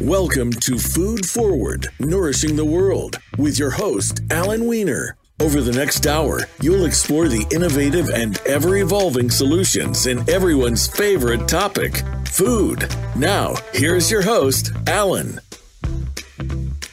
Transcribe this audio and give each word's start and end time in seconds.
Welcome 0.00 0.52
to 0.52 0.78
Food 0.78 1.26
Forward, 1.26 1.88
Nourishing 1.98 2.54
the 2.54 2.64
World, 2.64 3.18
with 3.36 3.58
your 3.58 3.70
host, 3.70 4.20
Alan 4.30 4.68
Weiner. 4.68 5.16
Over 5.40 5.60
the 5.60 5.72
next 5.72 6.06
hour, 6.06 6.42
you'll 6.60 6.84
explore 6.84 7.26
the 7.26 7.44
innovative 7.50 8.08
and 8.10 8.40
ever 8.46 8.76
evolving 8.76 9.28
solutions 9.28 10.06
in 10.06 10.20
everyone's 10.30 10.86
favorite 10.86 11.48
topic 11.48 12.04
food. 12.26 12.88
Now, 13.16 13.56
here's 13.72 14.08
your 14.08 14.22
host, 14.22 14.70
Alan. 14.86 15.40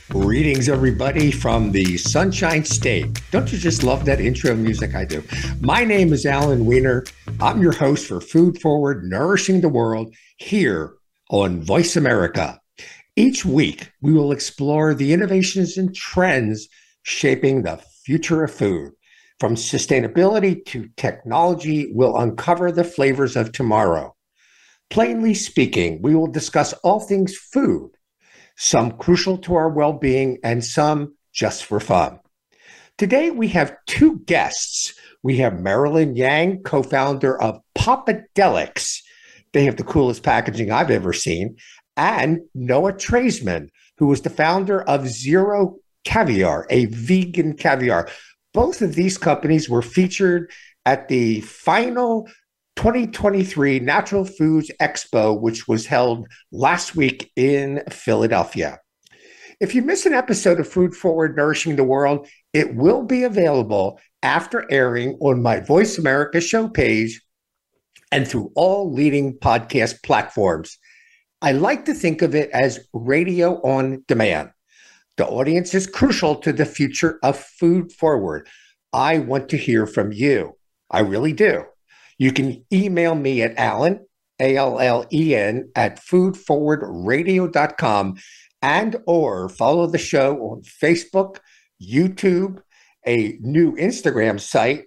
Greetings, 0.10 0.68
everybody, 0.68 1.30
from 1.30 1.72
the 1.74 1.98
Sunshine 1.98 2.66
State. 2.66 3.22
Don't 3.30 3.52
you 3.52 3.60
just 3.60 3.84
love 3.84 4.06
that 4.06 4.20
intro 4.20 4.56
music? 4.56 4.96
I 4.96 5.06
do. 5.06 5.22
My 5.62 5.86
name 5.86 6.12
is 6.12 6.26
Alan 6.26 6.66
Weiner. 6.66 7.06
I'm 7.40 7.62
your 7.62 7.74
host 7.74 8.08
for 8.08 8.20
Food 8.20 8.60
Forward, 8.62 9.04
Nourishing 9.04 9.62
the 9.62 9.70
World 9.70 10.12
here 10.38 10.96
on 11.30 11.62
Voice 11.62 11.96
America. 11.96 12.60
Each 13.18 13.46
week, 13.46 13.92
we 14.02 14.12
will 14.14 14.34
explore 14.34 14.94
the 14.94 15.14
innovations 15.14 15.78
and 15.78 15.96
trends 15.96 16.68
shaping 17.04 17.64
the 17.64 17.82
future 18.04 18.44
of 18.44 18.52
food. 18.52 18.92
From 19.40 19.56
sustainability 19.56 20.66
to 20.66 20.90
technology, 20.98 21.92
we'll 21.94 22.18
uncover 22.18 22.74
the 22.74 22.84
flavors 22.84 23.38
of 23.38 23.54
tomorrow. 23.54 24.14
Plainly 24.90 25.34
speaking, 25.34 26.02
we 26.02 26.14
will 26.14 26.28
discuss 26.28 26.74
all 26.84 27.00
things 27.00 27.36
food, 27.38 27.92
some 28.58 28.92
crucial 28.92 29.38
to 29.40 29.56
our 29.56 29.70
well 29.70 29.94
being 29.94 30.38
and 30.44 30.64
some 30.64 31.16
just 31.32 31.64
for 31.64 31.80
fun. 31.80 32.20
Today, 32.98 33.32
we 33.32 33.48
have 33.50 33.78
two 33.88 34.20
guests. 34.26 34.94
We 35.24 35.38
have 35.38 35.60
Marilyn 35.60 36.18
Yang, 36.18 36.64
co 36.64 36.84
founder 36.84 37.42
of 37.42 37.60
Popadelics. 37.78 39.00
They 39.54 39.64
have 39.66 39.78
the 39.78 39.84
coolest 39.84 40.22
packaging 40.22 40.70
I've 40.70 40.92
ever 40.92 41.14
seen 41.14 41.56
and 41.98 42.42
Noah 42.54 42.94
Treisman, 42.94 43.70
who 43.98 44.08
was 44.08 44.22
the 44.22 44.30
founder 44.30 44.82
of 44.84 45.02
Zeroe 45.02 45.76
Caviar, 46.04 46.68
a 46.70 46.86
vegan 46.86 47.54
caviar. 47.56 48.10
Both 48.54 48.82
of 48.82 48.96
these 48.96 49.18
companies 49.18 49.70
were 49.70 49.82
featured 49.82 50.52
at 50.86 51.08
the 51.08 51.42
final 51.42 52.28
2023 52.76 53.80
Natural 53.80 54.26
Foods 54.26 54.72
Expo, 54.82 55.40
which 55.40 55.68
was 55.68 55.86
held 55.86 56.28
last 56.52 56.96
week 56.96 57.32
in 57.36 57.82
Philadelphia. 57.90 58.80
If 59.62 59.74
you 59.74 59.82
miss 59.82 60.06
an 60.06 60.14
episode 60.14 60.60
of 60.60 60.68
Food 60.68 60.94
Forward 60.94 61.38
Nourishing 61.38 61.78
the 61.78 61.84
World, 61.84 62.28
it 62.54 62.76
will 62.76 63.04
be 63.04 63.24
available 63.24 64.00
after 64.22 64.70
airing 64.70 65.18
on 65.22 65.42
my 65.42 65.62
Voice 65.62 65.98
America 65.98 66.42
show 66.42 66.68
page 66.68 67.22
and 68.12 68.28
through 68.28 68.52
all 68.56 68.92
leading 68.92 69.38
podcast 69.38 70.04
platforms. 70.04 70.78
I 71.42 71.52
like 71.52 71.86
to 71.86 71.94
think 71.94 72.22
of 72.22 72.36
it 72.36 72.50
as 72.52 72.88
radio 72.94 73.56
on 73.62 74.04
demand. 74.08 74.52
The 75.18 75.28
audience 75.28 75.74
is 75.74 75.88
crucial 75.88 76.36
to 76.38 76.52
the 76.52 76.66
future 76.66 77.20
of 77.24 77.40
Food 77.40 77.92
Forward. 77.92 78.48
I 78.92 79.20
want 79.20 79.50
to 79.50 79.58
hear 79.58 79.86
from 79.86 80.12
you. 80.12 80.58
I 80.90 81.02
really 81.02 81.34
do. 81.34 81.66
You 82.18 82.32
can 82.32 82.66
email 82.72 83.16
me 83.16 83.42
at 83.42 83.58
Allen, 83.58 84.06
A 84.40 84.56
L 84.56 84.80
L 84.80 85.06
E 85.12 85.36
N, 85.36 85.70
at 85.76 86.00
foodforwardradio.com 86.00 88.16
and 88.62 88.96
or 89.06 89.50
follow 89.50 89.88
the 89.88 89.98
show 89.98 90.38
on 90.38 90.62
Facebook, 90.64 91.40
YouTube, 91.82 92.62
a 93.06 93.38
new 93.42 93.74
Instagram 93.74 94.40
site, 94.40 94.86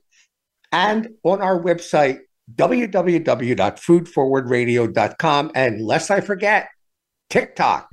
and 0.72 1.10
on 1.22 1.40
our 1.40 1.62
website, 1.62 2.20
www.foodforwardradio.com. 2.54 5.50
And 5.54 5.84
lest 5.84 6.10
I 6.10 6.20
forget, 6.20 6.68
TikTok. 7.30 7.88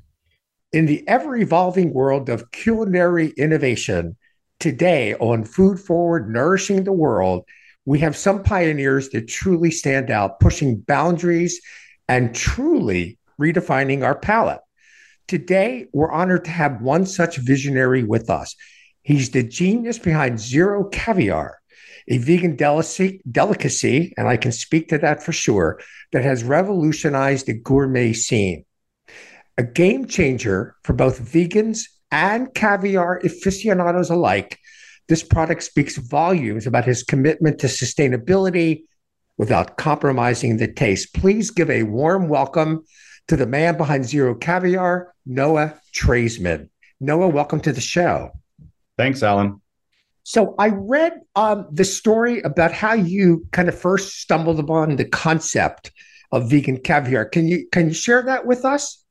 In 0.71 0.85
the 0.85 1.07
ever 1.07 1.35
evolving 1.35 1.93
world 1.93 2.29
of 2.29 2.51
culinary 2.51 3.33
innovation, 3.37 4.17
today 4.59 5.15
on 5.15 5.43
Food 5.43 5.79
Forward 5.79 6.29
Nourishing 6.29 6.83
the 6.83 6.91
World, 6.91 7.43
we 7.85 7.99
have 7.99 8.17
some 8.17 8.43
pioneers 8.43 9.09
that 9.09 9.27
truly 9.27 9.71
stand 9.71 10.09
out, 10.09 10.39
pushing 10.39 10.77
boundaries 10.77 11.61
and 12.07 12.35
truly 12.35 13.17
redefining 13.39 14.03
our 14.03 14.15
palate. 14.15 14.61
Today, 15.27 15.87
we're 15.93 16.11
honored 16.11 16.45
to 16.45 16.51
have 16.51 16.81
one 16.81 17.05
such 17.05 17.37
visionary 17.37 18.03
with 18.03 18.29
us. 18.29 18.55
He's 19.01 19.29
the 19.29 19.43
genius 19.43 19.99
behind 19.99 20.39
Zeroe 20.39 20.91
Caviar, 20.91 21.59
a 22.07 22.17
vegan 22.17 22.55
delicacy, 22.55 23.21
delicacy, 23.29 24.13
and 24.17 24.27
I 24.27 24.37
can 24.37 24.51
speak 24.51 24.89
to 24.89 24.97
that 24.99 25.23
for 25.23 25.31
sure, 25.31 25.79
that 26.11 26.23
has 26.23 26.43
revolutionized 26.43 27.47
the 27.47 27.53
gourmet 27.53 28.13
scene. 28.13 28.65
A 29.57 29.63
game 29.63 30.05
changer 30.05 30.75
for 30.83 30.93
both 30.93 31.19
vegans 31.19 31.83
and 32.11 32.53
caviar 32.53 33.19
aficionados 33.23 34.09
alike, 34.09 34.59
this 35.07 35.23
product 35.23 35.61
speaks 35.63 35.97
volumes 35.97 36.65
about 36.65 36.85
his 36.85 37.03
commitment 37.03 37.59
to 37.59 37.67
sustainability 37.67 38.83
without 39.37 39.77
compromising 39.77 40.57
the 40.57 40.71
taste. 40.71 41.13
Please 41.13 41.51
give 41.51 41.69
a 41.69 41.83
warm 41.83 42.27
welcome 42.27 42.83
to 43.27 43.35
the 43.35 43.45
man 43.45 43.77
behind 43.77 44.05
Zeroe 44.05 44.39
Caviar, 44.39 45.13
Noah 45.25 45.79
Treisman. 45.93 46.69
Noah, 46.99 47.27
welcome 47.27 47.59
to 47.61 47.71
the 47.71 47.81
show. 47.81 48.31
Thanks, 48.97 49.21
Alan. 49.21 49.61
So 50.27 50.55
I 50.57 50.69
read 50.69 51.21
um, 51.35 51.67
the 51.71 51.85
story 51.85 52.41
about 52.41 52.73
how 52.73 52.93
you 52.93 53.45
kind 53.51 53.69
of 53.69 53.79
first 53.79 54.21
stumbled 54.21 54.59
upon 54.59 54.95
the 54.95 55.05
concept 55.05 55.91
of 56.31 56.49
vegan 56.49 56.77
caviar. 56.77 57.25
Can 57.25 57.47
you 57.47 57.67
can 57.71 57.89
you 57.89 57.93
share 57.93 58.23
that 58.23 58.47
with 58.47 58.65
us? 58.65 59.03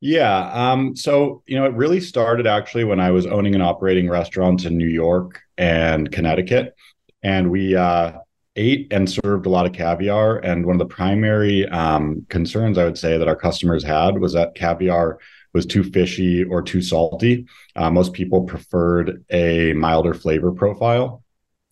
Yeah. 0.00 0.50
Um, 0.52 0.96
so 0.96 1.42
you 1.46 1.58
know, 1.58 1.66
it 1.66 1.74
really 1.74 2.00
started 2.00 2.46
actually 2.46 2.84
when 2.84 3.00
I 3.00 3.10
was 3.10 3.26
owning 3.26 3.52
and 3.52 3.62
operating 3.62 4.08
restaurants 4.08 4.64
in 4.64 4.78
New 4.78 4.88
York 4.88 5.42
and 5.58 6.10
Connecticut, 6.10 6.74
and 7.22 7.50
we 7.50 7.76
uh, 7.76 8.12
ate 8.56 8.90
and 8.90 9.10
served 9.10 9.44
a 9.44 9.50
lot 9.50 9.66
of 9.66 9.74
caviar. 9.74 10.38
And 10.38 10.64
one 10.64 10.76
of 10.76 10.88
the 10.88 10.94
primary 10.94 11.68
um, 11.68 12.24
concerns 12.30 12.78
I 12.78 12.84
would 12.84 12.96
say 12.96 13.18
that 13.18 13.28
our 13.28 13.36
customers 13.36 13.84
had 13.84 14.20
was 14.20 14.32
that 14.32 14.54
caviar 14.54 15.18
was 15.56 15.66
too 15.66 15.82
fishy 15.82 16.44
or 16.44 16.62
too 16.62 16.82
salty. 16.82 17.46
Uh, 17.74 17.90
most 17.90 18.12
people 18.12 18.44
preferred 18.44 19.24
a 19.30 19.72
milder 19.72 20.14
flavor 20.14 20.52
profile. 20.52 21.24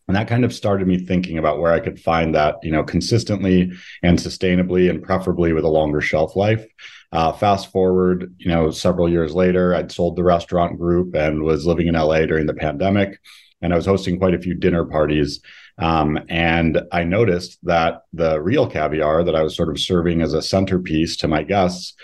And 0.08 0.16
that 0.16 0.28
kind 0.28 0.44
of 0.44 0.52
started 0.52 0.88
me 0.88 0.98
thinking 0.98 1.38
about 1.38 1.60
where 1.60 1.72
I 1.72 1.80
could 1.80 2.00
find 2.00 2.34
that, 2.34 2.56
you 2.62 2.72
know, 2.72 2.82
consistently 2.82 3.72
and 4.02 4.18
sustainably 4.18 4.90
and 4.90 5.02
preferably 5.02 5.52
with 5.52 5.64
a 5.64 5.68
longer 5.68 6.00
shelf 6.00 6.34
life. 6.34 6.64
Uh, 7.12 7.32
fast 7.32 7.70
forward, 7.70 8.34
you 8.38 8.48
know, 8.48 8.70
several 8.70 9.08
years 9.08 9.34
later, 9.34 9.74
I'd 9.74 9.92
sold 9.92 10.16
the 10.16 10.24
restaurant 10.24 10.78
group 10.78 11.14
and 11.14 11.42
was 11.42 11.66
living 11.66 11.86
in 11.86 11.94
LA 11.94 12.26
during 12.26 12.46
the 12.46 12.54
pandemic. 12.54 13.20
And 13.62 13.72
I 13.72 13.76
was 13.76 13.86
hosting 13.86 14.18
quite 14.18 14.34
a 14.34 14.40
few 14.40 14.54
dinner 14.54 14.84
parties. 14.84 15.40
Um, 15.78 16.18
and 16.28 16.82
I 16.90 17.04
noticed 17.04 17.58
that 17.64 18.02
the 18.12 18.40
real 18.40 18.68
caviar 18.68 19.24
that 19.24 19.36
I 19.36 19.42
was 19.42 19.56
sort 19.56 19.70
of 19.70 19.80
serving 19.80 20.22
as 20.22 20.32
a 20.32 20.42
centerpiece 20.42 21.16
to 21.18 21.28
my 21.28 21.42
guests 21.42 21.94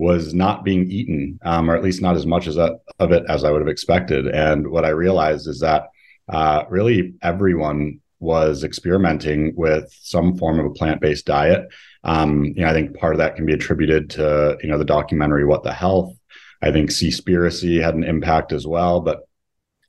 was 0.00 0.32
not 0.32 0.64
being 0.64 0.90
eaten, 0.90 1.38
um, 1.42 1.70
or 1.70 1.76
at 1.76 1.84
least 1.84 2.00
not 2.00 2.16
as 2.16 2.24
much 2.24 2.46
as 2.46 2.56
a, 2.56 2.78
of 2.98 3.12
it 3.12 3.22
as 3.28 3.44
I 3.44 3.50
would 3.50 3.60
have 3.60 3.68
expected. 3.68 4.26
And 4.28 4.66
what 4.68 4.86
I 4.86 4.88
realized 4.88 5.46
is 5.46 5.60
that 5.60 5.90
uh, 6.26 6.64
really 6.70 7.12
everyone 7.20 8.00
was 8.18 8.64
experimenting 8.64 9.54
with 9.56 9.94
some 10.00 10.38
form 10.38 10.58
of 10.58 10.64
a 10.64 10.70
plant-based 10.70 11.26
diet. 11.26 11.68
Um, 12.02 12.44
you 12.44 12.62
know, 12.62 12.70
I 12.70 12.72
think 12.72 12.96
part 12.96 13.12
of 13.12 13.18
that 13.18 13.36
can 13.36 13.44
be 13.44 13.52
attributed 13.52 14.08
to 14.10 14.56
you 14.62 14.70
know 14.70 14.78
the 14.78 14.86
documentary 14.86 15.44
What 15.44 15.64
the 15.64 15.72
Health. 15.72 16.16
I 16.62 16.72
think 16.72 16.88
Seaspiracy 16.88 17.82
had 17.82 17.94
an 17.94 18.04
impact 18.04 18.52
as 18.52 18.66
well, 18.66 19.00
but 19.00 19.28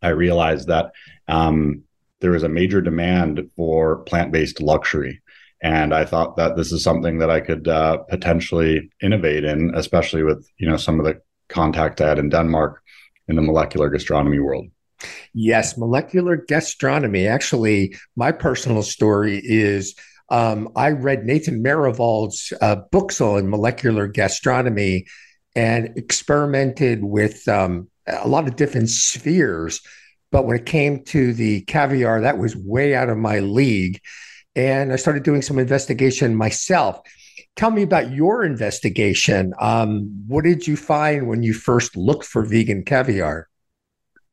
I 0.02 0.10
realized 0.10 0.68
that 0.68 0.92
um, 1.30 1.84
there 2.20 2.32
was 2.32 2.44
a 2.44 2.50
major 2.50 2.82
demand 2.82 3.50
for 3.56 3.98
plant-based 4.04 4.62
luxury. 4.62 5.21
And 5.64 5.94
I 5.94 6.06
thought 6.06 6.38
that 6.38 6.56
this 6.56 6.72
is 6.72 6.84
something 6.84 7.20
that 7.20 7.30
I 7.30 7.40
could 7.40 7.68
uh, 7.68 7.98
potentially 8.10 8.90
innovate 9.02 9.44
in, 9.44 9.72
especially 9.75 10.24
with 10.24 10.48
you 10.58 10.68
know 10.68 10.78
some 10.78 11.00
of 11.00 11.06
the 11.06 11.22
contact 11.50 12.02
I 12.02 12.10
had 12.10 12.19
in 12.19 12.30
Denmark 12.30 12.81
in 13.28 13.36
the 13.36 13.42
molecular 13.42 13.90
gastronomy 13.90 14.40
world. 14.40 14.68
Yes, 15.34 15.78
molecular 15.78 16.36
gastronomy. 16.36 17.28
Actually, 17.28 17.96
my 18.16 18.31
personal 18.31 18.84
story 18.84 19.42
is 19.44 19.96
um, 20.30 20.69
I 20.75 20.90
read 20.92 21.25
Nathan 21.25 21.64
Myhrvold's 21.64 22.54
uh, 22.62 22.78
books 22.92 23.22
on 23.22 23.50
molecular 23.50 24.07
gastronomy 24.07 25.06
and 25.56 25.92
experimented 25.98 27.04
with 27.04 27.48
um, 27.48 27.90
a 28.07 28.28
lot 28.28 28.48
of 28.48 28.56
different 28.56 28.90
spheres. 28.90 29.81
But 30.31 30.46
when 30.46 30.56
it 30.56 30.66
came 30.66 31.04
to 31.06 31.34
the 31.34 31.62
caviar, 31.62 32.22
that 32.22 32.38
was 32.38 32.56
way 32.56 32.96
out 32.96 33.10
of 33.10 33.18
my 33.18 33.40
league 33.40 34.00
and 34.56 34.92
I 34.92 34.95
started 34.95 35.24
doing 35.24 35.42
some 35.42 35.59
investigation 35.59 36.36
myself. 36.36 37.01
Tell 37.56 37.71
me 37.71 37.83
about 37.83 38.12
your 38.12 38.44
investigation. 38.44 39.53
Um, 39.59 40.24
what 40.27 40.44
did 40.44 40.68
you 40.68 40.77
find 40.77 41.27
when 41.27 41.44
you 41.44 41.53
first 41.53 41.98
looked 41.98 42.25
for 42.25 42.44
vegan 42.44 42.83
caviar? 42.83 43.50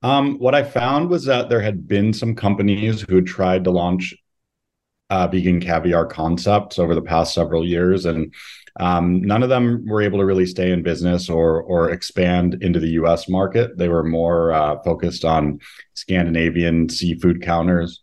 Um, 0.03 0.39
what 0.39 0.55
I 0.55 0.63
found 0.63 1.11
was 1.11 1.25
that 1.25 1.49
there 1.49 1.61
had 1.61 1.89
been 1.89 2.13
some 2.13 2.35
companies 2.35 3.05
who 3.09 3.17
had 3.17 3.27
tried 3.27 3.65
to 3.65 3.71
launch 3.71 4.15
uh, 5.11 5.27
vegan 5.27 5.61
caviar 5.61 6.07
concepts 6.07 6.79
over 6.79 6.95
the 6.95 7.03
past 7.03 7.35
several 7.35 7.67
years, 7.67 8.05
and 8.05 8.33
um, 8.79 9.23
none 9.23 9.43
of 9.43 9.49
them 9.49 9.85
were 9.87 10.03
able 10.03 10.19
to 10.19 10.27
really 10.27 10.47
stay 10.47 10.71
in 10.71 10.83
business 10.83 11.29
or 11.29 11.63
or 11.63 11.91
expand 11.91 12.63
into 12.63 12.79
the 12.79 12.91
U.S. 12.91 13.29
market. 13.29 13.77
They 13.77 13.89
were 13.89 14.05
more 14.05 14.53
uh, 14.53 14.81
focused 14.83 15.25
on 15.25 15.61
Scandinavian 15.95 16.89
seafood 16.89 17.43
counters, 17.43 18.03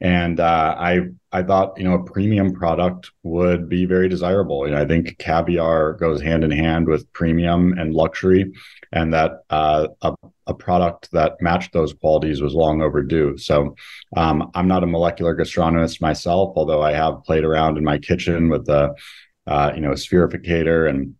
and 0.00 0.40
uh, 0.40 0.74
I 0.78 1.00
I 1.36 1.42
thought 1.42 1.78
you 1.78 1.84
know 1.84 1.94
a 1.94 2.04
premium 2.04 2.52
product 2.52 3.10
would 3.22 3.68
be 3.68 3.84
very 3.84 4.08
desirable. 4.08 4.66
You 4.66 4.72
know, 4.72 4.80
I 4.80 4.86
think 4.86 5.18
caviar 5.18 5.92
goes 5.92 6.22
hand 6.22 6.44
in 6.44 6.50
hand 6.50 6.88
with 6.88 7.12
premium 7.12 7.78
and 7.78 7.94
luxury, 7.94 8.52
and 8.92 9.12
that 9.12 9.32
uh, 9.50 9.88
a, 10.00 10.14
a 10.46 10.54
product 10.54 11.10
that 11.12 11.42
matched 11.42 11.72
those 11.74 11.92
qualities 11.92 12.40
was 12.40 12.54
long 12.54 12.80
overdue. 12.80 13.36
So 13.36 13.76
um, 14.16 14.50
I'm 14.54 14.68
not 14.68 14.82
a 14.82 14.86
molecular 14.86 15.36
gastronomist 15.36 16.00
myself, 16.00 16.54
although 16.56 16.80
I 16.80 16.92
have 16.92 17.24
played 17.24 17.44
around 17.44 17.76
in 17.76 17.84
my 17.84 17.98
kitchen 17.98 18.48
with 18.48 18.64
the 18.64 18.94
uh, 19.46 19.72
you 19.74 19.80
know, 19.80 19.90
spherificator 19.90 20.88
and 20.88 21.14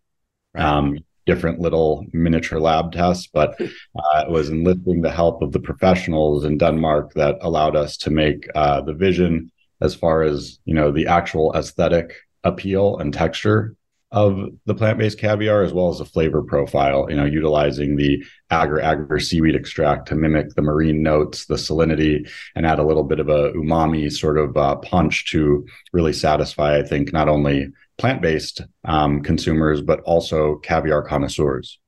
um, 0.55 0.97
different 1.25 1.59
little 1.59 2.05
miniature 2.11 2.59
lab 2.59 2.91
tests, 2.91 3.27
but 3.31 3.59
uh, 3.61 4.23
it 4.25 4.31
was 4.31 4.49
enlisting 4.49 5.01
the 5.01 5.11
help 5.11 5.41
of 5.41 5.51
the 5.51 5.59
professionals 5.59 6.43
in 6.43 6.57
Denmark 6.57 7.13
that 7.13 7.35
allowed 7.41 7.75
us 7.75 7.97
to 7.97 8.09
make 8.09 8.47
uh, 8.55 8.81
the 8.81 8.93
vision 8.93 9.51
as 9.81 9.95
far 9.95 10.23
as 10.23 10.59
you 10.65 10.73
know 10.73 10.91
the 10.91 11.07
actual 11.07 11.53
aesthetic 11.55 12.13
appeal 12.43 12.97
and 12.97 13.13
texture 13.13 13.75
of 14.11 14.39
the 14.65 14.73
plant-based 14.73 15.19
caviar 15.19 15.63
as 15.63 15.73
well 15.73 15.89
as 15.89 15.97
the 15.97 16.05
flavor 16.05 16.41
profile 16.41 17.07
you 17.09 17.15
know 17.15 17.25
utilizing 17.25 17.97
the 17.97 18.23
agar 18.51 18.79
agar 18.79 19.19
seaweed 19.19 19.55
extract 19.55 20.07
to 20.07 20.15
mimic 20.15 20.55
the 20.55 20.61
marine 20.61 21.03
notes 21.03 21.45
the 21.45 21.55
salinity 21.55 22.29
and 22.55 22.65
add 22.65 22.79
a 22.79 22.85
little 22.85 23.03
bit 23.03 23.19
of 23.19 23.27
a 23.27 23.51
umami 23.51 24.09
sort 24.09 24.37
of 24.37 24.55
uh, 24.55 24.75
punch 24.77 25.29
to 25.29 25.65
really 25.91 26.13
satisfy 26.13 26.77
i 26.77 26.83
think 26.83 27.11
not 27.11 27.27
only 27.27 27.67
plant-based 27.97 28.61
um, 28.85 29.21
consumers, 29.21 29.81
but 29.81 30.01
also 30.01 30.57
caviar 30.57 31.01
connoisseurs. 31.01 31.79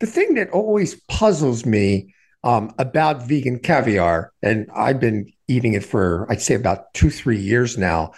The 0.00 0.06
thing 0.06 0.34
that 0.34 0.50
always 0.50 0.94
puzzles 1.08 1.66
me 1.66 2.14
um, 2.44 2.74
about 2.78 3.26
vegan 3.28 3.58
caviar, 3.58 4.32
and 4.42 4.68
I've 4.74 5.00
been 5.00 5.32
eating 5.48 5.74
it 5.74 5.84
for 5.84 6.26
I'd 6.30 6.42
say 6.42 6.54
about 6.54 6.92
two 6.94 7.10
three 7.10 7.40
years 7.40 7.78
now, 7.78 8.12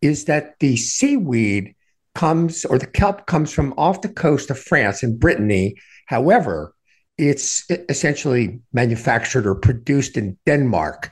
is 0.00 0.24
that 0.26 0.58
the 0.60 0.76
seaweed 0.76 1.74
comes 2.14 2.64
or 2.64 2.78
the 2.78 2.86
kelp 2.86 3.26
comes 3.26 3.52
from 3.52 3.74
off 3.76 4.00
the 4.00 4.08
coast 4.08 4.50
of 4.50 4.58
France 4.58 5.02
and 5.02 5.20
Brittany. 5.20 5.74
However, 6.06 6.74
it's 7.18 7.66
essentially 7.88 8.60
manufactured 8.72 9.46
or 9.46 9.54
produced 9.54 10.16
in 10.16 10.38
Denmark 10.46 11.10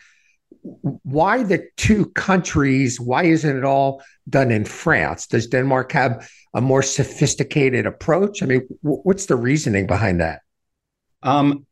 why 1.02 1.42
the 1.42 1.68
two 1.76 2.06
countries? 2.06 2.98
Why 2.98 3.24
isn't 3.24 3.56
it 3.56 3.64
all 3.64 4.02
done 4.28 4.50
in 4.50 4.64
France? 4.64 5.26
Does 5.26 5.46
Denmark 5.46 5.92
have 5.92 6.30
a 6.54 6.60
more 6.60 6.82
sophisticated 6.82 7.86
approach? 7.86 8.42
I 8.42 8.46
mean, 8.46 8.66
what's 8.80 9.26
the 9.26 9.36
reasoning 9.36 9.86
behind 9.86 10.20
that? 10.20 10.40
Um, 11.22 11.66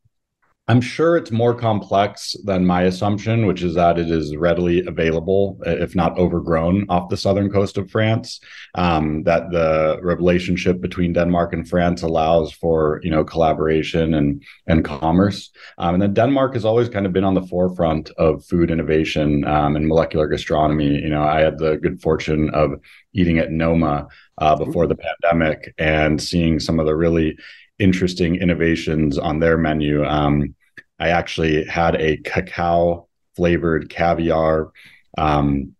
I'm 0.69 0.79
sure 0.79 1.17
it's 1.17 1.31
more 1.31 1.53
complex 1.53 2.37
than 2.45 2.65
my 2.65 2.83
assumption, 2.83 3.45
which 3.45 3.63
is 3.63 3.75
that 3.75 3.99
it 3.99 4.09
is 4.09 4.37
readily 4.37 4.85
available, 4.85 5.59
if 5.65 5.93
not 5.93 6.17
overgrown, 6.17 6.85
off 6.87 7.09
the 7.09 7.17
southern 7.17 7.51
coast 7.51 7.77
of 7.77 7.91
France. 7.91 8.39
Um, 8.75 9.23
that 9.23 9.51
the 9.51 9.99
relationship 10.01 10.79
between 10.79 11.11
Denmark 11.11 11.51
and 11.51 11.67
France 11.67 12.01
allows 12.01 12.53
for 12.53 13.01
you 13.03 13.09
know 13.09 13.25
collaboration 13.25 14.13
and 14.13 14.41
and 14.65 14.85
commerce. 14.85 15.49
Um, 15.79 15.95
and 15.95 16.01
then 16.01 16.13
Denmark 16.13 16.53
has 16.53 16.63
always 16.63 16.87
kind 16.87 17.05
of 17.05 17.11
been 17.11 17.25
on 17.25 17.33
the 17.33 17.47
forefront 17.47 18.11
of 18.11 18.45
food 18.45 18.71
innovation 18.71 19.43
um, 19.43 19.75
and 19.75 19.85
molecular 19.85 20.27
gastronomy. 20.27 20.95
You 21.01 21.09
know, 21.09 21.23
I 21.23 21.41
had 21.41 21.57
the 21.57 21.75
good 21.75 22.01
fortune 22.01 22.49
of 22.51 22.79
eating 23.13 23.37
at 23.37 23.51
Noma 23.51 24.07
uh, 24.37 24.55
before 24.55 24.87
the 24.87 24.95
pandemic 24.95 25.73
and 25.77 26.21
seeing 26.21 26.59
some 26.59 26.79
of 26.79 26.85
the 26.85 26.95
really 26.95 27.37
interesting 27.79 28.35
innovations 28.35 29.17
on 29.17 29.39
their 29.39 29.57
menu. 29.57 30.05
Um, 30.05 30.55
I 30.99 31.09
actually 31.09 31.65
had 31.65 31.95
a 31.95 32.17
cacao 32.17 33.07
flavored 33.35 33.89
caviar, 33.89 34.71
um, 35.17 35.75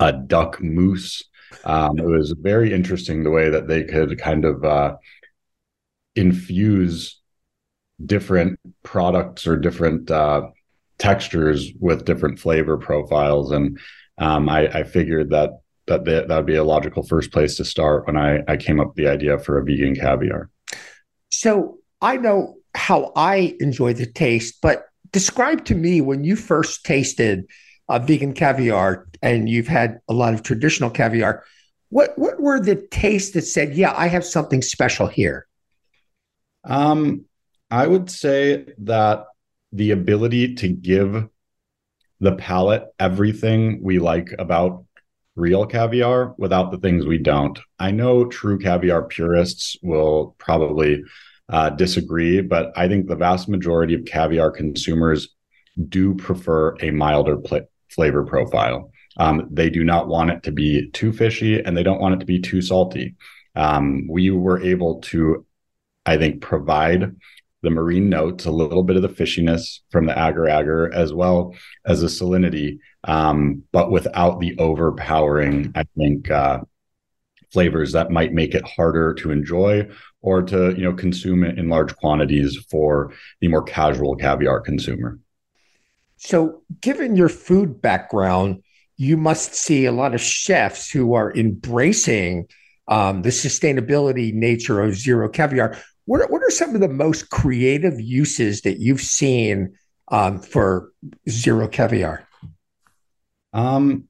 a 0.00 0.12
duck 0.12 0.60
mousse. 0.62 1.24
Um, 1.64 1.98
it 1.98 2.06
was 2.06 2.34
very 2.38 2.72
interesting 2.72 3.22
the 3.22 3.30
way 3.30 3.50
that 3.50 3.68
they 3.68 3.84
could 3.84 4.18
kind 4.18 4.44
of 4.44 4.64
uh, 4.64 4.96
infuse 6.14 7.20
different 8.04 8.58
products 8.82 9.46
or 9.46 9.56
different 9.56 10.10
uh, 10.10 10.48
textures 10.98 11.72
with 11.80 12.04
different 12.04 12.38
flavor 12.38 12.76
profiles, 12.76 13.50
and 13.50 13.78
um, 14.18 14.48
I, 14.48 14.68
I, 14.68 14.84
figured 14.84 15.30
that 15.30 15.50
that 15.86 16.04
that 16.04 16.28
would 16.28 16.46
be 16.46 16.56
a 16.56 16.64
logical 16.64 17.02
first 17.02 17.32
place 17.32 17.56
to 17.56 17.64
start 17.64 18.06
when 18.06 18.16
I, 18.16 18.42
I 18.46 18.56
came 18.56 18.80
up 18.80 18.88
with 18.88 18.96
the 18.96 19.08
idea 19.08 19.38
for 19.38 19.58
a 19.58 19.64
vegan 19.64 19.94
caviar. 19.94 20.50
So 21.44 21.76
I 22.00 22.16
know 22.16 22.56
how 22.74 23.12
I 23.14 23.54
enjoy 23.60 23.92
the 23.92 24.06
taste, 24.06 24.62
but 24.62 24.86
describe 25.12 25.66
to 25.66 25.74
me 25.74 26.00
when 26.00 26.24
you 26.24 26.36
first 26.36 26.86
tasted 26.86 27.44
uh, 27.86 27.98
vegan 27.98 28.32
caviar 28.32 29.06
and 29.20 29.46
you've 29.46 29.68
had 29.68 29.98
a 30.08 30.14
lot 30.14 30.32
of 30.32 30.42
traditional 30.42 30.88
caviar. 30.88 31.44
What 31.90 32.18
what 32.18 32.40
were 32.40 32.60
the 32.60 32.76
tastes 32.90 33.32
that 33.32 33.42
said, 33.42 33.74
"Yeah, 33.74 33.92
I 33.94 34.06
have 34.06 34.24
something 34.24 34.62
special 34.62 35.06
here"? 35.06 35.46
Um, 36.64 37.26
I 37.70 37.88
would 37.88 38.10
say 38.10 38.64
that 38.78 39.26
the 39.70 39.90
ability 39.90 40.54
to 40.54 40.68
give 40.68 41.28
the 42.20 42.36
palate 42.36 42.84
everything 42.98 43.82
we 43.82 43.98
like 43.98 44.34
about 44.38 44.86
real 45.36 45.66
caviar 45.66 46.34
without 46.38 46.70
the 46.70 46.78
things 46.78 47.04
we 47.04 47.18
don't. 47.18 47.58
I 47.78 47.90
know 47.90 48.24
true 48.24 48.58
caviar 48.58 49.02
purists 49.02 49.76
will 49.82 50.36
probably 50.38 51.02
uh, 51.48 51.70
disagree, 51.70 52.40
but 52.40 52.72
I 52.76 52.88
think 52.88 53.06
the 53.06 53.16
vast 53.16 53.48
majority 53.48 53.94
of 53.94 54.04
caviar 54.04 54.50
consumers 54.50 55.28
do 55.88 56.14
prefer 56.14 56.76
a 56.80 56.90
milder 56.90 57.36
pl- 57.36 57.68
flavor 57.90 58.24
profile. 58.24 58.90
Um, 59.16 59.48
they 59.50 59.70
do 59.70 59.84
not 59.84 60.08
want 60.08 60.30
it 60.30 60.42
to 60.44 60.52
be 60.52 60.90
too 60.90 61.12
fishy 61.12 61.60
and 61.60 61.76
they 61.76 61.82
don't 61.82 62.00
want 62.00 62.14
it 62.14 62.20
to 62.20 62.26
be 62.26 62.40
too 62.40 62.60
salty. 62.60 63.14
Um, 63.54 64.08
we 64.08 64.30
were 64.30 64.60
able 64.60 65.00
to, 65.02 65.46
I 66.04 66.16
think, 66.16 66.40
provide 66.40 67.14
the 67.62 67.70
marine 67.70 68.08
notes, 68.08 68.44
a 68.44 68.50
little 68.50 68.82
bit 68.82 68.96
of 68.96 69.02
the 69.02 69.08
fishiness 69.08 69.80
from 69.90 70.06
the 70.06 70.12
agar 70.12 70.48
agar, 70.48 70.92
as 70.92 71.14
well 71.14 71.54
as 71.86 72.00
the 72.00 72.08
salinity, 72.08 72.78
um, 73.04 73.62
but 73.72 73.90
without 73.90 74.38
the 74.38 74.56
overpowering, 74.58 75.72
I 75.74 75.84
think, 75.96 76.30
uh, 76.30 76.60
flavors 77.52 77.92
that 77.92 78.10
might 78.10 78.32
make 78.32 78.54
it 78.54 78.66
harder 78.66 79.14
to 79.14 79.30
enjoy 79.30 79.88
or 80.24 80.42
to 80.42 80.74
you 80.74 80.82
know 80.82 80.94
consume 80.94 81.44
it 81.44 81.58
in 81.58 81.68
large 81.68 81.94
quantities 81.96 82.56
for 82.70 83.12
the 83.40 83.48
more 83.48 83.62
casual 83.62 84.16
caviar 84.16 84.58
consumer. 84.58 85.18
So, 86.16 86.62
given 86.80 87.14
your 87.14 87.28
food 87.28 87.82
background, 87.82 88.62
you 88.96 89.18
must 89.18 89.54
see 89.54 89.84
a 89.84 89.92
lot 89.92 90.14
of 90.14 90.22
chefs 90.22 90.90
who 90.90 91.12
are 91.12 91.30
embracing 91.34 92.48
um, 92.88 93.20
the 93.20 93.28
sustainability 93.28 94.32
nature 94.32 94.80
of 94.80 94.92
Zeroe 94.92 95.32
caviar. 95.32 95.76
What 96.06 96.22
are, 96.22 96.28
what 96.28 96.42
are 96.42 96.50
some 96.50 96.74
of 96.74 96.80
the 96.80 96.88
most 96.88 97.28
creative 97.28 98.00
uses 98.00 98.62
that 98.62 98.78
you've 98.78 99.02
seen 99.02 99.74
um, 100.08 100.38
for 100.38 100.90
Zeroe 101.28 101.70
caviar? 101.70 102.26
Um, 103.52 104.04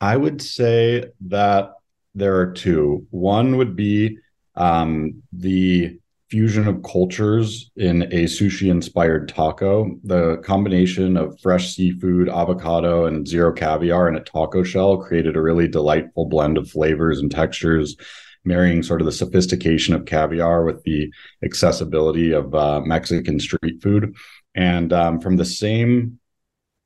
I 0.00 0.16
would 0.16 0.42
say 0.42 1.04
that 1.28 1.74
there 2.16 2.40
are 2.40 2.52
two. 2.52 3.06
One 3.10 3.56
would 3.58 3.76
be 3.76 4.18
um, 4.54 5.22
the 5.32 5.98
fusion 6.32 6.66
of 6.66 6.82
cultures 6.82 7.70
in 7.76 8.04
a 8.04 8.24
sushi 8.24 8.70
inspired 8.70 9.28
taco. 9.28 9.94
The 10.02 10.38
combination 10.38 11.18
of 11.18 11.38
fresh 11.40 11.74
seafood, 11.74 12.30
avocado, 12.30 13.04
and 13.04 13.26
Zeroe 13.26 13.54
caviar 13.54 14.08
in 14.08 14.16
a 14.16 14.24
taco 14.24 14.62
shell 14.62 14.96
created 14.96 15.36
a 15.36 15.42
really 15.42 15.68
delightful 15.68 16.24
blend 16.24 16.56
of 16.56 16.70
flavors 16.70 17.18
and 17.18 17.30
textures, 17.30 17.96
marrying 18.44 18.82
sort 18.82 19.02
of 19.02 19.04
the 19.04 19.12
sophistication 19.12 19.94
of 19.94 20.06
caviar 20.06 20.64
with 20.64 20.82
the 20.84 21.12
accessibility 21.44 22.32
of 22.32 22.54
uh, 22.54 22.80
Mexican 22.80 23.38
street 23.38 23.82
food. 23.82 24.16
And 24.54 24.90
um, 24.90 25.20
from 25.20 25.36
the 25.36 25.44
same 25.44 26.18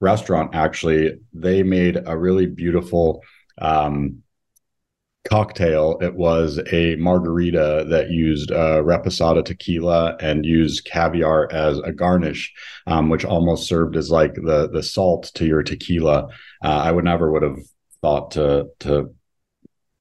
restaurant, 0.01 0.57
actually, 0.57 1.21
they 1.33 1.63
made 1.63 2.03
a 2.05 2.19
really 2.19 2.47
beautiful. 2.47 3.23
Um, 3.59 4.25
cocktail. 5.27 5.99
It 6.01 6.15
was 6.15 6.61
a 6.73 6.97
margarita 6.97 7.87
that 7.91 8.11
used 8.11 8.51
uh, 8.53 8.83
reposado 8.83 9.45
tequila 9.45 10.17
and 10.21 10.47
used 10.47 10.85
caviar 10.85 11.51
as 11.53 11.79
a 11.81 11.93
garnish, 11.93 12.53
um, 12.87 13.09
which 13.09 13.25
almost 13.25 13.69
served 13.69 13.97
as 13.97 14.11
like 14.11 14.35
the 14.35 14.69
the 14.73 14.83
salt 14.83 15.31
to 15.35 15.47
your 15.47 15.63
tequila. 15.63 16.29
Uh, 16.65 16.69
I 16.69 16.93
would 16.93 17.05
never 17.05 17.31
would 17.31 17.43
have 17.43 17.59
thought 18.01 18.33
to 18.33 18.69
to 18.81 19.15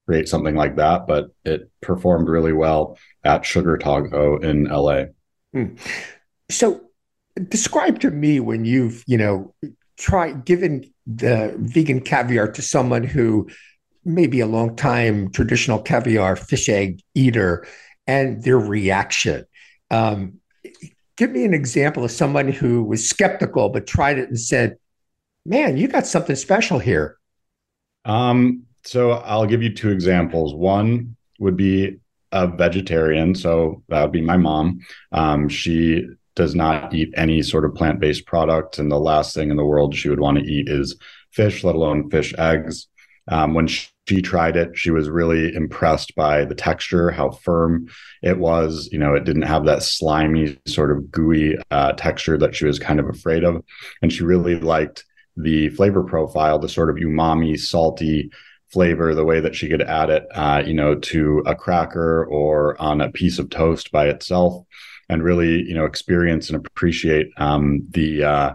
create 0.06 0.28
something 0.28 0.54
like 0.54 0.76
that, 0.76 1.06
but 1.06 1.30
it 1.44 1.70
performed 1.80 2.28
really 2.28 2.52
well 2.52 2.98
at 3.24 3.44
Sugar 3.44 3.76
Taco 3.76 4.38
in 4.38 4.64
LA. 4.64 5.06
Hmm. 5.52 5.74
So, 6.48 6.80
describe 7.48 8.00
to 8.00 8.10
me 8.10 8.40
when 8.40 8.64
you've 8.64 9.02
you 9.06 9.18
know 9.18 9.54
try 9.98 10.32
given 10.32 10.92
the 11.06 11.54
vegan 11.58 12.00
caviar 12.00 12.50
to 12.52 12.62
someone 12.62 13.02
who 13.02 13.48
may 14.06 14.26
be 14.26 14.40
a 14.40 14.46
long 14.46 14.76
time 14.76 15.30
traditional 15.30 15.80
caviar 15.80 16.36
fish 16.36 16.68
egg 16.68 17.00
eater 17.14 17.66
and 18.06 18.42
their 18.42 18.58
reaction. 18.58 19.44
Um, 19.90 20.40
give 21.16 21.30
me 21.30 21.44
an 21.44 21.54
example 21.54 22.04
of 22.04 22.10
someone 22.10 22.48
who 22.48 22.84
was 22.84 23.08
skeptical 23.08 23.68
but 23.68 23.86
tried 23.86 24.18
it 24.18 24.28
and 24.28 24.38
said, 24.38 24.76
"Man, 25.44 25.76
you 25.76 25.88
got 25.88 26.06
something 26.06 26.36
special 26.36 26.78
here." 26.78 27.18
Um, 28.04 28.62
so 28.84 29.10
I'll 29.10 29.46
give 29.46 29.62
you 29.62 29.74
two 29.74 29.90
examples. 29.90 30.54
One 30.54 31.16
would 31.40 31.56
be 31.56 31.98
a 32.32 32.46
vegetarian, 32.46 33.34
so 33.34 33.82
that 33.88 34.02
would 34.02 34.12
be 34.12 34.20
my 34.20 34.36
mom. 34.36 34.80
Um, 35.12 35.48
she 35.48 36.06
does 36.36 36.54
not 36.54 36.94
eat 36.94 37.12
any 37.16 37.42
sort 37.42 37.64
of 37.64 37.74
plant-based 37.74 38.26
product, 38.26 38.78
and 38.78 38.90
the 38.90 39.00
last 39.00 39.34
thing 39.34 39.50
in 39.50 39.56
the 39.56 39.64
world 39.64 39.94
she 39.94 40.08
would 40.08 40.20
want 40.20 40.38
to 40.38 40.44
eat 40.44 40.68
is 40.68 40.96
fish, 41.32 41.64
let 41.64 41.74
alone 41.74 42.10
fish 42.10 42.34
eggs. 42.38 42.88
Um, 43.28 43.54
when 43.54 43.66
she, 43.66 43.88
she 44.08 44.22
tried 44.22 44.56
it, 44.56 44.76
she 44.78 44.90
was 44.90 45.08
really 45.08 45.54
impressed 45.54 46.14
by 46.14 46.44
the 46.44 46.54
texture, 46.54 47.10
how 47.10 47.30
firm 47.30 47.88
it 48.22 48.38
was. 48.38 48.88
You 48.92 48.98
know, 48.98 49.14
it 49.14 49.24
didn't 49.24 49.42
have 49.42 49.64
that 49.64 49.82
slimy, 49.82 50.58
sort 50.66 50.92
of 50.92 51.10
gooey 51.10 51.56
uh, 51.70 51.92
texture 51.92 52.38
that 52.38 52.54
she 52.54 52.66
was 52.66 52.78
kind 52.78 53.00
of 53.00 53.08
afraid 53.08 53.42
of. 53.44 53.62
And 54.02 54.12
she 54.12 54.24
really 54.24 54.54
liked 54.54 55.04
the 55.36 55.70
flavor 55.70 56.04
profile, 56.04 56.58
the 56.58 56.68
sort 56.68 56.88
of 56.88 56.96
umami, 56.96 57.58
salty 57.58 58.30
flavor, 58.72 59.14
the 59.14 59.24
way 59.24 59.40
that 59.40 59.54
she 59.54 59.68
could 59.68 59.82
add 59.82 60.10
it, 60.10 60.26
uh, 60.34 60.62
you 60.64 60.74
know, 60.74 60.94
to 60.94 61.42
a 61.46 61.54
cracker 61.54 62.24
or 62.26 62.80
on 62.80 63.00
a 63.00 63.10
piece 63.10 63.38
of 63.38 63.50
toast 63.50 63.90
by 63.90 64.06
itself, 64.06 64.64
and 65.08 65.22
really, 65.22 65.62
you 65.62 65.74
know, 65.74 65.84
experience 65.84 66.48
and 66.48 66.64
appreciate 66.66 67.28
um, 67.36 67.86
the 67.90 68.24
uh, 68.24 68.52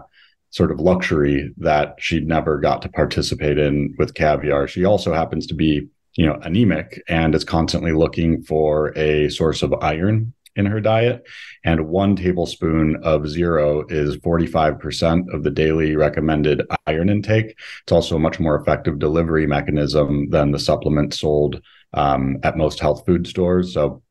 sort 0.52 0.70
of 0.70 0.78
luxury 0.80 1.52
that 1.56 1.96
she'd 1.98 2.28
never 2.28 2.58
got 2.58 2.82
to 2.82 2.88
participate 2.88 3.58
in 3.58 3.94
with 3.98 4.14
caviar. 4.14 4.68
She 4.68 4.84
also 4.84 5.12
happens 5.12 5.46
to 5.48 5.54
be, 5.54 5.88
you 6.14 6.26
know, 6.26 6.38
anemic 6.42 7.02
and 7.08 7.34
is 7.34 7.42
constantly 7.42 7.92
looking 7.92 8.42
for 8.42 8.96
a 8.96 9.28
source 9.30 9.62
of 9.62 9.74
iron 9.82 10.34
in 10.54 10.66
her 10.66 10.80
diet. 10.80 11.26
And 11.64 11.88
one 11.88 12.14
tablespoon 12.16 12.96
of 13.02 13.22
Zeroe 13.22 13.90
is 13.90 14.18
45% 14.18 15.32
of 15.32 15.42
the 15.42 15.50
daily 15.50 15.96
recommended 15.96 16.62
iron 16.86 17.08
intake. 17.08 17.58
It's 17.82 17.92
also 17.92 18.16
a 18.16 18.20
much 18.20 18.38
more 18.38 18.60
effective 18.60 18.98
delivery 18.98 19.46
mechanism 19.46 20.28
than 20.28 20.50
the 20.50 20.58
supplement 20.58 21.14
sold 21.14 21.62
um, 21.94 22.36
at 22.42 22.58
most 22.58 22.78
health 22.78 23.06
food 23.06 23.26
stores. 23.26 23.72
So 23.72 24.02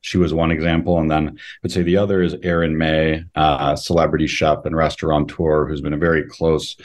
she 0.00 0.18
was 0.18 0.32
one 0.32 0.50
example. 0.50 0.98
And 0.98 1.10
then 1.10 1.28
I 1.28 1.32
would 1.62 1.72
say 1.72 1.82
the 1.82 1.96
other 1.96 2.22
is 2.22 2.36
Aaron 2.42 2.76
May, 2.78 3.24
uh, 3.34 3.76
celebrity 3.76 4.26
chef 4.26 4.64
and 4.64 4.76
restaurateur, 4.76 5.66
who's 5.66 5.80
been 5.80 5.92
a 5.92 5.98
very 5.98 6.24
close 6.24 6.76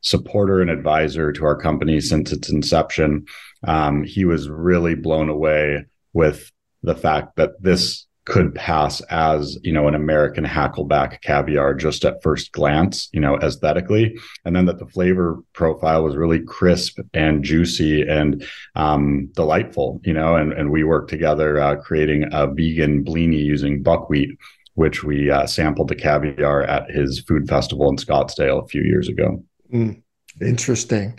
supporter 0.00 0.60
and 0.60 0.70
advisor 0.70 1.32
to 1.32 1.44
our 1.44 1.56
company 1.56 2.00
since 2.00 2.32
its 2.32 2.50
inception. 2.50 3.26
Um, 3.64 4.02
he 4.02 4.24
was 4.24 4.48
really 4.48 4.94
blown 4.94 5.28
away 5.28 5.86
with 6.12 6.50
the 6.82 6.96
fact 6.96 7.36
that 7.36 7.62
this 7.62 8.06
could 8.24 8.54
pass 8.54 9.00
as 9.02 9.58
you 9.62 9.72
know 9.72 9.88
an 9.88 9.94
American 9.94 10.44
hackleback 10.44 11.20
caviar 11.22 11.74
just 11.74 12.04
at 12.04 12.22
first 12.22 12.52
glance, 12.52 13.08
you 13.12 13.20
know, 13.20 13.36
aesthetically, 13.38 14.16
and 14.44 14.54
then 14.54 14.66
that 14.66 14.78
the 14.78 14.86
flavor 14.86 15.38
profile 15.52 16.04
was 16.04 16.16
really 16.16 16.40
crisp 16.40 17.00
and 17.14 17.42
juicy 17.42 18.02
and 18.02 18.46
um, 18.76 19.28
delightful, 19.34 20.00
you 20.04 20.12
know, 20.12 20.36
and 20.36 20.52
and 20.52 20.70
we 20.70 20.84
worked 20.84 21.10
together 21.10 21.60
uh, 21.60 21.76
creating 21.76 22.24
a 22.32 22.46
vegan 22.46 23.04
blini 23.04 23.42
using 23.42 23.82
buckwheat, 23.82 24.30
which 24.74 25.02
we 25.02 25.30
uh, 25.30 25.46
sampled 25.46 25.88
the 25.88 25.96
caviar 25.96 26.62
at 26.62 26.90
his 26.90 27.20
food 27.20 27.48
festival 27.48 27.88
in 27.88 27.96
Scottsdale 27.96 28.64
a 28.64 28.68
few 28.68 28.82
years 28.82 29.08
ago. 29.08 29.42
Mm, 29.72 30.02
interesting. 30.40 31.18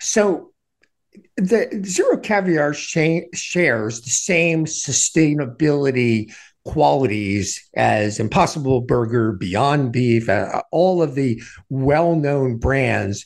So 0.00 0.52
the 1.38 1.68
Zeroe 1.84 2.20
caviar 2.20 2.74
sh- 2.74 3.28
shares 3.32 4.00
the 4.00 4.10
same 4.10 4.64
sustainability 4.64 6.34
qualities 6.64 7.66
as 7.74 8.18
Impossible 8.18 8.80
Burger, 8.80 9.32
Beyond 9.32 9.92
Beef, 9.92 10.28
uh, 10.28 10.62
all 10.72 11.00
of 11.00 11.14
the 11.14 11.40
well 11.70 12.16
known 12.16 12.58
brands. 12.58 13.24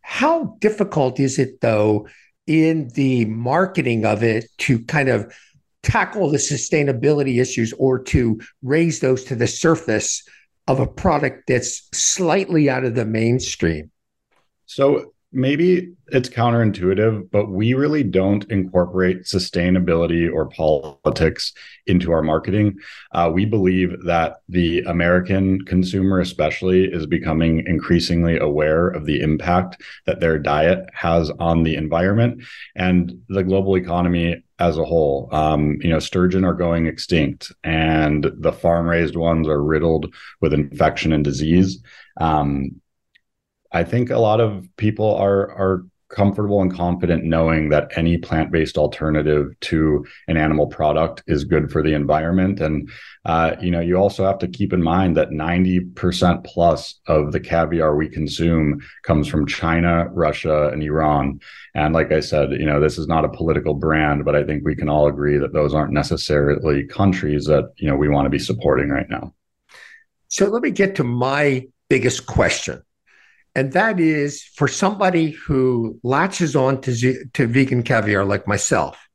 How 0.00 0.56
difficult 0.60 1.18
is 1.18 1.38
it, 1.38 1.60
though, 1.60 2.08
in 2.46 2.88
the 2.94 3.24
marketing 3.26 4.04
of 4.04 4.22
it 4.22 4.46
to 4.58 4.78
kind 4.84 5.08
of 5.08 5.34
tackle 5.82 6.30
the 6.30 6.38
sustainability 6.38 7.40
issues 7.40 7.72
or 7.74 7.98
to 7.98 8.40
raise 8.62 9.00
those 9.00 9.24
to 9.24 9.34
the 9.34 9.46
surface 9.46 10.22
of 10.68 10.78
a 10.78 10.86
product 10.86 11.48
that's 11.48 11.88
slightly 11.92 12.70
out 12.70 12.84
of 12.84 12.94
the 12.94 13.04
mainstream? 13.04 13.90
So 14.66 15.12
maybe 15.32 15.92
it's 16.08 16.28
counterintuitive, 16.28 17.30
but 17.30 17.50
we 17.50 17.74
really 17.74 18.02
don't 18.02 18.50
incorporate 18.50 19.22
sustainability 19.22 20.32
or 20.32 20.48
politics 20.48 21.52
into 21.86 22.10
our 22.10 22.22
marketing. 22.22 22.76
Uh, 23.12 23.30
we 23.32 23.44
believe 23.44 23.94
that 24.06 24.38
the 24.48 24.80
American 24.82 25.64
consumer, 25.66 26.20
especially, 26.20 26.84
is 26.84 27.06
becoming 27.06 27.64
increasingly 27.66 28.38
aware 28.38 28.88
of 28.88 29.06
the 29.06 29.20
impact 29.20 29.80
that 30.06 30.20
their 30.20 30.38
diet 30.38 30.88
has 30.92 31.30
on 31.38 31.62
the 31.62 31.76
environment 31.76 32.42
and 32.74 33.20
the 33.28 33.44
global 33.44 33.76
economy 33.76 34.42
as 34.58 34.78
a 34.78 34.84
whole. 34.84 35.28
Um, 35.32 35.78
you 35.80 35.90
know, 35.90 36.00
sturgeon 36.00 36.44
are 36.44 36.54
going 36.54 36.86
extinct, 36.86 37.52
and 37.62 38.30
the 38.38 38.52
farm 38.52 38.88
raised 38.88 39.16
ones 39.16 39.46
are 39.46 39.62
riddled 39.62 40.12
with 40.40 40.52
infection 40.52 41.12
and 41.12 41.24
disease. 41.24 41.82
Um, 42.20 42.80
I 43.72 43.84
think 43.84 44.10
a 44.10 44.18
lot 44.18 44.40
of 44.40 44.66
people 44.76 45.14
are 45.14 45.50
are 45.52 45.84
comfortable 46.10 46.60
and 46.60 46.74
confident 46.74 47.24
knowing 47.24 47.68
that 47.68 47.88
any 47.96 48.18
plant-based 48.18 48.76
alternative 48.76 49.48
to 49.60 50.04
an 50.26 50.36
animal 50.36 50.66
product 50.66 51.22
is 51.28 51.44
good 51.44 51.70
for 51.70 51.82
the 51.82 51.94
environment. 51.94 52.60
And 52.60 52.90
uh, 53.24 53.54
you 53.60 53.70
know 53.70 53.80
you 53.80 53.96
also 53.96 54.26
have 54.26 54.38
to 54.38 54.48
keep 54.48 54.72
in 54.72 54.82
mind 54.82 55.16
that 55.16 55.30
90% 55.30 56.44
plus 56.44 57.00
of 57.06 57.32
the 57.32 57.40
caviar 57.40 57.96
we 57.96 58.08
consume 58.08 58.80
comes 59.02 59.28
from 59.28 59.46
china 59.46 60.08
russia 60.08 60.68
and 60.68 60.82
iran. 60.82 61.40
And 61.74 61.94
like 61.94 62.12
i 62.12 62.20
said 62.20 62.50
you 62.52 62.66
know 62.66 62.80
this 62.80 62.98
is 62.98 63.06
not 63.06 63.24
a 63.24 63.28
political 63.28 63.74
brand 63.74 64.24
but 64.24 64.34
i 64.34 64.42
think 64.42 64.64
we 64.64 64.74
can 64.74 64.88
all 64.88 65.06
agree 65.06 65.38
that 65.38 65.52
those 65.52 65.74
aren't 65.74 65.92
necessarily 65.92 66.84
countries 66.86 67.44
that 67.46 67.72
you 67.76 67.88
know 67.88 67.96
we 67.96 68.08
want 68.08 68.26
to 68.26 68.30
be 68.30 68.38
supporting 68.38 68.88
right 68.88 69.08
now. 69.08 69.32
So 70.28 70.46
let 70.46 70.62
me 70.62 70.70
get 70.70 70.96
to 70.96 71.04
my 71.04 71.68
biggest 71.88 72.26
question 72.26 72.82
and 73.54 73.72
that 73.72 73.98
is 73.98 74.42
for 74.42 74.68
somebody 74.68 75.30
who 75.30 75.98
latches 76.02 76.54
on 76.54 76.80
to, 76.82 76.92
z- 76.92 77.24
to 77.34 77.46
vegan 77.46 77.82
caviar 77.82 78.24
like 78.24 78.46
myself, 78.46 79.08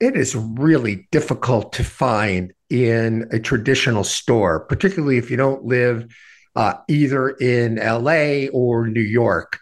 it 0.00 0.16
is 0.16 0.34
really 0.34 1.08
difficult 1.10 1.72
to 1.74 1.84
find 1.84 2.52
in 2.70 3.28
a 3.32 3.38
traditional 3.38 4.04
store, 4.04 4.60
particularly 4.60 5.18
if 5.18 5.30
you 5.30 5.36
don't 5.36 5.64
live 5.64 6.06
uh, 6.56 6.74
either 6.88 7.30
in 7.30 7.76
LA 7.76 8.48
or 8.52 8.86
New 8.86 9.00
York. 9.00 9.58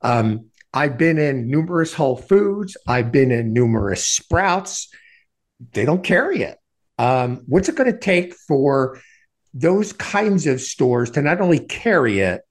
Um, 0.00 0.50
I've 0.72 0.96
been 0.96 1.18
in 1.18 1.50
numerous 1.50 1.92
Whole 1.92 2.16
Foods, 2.16 2.76
I've 2.86 3.12
been 3.12 3.30
in 3.30 3.52
numerous 3.52 4.06
Sprouts. 4.06 4.88
They 5.72 5.84
don't 5.84 6.02
carry 6.02 6.42
it. 6.42 6.58
Um, 6.98 7.42
what's 7.46 7.68
it 7.68 7.76
going 7.76 7.92
to 7.92 7.98
take 7.98 8.34
for 8.34 9.00
those 9.54 9.92
kinds 9.92 10.46
of 10.46 10.60
stores 10.60 11.10
to 11.12 11.22
not 11.22 11.40
only 11.40 11.58
carry 11.58 12.20
it, 12.20 12.42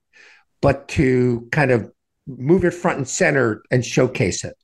but 0.62 0.88
to 0.88 1.46
kind 1.52 1.70
of 1.70 1.92
move 2.26 2.64
it 2.64 2.72
front 2.72 2.96
and 2.96 3.08
center 3.08 3.62
and 3.70 3.84
showcase 3.84 4.44
it? 4.44 4.56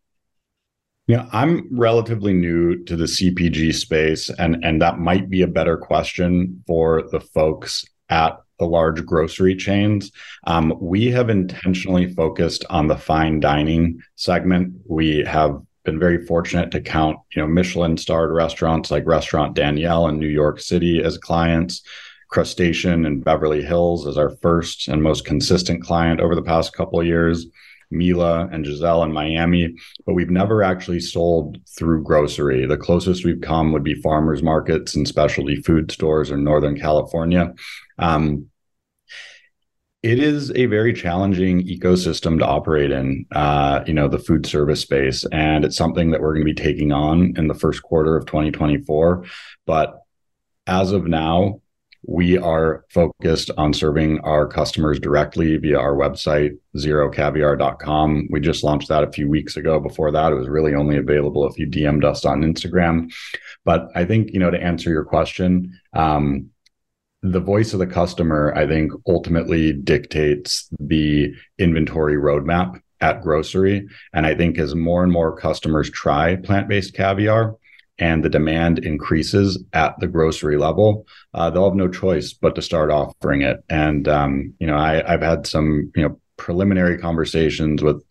Yeah, 1.06 1.26
I'm 1.32 1.68
relatively 1.70 2.32
new 2.32 2.84
to 2.84 2.96
the 2.96 3.06
CPG 3.06 3.74
space, 3.74 4.30
and 4.30 4.62
and 4.64 4.80
that 4.80 4.98
might 4.98 5.28
be 5.28 5.42
a 5.42 5.46
better 5.46 5.76
question 5.76 6.62
for 6.66 7.02
the 7.10 7.20
folks 7.20 7.84
at 8.10 8.38
the 8.58 8.66
large 8.66 9.04
grocery 9.06 9.56
chains. 9.56 10.10
Um, 10.46 10.74
we 10.80 11.06
have 11.10 11.30
intentionally 11.30 12.12
focused 12.12 12.64
on 12.68 12.88
the 12.88 12.96
fine 12.96 13.40
dining 13.40 14.00
segment. 14.16 14.74
We 14.86 15.24
have 15.24 15.60
been 15.84 15.98
very 15.98 16.26
fortunate 16.26 16.70
to 16.72 16.80
count, 16.80 17.16
you 17.34 17.40
know, 17.40 17.48
Michelin 17.48 17.96
starred 17.96 18.32
restaurants 18.32 18.90
like 18.90 19.06
Restaurant 19.06 19.54
Daniel 19.54 20.08
in 20.08 20.18
New 20.18 20.28
York 20.28 20.60
City 20.60 21.02
as 21.02 21.16
clients. 21.16 21.82
Crustacean 22.28 23.04
in 23.04 23.20
Beverly 23.20 23.62
Hills 23.62 24.06
as 24.06 24.18
our 24.18 24.30
first 24.42 24.88
and 24.88 25.02
most 25.02 25.24
consistent 25.24 25.82
client 25.82 26.20
over 26.20 26.34
the 26.34 26.42
past 26.42 26.72
couple 26.72 27.00
of 27.00 27.06
years. 27.06 27.46
Mila 27.90 28.48
and 28.52 28.66
Giselle 28.66 29.02
in 29.02 29.12
Miami, 29.12 29.74
but 30.04 30.14
we've 30.14 30.30
never 30.30 30.62
actually 30.62 31.00
sold 31.00 31.58
through 31.78 32.02
grocery. 32.02 32.66
The 32.66 32.76
closest 32.76 33.24
we've 33.24 33.40
come 33.40 33.72
would 33.72 33.82
be 33.82 33.94
farmers 33.94 34.42
markets 34.42 34.94
and 34.94 35.08
specialty 35.08 35.56
food 35.62 35.90
stores 35.90 36.30
in 36.30 36.44
Northern 36.44 36.78
California. 36.78 37.54
Um, 37.98 38.50
it 40.02 40.20
is 40.20 40.52
a 40.52 40.66
very 40.66 40.92
challenging 40.92 41.66
ecosystem 41.66 42.38
to 42.38 42.46
operate 42.46 42.92
in, 42.92 43.26
uh, 43.32 43.82
you 43.86 43.92
know, 43.92 44.06
the 44.06 44.18
food 44.18 44.46
service 44.46 44.80
space. 44.80 45.24
And 45.32 45.64
it's 45.64 45.76
something 45.76 46.12
that 46.12 46.20
we're 46.20 46.34
going 46.34 46.46
to 46.46 46.54
be 46.54 46.62
taking 46.62 46.92
on 46.92 47.34
in 47.36 47.48
the 47.48 47.54
first 47.54 47.82
quarter 47.82 48.16
of 48.16 48.26
2024. 48.26 49.24
But 49.66 50.00
as 50.68 50.92
of 50.92 51.06
now, 51.06 51.62
we 52.08 52.38
are 52.38 52.86
focused 52.88 53.50
on 53.58 53.74
serving 53.74 54.18
our 54.20 54.46
customers 54.46 54.98
directly 54.98 55.58
via 55.58 55.78
our 55.78 55.92
website, 55.92 56.56
zeroecaviar.com. 56.74 58.28
We 58.30 58.40
just 58.40 58.64
launched 58.64 58.88
that 58.88 59.04
a 59.04 59.12
few 59.12 59.28
weeks 59.28 59.58
ago. 59.58 59.78
Before 59.78 60.10
that, 60.10 60.32
it 60.32 60.34
was 60.34 60.48
really 60.48 60.74
only 60.74 60.96
available 60.96 61.46
if 61.46 61.58
you 61.58 61.66
DM'd 61.66 62.06
us 62.06 62.24
on 62.24 62.40
Instagram. 62.40 63.12
But 63.66 63.90
I 63.94 64.06
think, 64.06 64.32
you 64.32 64.40
know, 64.40 64.50
to 64.50 64.60
answer 64.60 64.88
your 64.88 65.04
question, 65.04 65.78
um, 65.92 66.48
the 67.20 67.40
voice 67.40 67.74
of 67.74 67.78
the 67.78 67.86
customer, 67.86 68.54
I 68.56 68.66
think, 68.66 68.90
ultimately 69.06 69.74
dictates 69.74 70.66
the 70.80 71.34
inventory 71.58 72.16
roadmap 72.16 72.80
at 73.02 73.20
grocery. 73.20 73.86
And 74.14 74.24
I 74.24 74.34
think 74.34 74.58
as 74.58 74.74
more 74.74 75.02
and 75.02 75.12
more 75.12 75.36
customers 75.36 75.90
try 75.90 76.36
plant 76.36 76.68
based 76.68 76.94
caviar, 76.94 77.56
and 77.98 78.24
the 78.24 78.28
demand 78.28 78.78
increases 78.80 79.62
at 79.72 79.98
the 79.98 80.06
grocery 80.06 80.56
level, 80.56 81.06
uh, 81.34 81.50
they'll 81.50 81.68
have 81.68 81.74
no 81.74 81.88
choice 81.88 82.32
but 82.32 82.54
to 82.54 82.62
start 82.62 82.90
offering 82.90 83.42
it. 83.42 83.62
And 83.68 84.06
um, 84.08 84.54
you 84.58 84.66
know, 84.66 84.76
I, 84.76 85.02
have 85.10 85.22
had 85.22 85.46
some 85.46 85.90
you 85.96 86.02
know 86.02 86.20
preliminary 86.36 86.98
conversations 86.98 87.82
with 87.82 88.02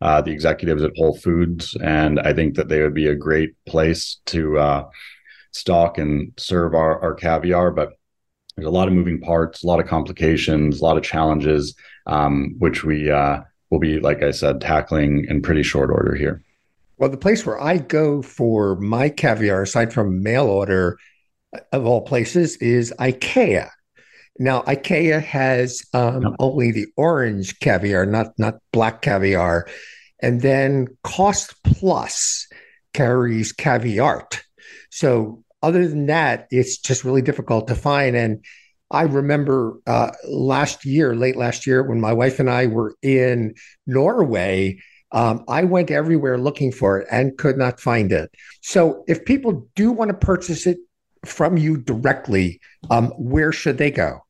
uh, 0.00 0.20
the 0.20 0.32
executives 0.32 0.82
at 0.82 0.96
Whole 0.96 1.16
Foods, 1.16 1.76
and 1.82 2.20
I 2.20 2.32
think 2.32 2.56
that 2.56 2.68
they 2.68 2.82
would 2.82 2.94
be 2.94 3.06
a 3.06 3.14
great 3.14 3.54
place 3.66 4.20
to 4.26 4.58
uh, 4.58 4.84
stock 5.52 5.98
and 5.98 6.32
serve 6.36 6.74
our, 6.74 7.00
our 7.00 7.14
caviar. 7.14 7.70
But 7.70 7.92
there's 8.56 8.66
a 8.66 8.70
lot 8.70 8.88
of 8.88 8.94
moving 8.94 9.20
parts, 9.20 9.62
a 9.62 9.66
lot 9.66 9.80
of 9.80 9.86
complications, 9.86 10.80
a 10.80 10.84
lot 10.84 10.96
of 10.96 11.02
challenges, 11.02 11.74
um, 12.06 12.54
which 12.58 12.84
we 12.84 13.10
uh, 13.10 13.40
will 13.70 13.78
be, 13.78 14.00
like 14.00 14.22
I 14.22 14.30
said, 14.30 14.60
tackling 14.60 15.26
in 15.28 15.42
pretty 15.42 15.62
short 15.62 15.90
order 15.90 16.14
here. 16.14 16.42
Well, 16.98 17.10
the 17.10 17.16
place 17.16 17.44
where 17.44 17.60
I 17.60 17.76
go 17.76 18.22
for 18.22 18.76
my 18.76 19.08
caviar, 19.10 19.62
aside 19.62 19.92
from 19.92 20.22
mail 20.22 20.46
order 20.46 20.98
of 21.72 21.84
all 21.84 22.02
places, 22.02 22.56
is 22.56 22.92
IKEA. 22.98 23.68
Now, 24.38 24.62
IKEA 24.62 25.22
has 25.22 25.82
um, 25.92 26.36
only 26.38 26.70
the 26.70 26.86
orange 26.96 27.58
caviar, 27.60 28.06
not 28.06 28.38
not 28.38 28.56
black 28.72 29.02
caviar, 29.02 29.66
and 30.20 30.40
then 30.40 30.88
Cost 31.04 31.54
Plus 31.64 32.46
carries 32.94 33.52
caviar. 33.52 34.28
So, 34.90 35.42
other 35.62 35.86
than 35.88 36.06
that, 36.06 36.46
it's 36.50 36.78
just 36.78 37.04
really 37.04 37.22
difficult 37.22 37.68
to 37.68 37.74
find. 37.74 38.16
And 38.16 38.44
I 38.90 39.02
remember 39.02 39.78
uh, 39.86 40.12
last 40.28 40.84
year, 40.84 41.14
late 41.14 41.36
last 41.36 41.66
year, 41.66 41.82
when 41.82 42.00
my 42.00 42.12
wife 42.12 42.38
and 42.38 42.48
I 42.48 42.66
were 42.66 42.94
in 43.02 43.54
Norway 43.86 44.78
um, 45.16 45.44
I 45.48 45.64
went 45.64 45.90
everywhere 45.90 46.36
looking 46.36 46.70
for 46.70 46.98
it 47.00 47.08
and 47.10 47.36
could 47.38 47.56
not 47.56 47.80
find 47.80 48.12
it. 48.12 48.30
So, 48.60 49.02
if 49.08 49.24
people 49.24 49.66
do 49.74 49.90
want 49.90 50.10
to 50.10 50.16
purchase 50.16 50.66
it 50.66 50.76
from 51.24 51.56
you 51.56 51.78
directly, 51.78 52.60
um, 52.90 53.06
where 53.16 53.50
should 53.50 53.78
they 53.78 53.90
go? 53.90 54.20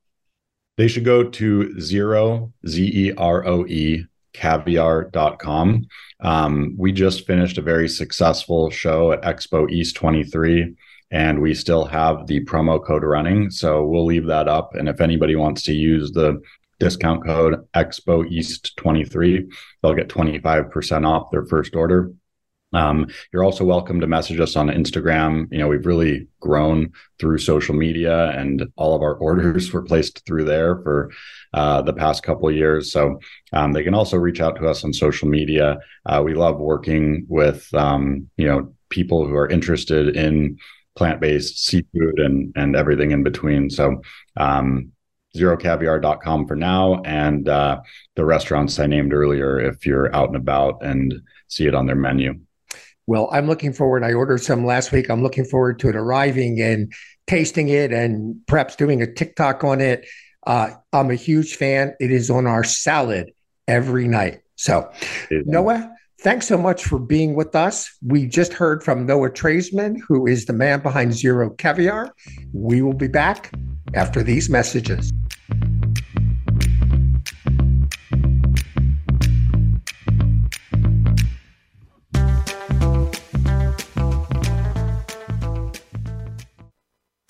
They 0.77 0.87
should 0.87 1.05
go 1.05 1.25
to 1.25 1.81
zero, 1.81 2.53
Z 2.69 2.85
E 2.85 3.13
R 3.19 3.45
O 3.45 3.67
E, 3.67 4.05
caviar.com. 4.33 5.87
Um, 6.21 6.75
we 6.79 6.93
just 6.93 7.27
finished 7.27 7.59
a 7.59 7.63
very 7.63 7.89
successful 7.89 8.71
show 8.71 9.11
at 9.11 9.23
Expo 9.23 9.69
East 9.69 9.97
23 9.97 10.77
and 11.11 11.41
we 11.41 11.55
still 11.55 11.85
have 11.85 12.27
the 12.27 12.45
promo 12.45 12.85
code 12.85 13.05
running. 13.05 13.51
So 13.51 13.85
we'll 13.85 14.05
leave 14.05 14.27
that 14.27 14.49
up. 14.49 14.75
And 14.75 14.89
if 14.89 15.01
anybody 15.01 15.37
wants 15.37 15.63
to 15.65 15.73
use 15.73 16.13
the 16.13 16.41
discount 16.79 17.25
code 17.25 17.67
Expo 17.75 18.29
East 18.31 18.77
23. 18.77 19.49
They'll 19.83 19.95
get 19.95 20.09
25% 20.09 21.07
off 21.07 21.31
their 21.31 21.45
first 21.45 21.75
order. 21.75 22.13
Um, 22.73 23.07
you're 23.33 23.45
also 23.45 23.65
welcome 23.65 24.01
to 24.01 24.07
message 24.07 24.41
us 24.41 24.57
on 24.57 24.69
Instagram. 24.69 25.47
You 25.51 25.59
know, 25.59 25.69
we've 25.69 25.87
really 25.87 26.27
grown 26.41 26.93
through 27.19 27.39
social 27.39 27.75
media, 27.75 28.31
and 28.31 28.67
all 28.77 28.95
of 28.95 29.03
our 29.03 29.15
orders 29.27 29.73
were 29.73 29.83
placed 29.83 30.27
through 30.27 30.45
there 30.45 30.77
for 30.83 31.11
uh, 31.55 31.83
the 31.83 31.93
past 31.93 32.23
couple 32.23 32.51
years. 32.51 32.93
So 32.93 33.21
um, 33.53 33.73
they 33.73 33.85
can 33.85 33.95
also 33.95 34.17
reach 34.17 34.41
out 34.41 34.57
to 34.57 34.69
us 34.69 34.85
on 34.85 34.93
social 34.93 35.29
media. 35.29 35.79
Uh, 36.05 36.23
we 36.25 36.35
love 36.35 36.59
working 36.59 37.25
with 37.29 37.73
um, 37.75 38.29
you 38.37 38.47
know 38.47 38.73
people 38.91 39.27
who 39.27 39.35
are 39.35 39.49
interested 39.49 40.17
in 40.17 40.59
plant-based 40.97 41.65
seafood 41.65 42.19
and 42.19 42.53
and 42.57 42.77
everything 42.77 43.13
in 43.13 43.23
between. 43.23 43.71
So 43.71 44.03
um, 44.37 44.93
zeroecaviar.com 45.37 46.47
for 46.47 46.57
now 46.57 47.03
and 47.05 47.49
uh, 47.49 47.81
the 48.15 48.25
restaurants 48.25 48.79
I 48.79 48.87
named 48.87 49.13
earlier 49.13 49.61
if 49.61 49.87
you're 49.87 50.15
out 50.15 50.29
and 50.29 50.37
about 50.37 50.83
and 50.83 51.23
see 51.49 51.67
it 51.67 51.75
on 51.75 51.87
their 51.87 51.97
menu. 51.97 52.41
Well, 53.07 53.29
I'm 53.31 53.47
looking 53.47 53.73
forward. 53.73 54.03
I 54.03 54.15
ordered 54.15 54.43
some 54.43 54.67
last 54.67 54.91
week. 54.91 55.09
I'm 55.11 55.23
looking 55.23 55.45
forward 55.45 55.79
to 55.81 55.89
it 55.89 55.97
arriving 55.97 56.61
and 56.61 56.93
tasting 57.27 57.69
it 57.69 57.93
and 57.93 58.45
perhaps 58.47 58.75
doing 58.77 59.01
a 59.01 59.13
TikTok 59.13 59.63
on 59.63 59.81
it. 59.81 60.07
Uh, 60.47 60.71
I'm 60.93 61.11
a 61.11 61.15
huge 61.15 61.55
fan. 61.55 61.95
It 62.01 62.11
is 62.11 62.31
on 62.31 62.47
our 62.47 62.65
salad 62.65 63.33
every 63.69 64.09
night. 64.09 64.41
So, 64.57 64.91
Noah, 65.31 65.93
thanks 66.21 66.49
so 66.49 66.57
much 66.57 66.85
for 66.85 66.99
being 66.99 67.35
with 67.35 67.55
us. 67.55 67.95
We 68.03 68.27
just 68.27 68.53
heard 68.53 68.83
from 68.83 69.07
Noah 69.07 69.31
Treisman, 69.31 69.99
who 70.07 70.27
is 70.27 70.47
the 70.47 70.53
man 70.53 70.81
behind 70.81 71.13
Zeroe 71.13 71.57
Caviar. 71.59 72.13
We 72.53 72.83
will 72.83 72.95
be 72.95 73.09
back 73.09 73.53
after 73.95 74.23
these 74.23 74.49
messages. 74.49 75.13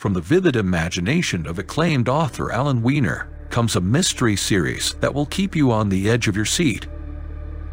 From 0.07 0.15
the 0.15 0.21
vivid 0.21 0.55
imagination 0.55 1.49
of 1.49 1.59
acclaimed 1.59 2.09
author 2.09 2.53
Alan 2.53 2.81
Weiner 2.81 3.29
comes 3.51 3.75
a 3.75 3.81
mystery 3.81 4.37
series 4.37 4.95
that 5.01 5.13
will 5.13 5.27
keep 5.27 5.57
you 5.57 5.73
on 5.73 5.89
the 5.89 6.09
edge 6.09 6.29
of 6.29 6.37
your 6.37 6.45
seat. 6.45 6.87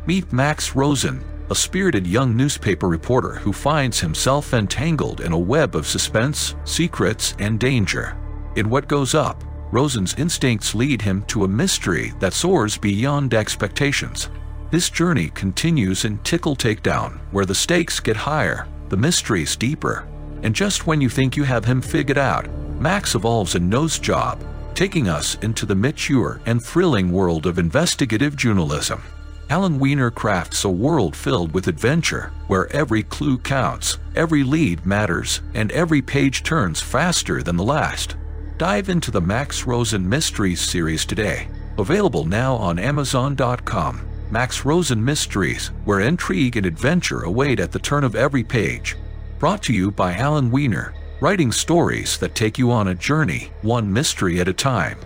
Meet 0.07 0.33
Max 0.33 0.75
Rosen, 0.75 1.23
a 1.51 1.55
spirited 1.55 2.07
young 2.07 2.35
newspaper 2.35 2.89
reporter 2.89 3.33
who 3.35 3.53
finds 3.53 3.99
himself 3.99 4.51
entangled 4.55 5.21
in 5.21 5.31
a 5.31 5.37
web 5.37 5.75
of 5.75 5.85
suspense, 5.85 6.55
secrets, 6.63 7.35
and 7.37 7.59
danger. 7.59 8.17
In 8.55 8.67
What 8.67 8.87
Goes 8.87 9.13
Up, 9.13 9.43
Rosen's 9.71 10.15
instincts 10.15 10.73
lead 10.73 11.03
him 11.03 11.21
to 11.25 11.43
a 11.43 11.47
mystery 11.47 12.13
that 12.19 12.33
soars 12.33 12.79
beyond 12.79 13.35
expectations. 13.35 14.31
This 14.71 14.89
journey 14.89 15.29
continues 15.35 16.03
in 16.03 16.17
Tickle 16.23 16.55
Takedown, 16.55 17.19
where 17.29 17.45
the 17.45 17.53
stakes 17.53 17.99
get 17.99 18.15
higher, 18.15 18.67
the 18.89 18.97
mysteries 18.97 19.55
deeper, 19.55 20.07
and 20.43 20.53
just 20.53 20.85
when 20.85 21.01
you 21.01 21.09
think 21.09 21.35
you 21.35 21.43
have 21.43 21.65
him 21.65 21.81
figured 21.81 22.17
out, 22.17 22.47
Max 22.79 23.15
evolves 23.15 23.55
a 23.55 23.59
nose 23.59 23.97
job, 23.97 24.43
taking 24.75 25.07
us 25.07 25.35
into 25.35 25.65
the 25.65 25.75
mature 25.75 26.41
and 26.45 26.63
thrilling 26.63 27.11
world 27.11 27.45
of 27.45 27.57
investigative 27.57 28.35
journalism. 28.35 29.01
Alan 29.49 29.79
Weiner 29.79 30.11
crafts 30.11 30.63
a 30.63 30.69
world 30.69 31.15
filled 31.15 31.53
with 31.53 31.67
adventure, 31.67 32.31
where 32.47 32.71
every 32.73 33.03
clue 33.03 33.37
counts, 33.37 33.99
every 34.15 34.43
lead 34.43 34.85
matters, 34.85 35.41
and 35.53 35.71
every 35.71 36.01
page 36.01 36.43
turns 36.43 36.81
faster 36.81 37.43
than 37.43 37.57
the 37.57 37.63
last. 37.63 38.15
Dive 38.57 38.89
into 38.89 39.11
the 39.11 39.21
Max 39.21 39.65
Rosen 39.65 40.07
Mysteries 40.07 40.61
series 40.61 41.05
today, 41.05 41.47
available 41.77 42.25
now 42.25 42.55
on 42.55 42.79
Amazon.com. 42.79 44.01
Max 44.31 44.65
Rosen 44.65 45.03
Mysteries, 45.03 45.67
where 45.85 45.99
intrigue 45.99 46.57
and 46.57 46.65
adventure 46.65 47.21
await 47.21 47.59
at 47.59 47.71
the 47.71 47.79
turn 47.79 48.03
of 48.03 48.15
every 48.15 48.43
page. 48.43 48.95
Brought 49.43 49.63
to 49.63 49.73
you 49.73 49.91
by 49.91 50.13
Alan 50.13 50.49
Weiner, 50.49 50.93
writing 51.19 51.51
stories 51.51 52.17
that 52.19 52.33
take 52.33 52.57
you 52.57 52.71
on 52.71 52.87
a 52.87 52.95
journey, 52.95 53.51
one 53.61 53.91
mystery 53.91 54.39
at 54.39 54.47
a 54.47 54.53
time. 54.53 54.97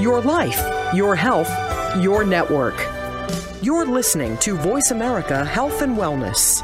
Your 0.00 0.20
life, 0.20 0.62
your 0.94 1.16
health, 1.16 1.50
your 2.00 2.22
network. 2.22 2.76
You're 3.60 3.86
listening 3.86 4.38
to 4.38 4.54
Voice 4.54 4.92
America 4.92 5.44
Health 5.44 5.82
and 5.82 5.96
Wellness. 5.98 6.62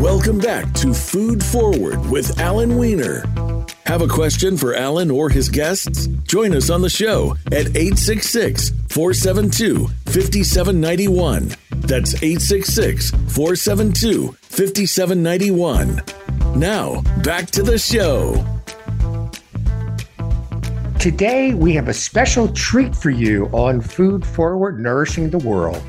Welcome 0.00 0.38
back 0.38 0.72
to 0.72 0.94
Food 0.94 1.44
Forward 1.44 2.00
with 2.10 2.40
Alan 2.40 2.78
Weiner. 2.78 3.24
Have 3.86 4.02
a 4.02 4.08
question 4.08 4.56
for 4.56 4.74
Alan 4.74 5.10
or 5.10 5.30
his 5.30 5.48
guests? 5.48 6.06
Join 6.24 6.54
us 6.54 6.70
on 6.70 6.82
the 6.82 6.90
show 6.90 7.36
at 7.46 7.76
866 7.76 8.70
472 8.88 9.86
5791. 10.06 11.54
That's 11.70 12.14
866 12.14 13.10
472 13.10 14.32
5791. 14.32 16.02
Now, 16.58 17.02
back 17.22 17.50
to 17.52 17.62
the 17.62 17.78
show. 17.78 18.44
Today, 20.98 21.54
we 21.54 21.72
have 21.74 21.86
a 21.86 21.94
special 21.94 22.48
treat 22.48 22.96
for 22.96 23.10
you 23.10 23.46
on 23.52 23.80
Food 23.80 24.26
Forward 24.26 24.80
Nourishing 24.80 25.30
the 25.30 25.38
World. 25.38 25.80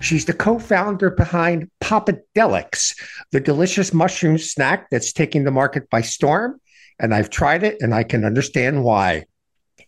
She's 0.00 0.24
the 0.24 0.32
co 0.32 0.58
founder 0.58 1.10
behind 1.10 1.70
Popadelics, 1.80 2.98
the 3.30 3.38
delicious 3.38 3.94
mushroom 3.94 4.38
snack 4.38 4.90
that's 4.90 5.12
taking 5.12 5.44
the 5.44 5.52
market 5.52 5.88
by 5.90 6.00
storm 6.00 6.60
and 6.98 7.14
I've 7.14 7.30
tried 7.30 7.62
it 7.62 7.76
and 7.80 7.94
I 7.94 8.02
can 8.02 8.24
understand 8.24 8.84
why. 8.84 9.24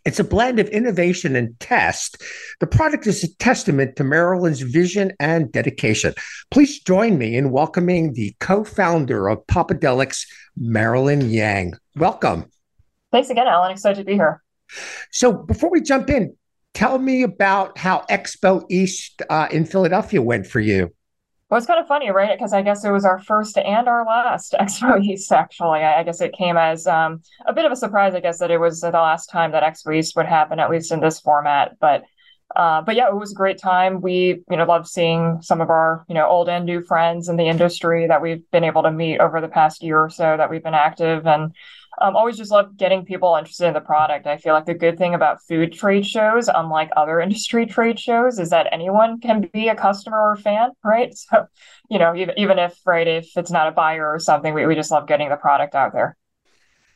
It's 0.05 0.21
a 0.21 0.25
blend 0.25 0.59
of 0.59 0.69
innovation 0.69 1.37
and 1.37 1.59
test. 1.61 2.23
The 2.61 2.67
product 2.67 3.07
is 3.07 3.23
a 3.25 3.35
testament 3.37 3.97
to 3.97 4.05
Marilyn's 4.05 4.63
vision 4.63 5.13
and 5.21 5.51
dedication. 5.53 6.15
Please 6.51 6.81
join 6.81 7.19
me 7.19 7.37
in 7.37 7.51
welcoming 7.51 8.15
the 8.15 8.35
co 8.41 8.65
founder 8.65 9.29
of 9.29 9.47
Popadelics, 9.47 10.27
Marilyn 10.57 11.29
Yang. 11.31 11.75
Welcome. 11.97 12.51
Thanks 13.13 13.31
again, 13.31 13.47
Alan. 13.47 13.73
Excited 13.73 13.99
to 13.99 14.05
be 14.05 14.15
here. 14.15 14.43
So, 15.11 15.33
before 15.33 15.71
we 15.71 15.81
jump 15.81 16.11
in, 16.11 16.37
tell 16.75 16.99
me 16.99 17.23
about 17.23 17.77
how 17.79 18.05
Expo 18.11 18.65
East 18.71 19.23
uh, 19.29 19.49
in 19.51 19.65
Philadelphia 19.65 20.23
went 20.23 20.47
for 20.47 20.61
you. 20.61 20.93
Well, 21.49 21.57
it's 21.57 21.67
kind 21.67 21.81
of 21.81 21.87
funny, 21.87 22.11
right? 22.11 22.37
Because 22.37 22.53
I 22.53 22.61
guess 22.61 22.85
it 22.85 22.91
was 22.91 23.07
our 23.07 23.19
first 23.19 23.57
and 23.57 23.89
our 23.89 24.05
last 24.05 24.55
Expo 24.61 25.03
East, 25.03 25.33
actually. 25.33 25.81
I, 25.81 26.03
guess 26.03 26.21
it 26.21 26.33
came 26.33 26.57
as 26.59 26.87
um, 26.87 27.23
a 27.47 27.55
bit 27.55 27.65
of 27.65 27.73
a 27.73 27.77
surprise, 27.77 28.15
I 28.15 28.21
guess, 28.21 28.39
that 28.39 28.51
it 28.51 28.59
was 28.59 28.81
the 28.81 28.91
last 28.91 29.31
time 29.31 29.53
that 29.53 29.63
Expo 29.63 29.97
East 29.97 30.15
would 30.17 30.27
happen, 30.27 30.61
at 30.61 30.71
least 30.71 30.93
in 30.93 31.01
this 31.01 31.21
format. 31.21 31.77
But 31.81 32.05
uh, 32.57 32.81
but 32.81 32.97
yeah, 32.97 33.09
it 33.09 33.15
was 33.15 33.33
a 33.33 33.35
great 33.35 33.59
time. 33.59 34.01
We, 34.01 34.43
you 34.51 34.57
know, 34.57 34.65
love 34.65 34.89
seeing 34.89 35.39
some 35.43 35.61
of 35.61 35.69
our, 35.69 36.07
you 36.09 36.15
know, 36.15 36.27
old 36.27 36.49
and 36.49 36.65
new 36.65 36.81
friends 36.81 37.29
in 37.29 37.37
the 37.37 37.47
industry 37.47 38.07
that 38.07 38.23
we've 38.23 38.51
been 38.51 38.65
able 38.65 38.83
to 38.85 38.91
meet 38.91 39.21
over 39.21 39.41
the 39.43 39.49
past 39.49 39.83
year 39.83 40.01
or 40.01 40.09
so 40.09 40.35
that 40.37 40.49
we've 40.49 40.63
been 40.63 40.73
active. 40.73 41.27
And 41.27 41.53
um, 42.01 42.17
always 42.17 42.37
just 42.37 42.51
love 42.51 42.77
getting 42.77 43.05
people 43.05 43.37
interested 43.37 43.67
in 43.67 43.75
the 43.75 43.81
product. 43.81 44.27
I 44.27 44.37
feel 44.37 44.55
like 44.55 44.67
the 44.67 44.75
good 44.75 44.99
thing 44.99 45.15
about 45.15 45.43
food 45.43 45.73
trade 45.73 46.07
shows, 46.07 46.49
unlike 46.49 46.91
other 46.97 47.21
industry 47.27 47.67
trade 47.67 47.99
shows, 47.99 48.39
is 48.39 48.51
that 48.51 48.69
anyone 48.73 49.21
can 49.21 49.49
be 49.53 49.69
a 49.69 49.75
customer 49.75 50.19
or 50.19 50.37
fan, 50.37 50.71
right? 50.85 51.15
So, 51.31 51.47
you 51.91 51.99
know, 51.99 52.15
even, 52.15 52.39
even 52.39 52.59
if, 52.59 52.79
right, 52.87 53.07
if 53.07 53.31
it's 53.37 53.51
not 53.51 53.69
a 53.69 53.73
buyer 53.73 54.11
or 54.11 54.19
something, 54.19 54.55
we, 54.55 54.67
we 54.67 54.75
just 54.75 54.91
love 54.91 55.07
getting 55.07 55.29
the 55.29 55.37
product 55.37 55.75
out 55.75 55.93
there. 55.93 56.17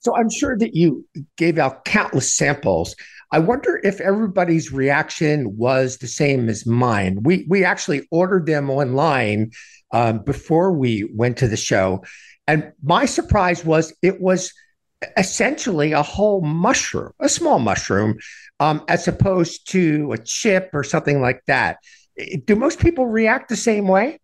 So 0.01 0.17
I'm 0.17 0.31
sure 0.31 0.57
that 0.59 0.75
you 0.75 1.07
gave 1.37 1.59
out 1.59 1.85
countless 1.85 2.35
samples. 2.35 2.97
I 3.31 3.39
wonder 3.39 3.81
if 3.85 4.01
everybody's 4.01 4.73
reaction 4.73 5.57
was 5.57 5.99
the 5.99 6.09
same 6.09 6.49
as 6.49 6.67
mine. 6.67 7.23
We 7.23 7.47
we 7.49 7.65
actually 7.65 8.07
ordered 8.11 8.47
them 8.47 8.69
online 8.69 9.53
um, 9.93 10.19
before 10.25 10.73
we 10.73 11.09
went 11.15 11.39
to 11.39 11.49
the 11.49 11.57
show, 11.57 12.05
and 12.47 12.73
my 12.83 13.07
surprise 13.07 13.65
was 13.65 13.95
it 14.03 14.21
was 14.21 14.53
essentially 15.17 15.93
a 15.93 16.03
whole 16.03 16.41
mushroom, 16.43 17.13
a 17.21 17.29
small 17.29 17.59
mushroom, 17.59 18.19
um, 18.61 18.83
as 18.89 19.09
opposed 19.09 19.71
to 19.73 20.13
a 20.13 20.19
chip 20.19 20.71
or 20.73 20.85
something 20.85 21.21
like 21.21 21.43
that. 21.47 21.79
Do 22.45 22.57
most 22.57 22.79
people 22.79 23.07
react 23.07 23.49
the 23.49 23.57
same 23.57 23.89
way? 23.89 24.19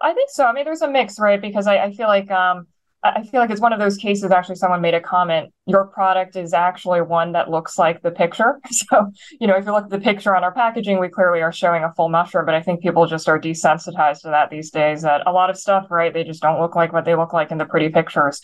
I 0.00 0.12
think 0.12 0.30
so. 0.30 0.44
I 0.44 0.52
mean, 0.52 0.64
there's 0.64 0.82
a 0.82 0.90
mix, 0.90 1.18
right? 1.18 1.40
Because 1.40 1.66
I, 1.66 1.78
I 1.78 1.92
feel 1.92 2.06
like 2.06 2.30
um, 2.30 2.66
I 3.02 3.22
feel 3.22 3.40
like 3.40 3.50
it's 3.50 3.60
one 3.60 3.72
of 3.72 3.78
those 3.78 3.96
cases. 3.96 4.30
Actually, 4.30 4.56
someone 4.56 4.80
made 4.80 4.94
a 4.94 5.00
comment. 5.00 5.52
Your 5.66 5.86
product 5.86 6.34
is 6.34 6.52
actually 6.52 7.00
one 7.00 7.32
that 7.32 7.48
looks 7.48 7.78
like 7.78 8.02
the 8.02 8.10
picture. 8.10 8.60
So, 8.70 9.10
you 9.40 9.46
know, 9.46 9.56
if 9.56 9.66
you 9.66 9.72
look 9.72 9.84
at 9.84 9.90
the 9.90 10.00
picture 10.00 10.34
on 10.34 10.44
our 10.44 10.52
packaging, 10.52 11.00
we 11.00 11.08
clearly 11.08 11.42
are 11.42 11.52
showing 11.52 11.82
a 11.84 11.92
full 11.94 12.08
mushroom. 12.08 12.46
But 12.46 12.54
I 12.54 12.62
think 12.62 12.80
people 12.80 13.06
just 13.06 13.28
are 13.28 13.38
desensitized 13.38 14.22
to 14.22 14.28
that 14.28 14.50
these 14.50 14.70
days. 14.70 15.02
That 15.02 15.26
a 15.26 15.32
lot 15.32 15.50
of 15.50 15.56
stuff, 15.58 15.86
right? 15.90 16.12
They 16.12 16.24
just 16.24 16.42
don't 16.42 16.60
look 16.60 16.76
like 16.76 16.92
what 16.92 17.04
they 17.04 17.14
look 17.14 17.32
like 17.32 17.50
in 17.50 17.58
the 17.58 17.66
pretty 17.66 17.88
pictures. 17.88 18.40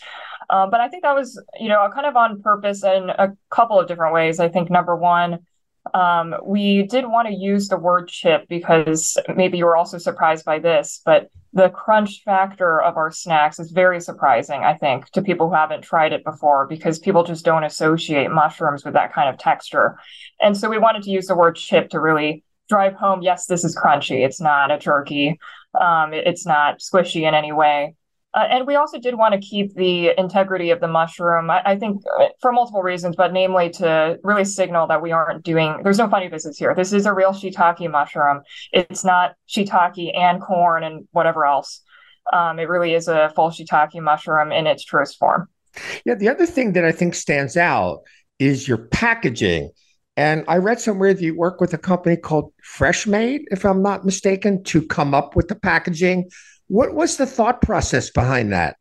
Um, 0.49 0.69
but 0.69 0.79
I 0.79 0.87
think 0.87 1.03
that 1.03 1.15
was, 1.15 1.41
you 1.59 1.69
know, 1.69 1.89
kind 1.93 2.05
of 2.05 2.15
on 2.15 2.41
purpose 2.41 2.83
in 2.83 3.09
a 3.09 3.35
couple 3.49 3.79
of 3.79 3.87
different 3.87 4.13
ways. 4.13 4.39
I 4.39 4.49
think 4.49 4.69
number 4.69 4.95
one, 4.95 5.39
um, 5.93 6.35
we 6.43 6.83
did 6.83 7.05
want 7.05 7.27
to 7.27 7.33
use 7.33 7.67
the 7.67 7.77
word 7.77 8.07
chip 8.07 8.47
because 8.47 9.17
maybe 9.35 9.57
you 9.57 9.65
were 9.65 9.77
also 9.77 9.97
surprised 9.97 10.43
by 10.45 10.59
this, 10.59 11.01
but 11.05 11.29
the 11.53 11.69
crunch 11.69 12.21
factor 12.25 12.81
of 12.81 12.97
our 12.97 13.11
snacks 13.11 13.59
is 13.59 13.71
very 13.71 14.01
surprising, 14.01 14.63
I 14.63 14.73
think, 14.73 15.09
to 15.11 15.21
people 15.21 15.47
who 15.47 15.55
haven't 15.55 15.83
tried 15.83 16.11
it 16.11 16.23
before 16.23 16.67
because 16.67 16.99
people 16.99 17.23
just 17.23 17.45
don't 17.45 17.63
associate 17.63 18.29
mushrooms 18.29 18.83
with 18.83 18.95
that 18.95 19.13
kind 19.13 19.29
of 19.29 19.37
texture. 19.37 19.97
And 20.41 20.57
so 20.57 20.69
we 20.69 20.77
wanted 20.77 21.03
to 21.03 21.11
use 21.11 21.27
the 21.27 21.35
word 21.35 21.55
chip 21.55 21.89
to 21.91 21.99
really 21.99 22.43
drive 22.67 22.95
home 22.95 23.21
yes, 23.21 23.45
this 23.45 23.63
is 23.63 23.77
crunchy. 23.77 24.25
It's 24.25 24.41
not 24.41 24.71
a 24.71 24.77
jerky, 24.77 25.39
um, 25.79 26.13
it's 26.13 26.45
not 26.45 26.79
squishy 26.79 27.27
in 27.27 27.33
any 27.33 27.51
way. 27.51 27.95
Uh, 28.35 28.47
and 28.49 28.67
we 28.67 28.75
also 28.75 28.99
did 28.99 29.15
want 29.15 29.33
to 29.33 29.39
keep 29.39 29.73
the 29.75 30.11
integrity 30.19 30.69
of 30.69 30.81
the 30.81 30.87
mushroom, 30.89 31.49
I, 31.49 31.61
I, 31.65 31.75
think 31.77 32.03
uh, 32.19 32.25
for 32.41 32.51
multiple 32.51 32.83
reasons, 32.83 33.15
but 33.15 33.31
namely 33.31 33.69
to 33.71 34.19
really 34.23 34.43
signal 34.43 34.87
that 34.87 35.01
we 35.01 35.13
aren't 35.13 35.43
doing, 35.43 35.79
there's 35.83 35.97
no 35.97 36.09
funny 36.09 36.27
business 36.27 36.57
here. 36.57 36.75
This 36.75 36.91
is 36.91 37.05
a 37.05 37.13
real 37.13 37.31
shiitake 37.31 37.89
mushroom. 37.89 38.41
It's 38.73 39.05
not 39.05 39.35
shiitake 39.47 40.17
and 40.17 40.41
corn 40.41 40.83
and 40.83 41.07
whatever 41.11 41.45
else. 41.45 41.81
Um, 42.33 42.59
it 42.59 42.67
really 42.67 42.93
is 42.93 43.07
a 43.07 43.31
full 43.37 43.51
shiitake 43.51 44.01
mushroom 44.01 44.51
in 44.51 44.67
its 44.67 44.83
truest 44.83 45.17
form. 45.17 45.47
Yeah, 46.05 46.15
the 46.15 46.27
other 46.27 46.45
thing 46.45 46.73
that 46.73 46.83
I 46.83 46.91
think 46.91 47.15
stands 47.15 47.55
out 47.55 47.99
is 48.37 48.67
your 48.67 48.79
packaging. 48.79 49.71
And 50.17 50.43
I 50.49 50.57
read 50.57 50.81
somewhere 50.81 51.13
that 51.13 51.21
you 51.21 51.37
work 51.37 51.61
with 51.61 51.73
a 51.73 51.77
company 51.77 52.17
called 52.17 52.53
Freshmade, 52.77 53.43
if 53.51 53.65
I'm 53.65 53.81
not 53.81 54.03
mistaken, 54.05 54.63
to 54.65 54.85
come 54.85 55.13
up 55.13 55.37
with 55.37 55.47
the 55.47 55.55
packaging. 55.55 56.29
What 56.67 56.93
was 56.93 57.17
the 57.17 57.25
thought 57.25 57.61
process 57.61 58.09
behind 58.09 58.51
that? 58.53 58.77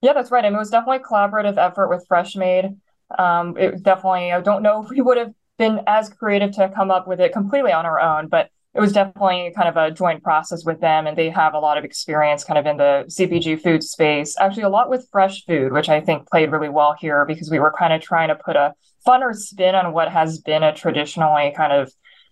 Yeah, 0.00 0.12
that's 0.12 0.30
right. 0.30 0.44
I 0.44 0.48
mean, 0.48 0.56
it 0.56 0.58
was 0.58 0.70
definitely 0.70 0.98
a 0.98 1.00
collaborative 1.00 1.58
effort 1.58 1.88
with 1.88 2.06
Freshmade. 2.08 2.76
Um, 3.18 3.56
it 3.58 3.72
was 3.72 3.82
definitely, 3.82 4.32
I 4.32 4.40
don't 4.40 4.62
know 4.62 4.82
if 4.82 4.90
we 4.90 5.00
would 5.00 5.18
have 5.18 5.32
been 5.58 5.80
as 5.86 6.08
creative 6.08 6.52
to 6.52 6.68
come 6.68 6.90
up 6.90 7.08
with 7.08 7.20
it 7.20 7.32
completely 7.32 7.72
on 7.72 7.84
our 7.84 8.00
own, 8.00 8.28
but 8.28 8.50
it 8.74 8.80
was 8.80 8.92
definitely 8.92 9.52
kind 9.56 9.68
of 9.68 9.76
a 9.76 9.90
joint 9.90 10.22
process 10.22 10.64
with 10.64 10.80
them. 10.80 11.06
And 11.06 11.16
they 11.16 11.30
have 11.30 11.54
a 11.54 11.58
lot 11.58 11.78
of 11.78 11.84
experience 11.84 12.44
kind 12.44 12.58
of 12.58 12.66
in 12.66 12.76
the 12.76 13.04
CPG 13.08 13.60
food 13.60 13.82
space, 13.82 14.36
actually, 14.38 14.62
a 14.62 14.68
lot 14.68 14.88
with 14.88 15.08
fresh 15.10 15.44
food, 15.46 15.72
which 15.72 15.88
I 15.88 16.00
think 16.00 16.28
played 16.28 16.52
really 16.52 16.68
well 16.68 16.94
here 16.98 17.24
because 17.24 17.50
we 17.50 17.58
were 17.58 17.74
kind 17.76 17.92
of 17.92 18.00
trying 18.00 18.28
to 18.28 18.36
put 18.36 18.56
a 18.56 18.74
funner 19.06 19.34
spin 19.34 19.74
on 19.74 19.92
what 19.92 20.12
has 20.12 20.38
been 20.38 20.62
a 20.62 20.72
traditionally 20.72 21.52
kind 21.56 21.72
of, 21.72 21.90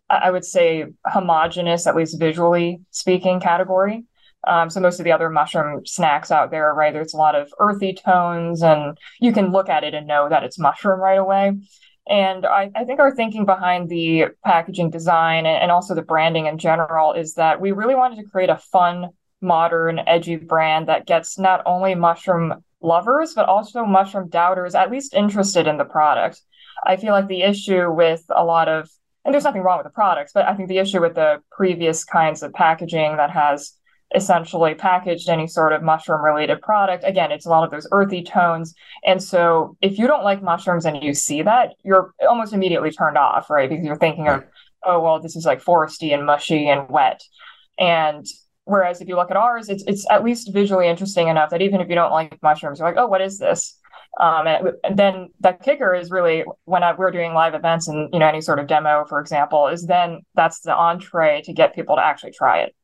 I 0.09 0.31
would 0.31 0.45
say, 0.45 0.85
homogenous, 1.05 1.87
at 1.87 1.97
least 1.97 2.21
visually 2.21 2.81
speaking, 2.91 3.41
category. 3.41 4.05
Um, 4.47 4.71
so 4.71 4.81
most 4.81 5.01
of 5.01 5.05
the 5.05 5.13
other 5.13 5.29
mushroom 5.29 5.85
snacks 5.87 6.31
out 6.31 6.51
there, 6.51 6.73
right, 6.73 6.93
there's 6.93 7.15
a 7.15 7.19
lot 7.19 7.35
of 7.35 7.53
earthy 7.59 7.93
tones, 7.93 8.63
and 8.63 8.97
you 9.21 9.33
can 9.33 9.51
look 9.51 9.69
at 9.69 9.85
it 9.85 9.95
and 9.95 10.07
know 10.07 10.29
that 10.29 10.45
it's 10.45 10.59
mushroom 10.59 11.01
right 11.01 11.19
away. 11.19 11.53
And 12.09 12.47
I, 12.47 12.71
I 12.77 12.85
think 12.85 13.01
our 13.01 13.15
thinking 13.15 13.45
behind 13.45 13.89
the 13.89 14.27
packaging 14.45 14.91
design 14.91 15.45
and, 15.45 15.61
and 15.63 15.73
also 15.73 15.95
the 15.95 16.03
branding 16.03 16.47
in 16.47 16.59
general 16.59 17.13
is 17.13 17.35
that 17.35 17.61
we 17.61 17.73
really 17.73 17.97
wanted 17.97 18.23
to 18.23 18.31
create 18.31 18.51
a 18.51 18.57
fun, 18.57 19.11
modern, 19.41 19.99
edgy 20.07 20.37
brand 20.37 20.89
that 20.89 21.07
gets 21.07 21.39
not 21.39 21.63
only 21.67 21.97
mushroom 21.97 22.63
lovers, 22.81 23.35
but 23.35 23.49
also 23.49 23.85
mushroom 23.85 24.29
doubters 24.29 24.77
at 24.77 24.91
least 24.91 25.15
interested 25.15 25.67
in 25.67 25.79
the 25.79 25.85
product. 25.85 26.41
I 26.85 26.97
feel 26.97 27.13
like 27.13 27.27
the 27.27 27.43
issue 27.43 27.91
with 27.91 28.23
a 28.29 28.45
lot 28.45 28.69
of, 28.69 28.89
and 29.25 29.35
there's 29.35 29.45
nothing 29.45 29.63
wrong 29.63 29.79
with 29.79 29.87
the 29.87 29.91
products, 29.91 30.31
but 30.33 30.47
I 30.47 30.55
think 30.55 30.69
the 30.69 30.79
issue 30.79 31.01
with 31.01 31.17
the 31.17 31.43
previous 31.51 32.05
kinds 32.05 32.45
of 32.45 32.53
packaging 32.53 33.17
that 33.17 33.31
has 33.31 33.73
essentially 34.15 34.75
packaged 34.75 35.29
any 35.29 35.47
sort 35.47 35.73
of 35.73 35.83
mushroom 35.83 36.23
related 36.23 36.61
product. 36.63 37.05
Again 37.05 37.33
it's 37.33 37.47
a 37.47 37.49
lot 37.49 37.65
of 37.65 37.71
those 37.71 37.89
earthy 37.91 38.23
tones. 38.23 38.75
And 39.05 39.23
so 39.23 39.77
if 39.83 39.99
you 39.99 40.07
don't 40.07 40.25
like 40.25 40.43
mushrooms 40.43 40.85
and 40.85 41.03
you 41.03 41.13
see 41.13 41.43
that 41.43 41.75
you're 41.85 42.15
almost 42.27 42.53
immediately 42.53 42.91
turned 42.91 43.19
off 43.19 43.51
right? 43.51 43.69
Because 43.69 43.85
you're 43.85 43.97
thinking 43.97 44.29
of 44.29 44.45
oh 44.85 45.01
well 45.01 45.21
this 45.21 45.35
is 45.35 45.45
like 45.45 45.63
foresty 45.63 46.15
and 46.15 46.25
mushy 46.25 46.69
and 46.69 46.89
wet. 46.89 47.21
And 47.79 48.25
whereas 48.65 49.01
if 49.01 49.09
you 49.09 49.17
look 49.17 49.31
at 49.31 49.37
ours 49.37 49.69
it's 49.69 49.83
it's 49.87 50.09
at 50.09 50.23
least 50.23 50.53
visually 50.53 50.87
interesting 50.87 51.27
enough 51.27 51.51
that 51.51 51.63
even 51.63 51.81
if 51.81 51.89
you 51.89 51.97
don't 51.97 52.13
like 52.13 52.41
mushrooms 52.43 52.79
you're 52.79 52.89
like 52.89 52.99
oh 52.99 53.07
what 53.07 53.21
is 53.21 53.39
this? 53.39 53.77
Um, 54.19 54.47
and, 54.47 54.69
and, 54.83 54.97
then 54.97 55.29
the 55.41 55.53
kicker 55.53 55.95
is 55.95 56.11
really 56.11 56.45
when 56.65 56.83
I, 56.83 56.95
we're 56.95 57.11
doing 57.11 57.35
live 57.35 57.55
events 57.55 57.87
and 57.87 58.09
you 58.15 58.21
know 58.21 58.27
any 58.27 58.41
sort 58.41 58.61
of 58.61 58.67
demo 58.67 59.05
for 59.05 59.21
example 59.21 59.67
is 59.67 59.85
then 59.85 60.23
that's 60.35 60.61
the 60.61 60.75
entree 60.75 61.43
to 61.43 61.53
get 61.53 61.75
people 61.75 61.97
to 61.97 62.07
actually 62.07 62.33
try 62.33 62.61
it. 62.61 62.75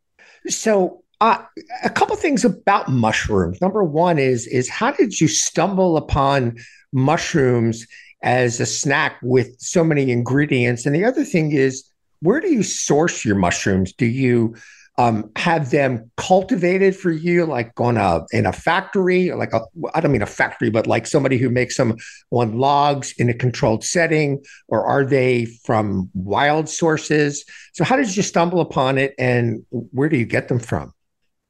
So 0.49 1.03
uh, 1.23 1.41
a 1.85 1.89
couple 1.89 2.17
things 2.17 2.45
about 2.45 2.89
mushrooms. 2.89 3.61
Number 3.61 3.85
one 3.85 4.19
is 4.19 4.49
is 4.49 4.69
how 4.69 4.91
did 4.91 5.21
you 5.21 5.29
stumble 5.29 5.97
upon 5.97 6.57
mushrooms 6.93 7.87
as 8.25 8.59
a 8.59 8.67
snack 8.67 9.19
with 9.23 9.55
so 9.61 9.85
many 9.85 10.11
ingredients? 10.11 10.85
And 10.85 10.93
the 10.97 11.05
other 11.05 11.25
thing 11.25 11.53
is, 11.53 11.89
where 12.23 12.41
do 12.41 12.53
you 12.53 12.65
source 12.65 13.25
your 13.25 13.37
mushrooms? 13.37 13.93
Do 13.93 14.07
you 14.07 14.57
um, 14.99 15.31
have 15.37 15.71
them 15.71 16.11
cultivated 16.17 16.97
for 16.97 17.13
you, 17.13 17.47
like 17.47 17.81
on 17.81 17.97
a 17.97 18.27
in 18.33 18.45
a 18.45 18.53
factory, 18.53 19.31
like 19.31 19.53
a 19.53 19.61
I 19.95 20.01
don't 20.01 20.11
mean 20.11 20.23
a 20.23 20.27
factory, 20.27 20.71
but 20.71 20.89
like 20.89 21.07
somebody 21.07 21.39
who 21.39 21.51
makes 21.51 21.77
them 21.77 21.95
on 22.33 22.59
logs 22.59 23.15
in 23.17 23.31
a 23.31 23.35
controlled 23.35 23.85
setting, 23.85 24.43
or 24.67 24.85
are 24.85 25.05
they 25.05 25.45
from 25.65 26.11
wild 26.15 26.69
sources? 26.69 27.45
So, 27.75 27.85
how 27.85 27.95
did 27.95 28.17
you 28.17 28.25
stumble 28.25 28.61
upon 28.61 28.99
it, 28.99 29.15
and 29.21 29.65
where 29.71 30.09
do 30.09 30.17
you 30.17 30.27
get 30.27 30.49
them 30.49 30.59
from? 30.59 30.93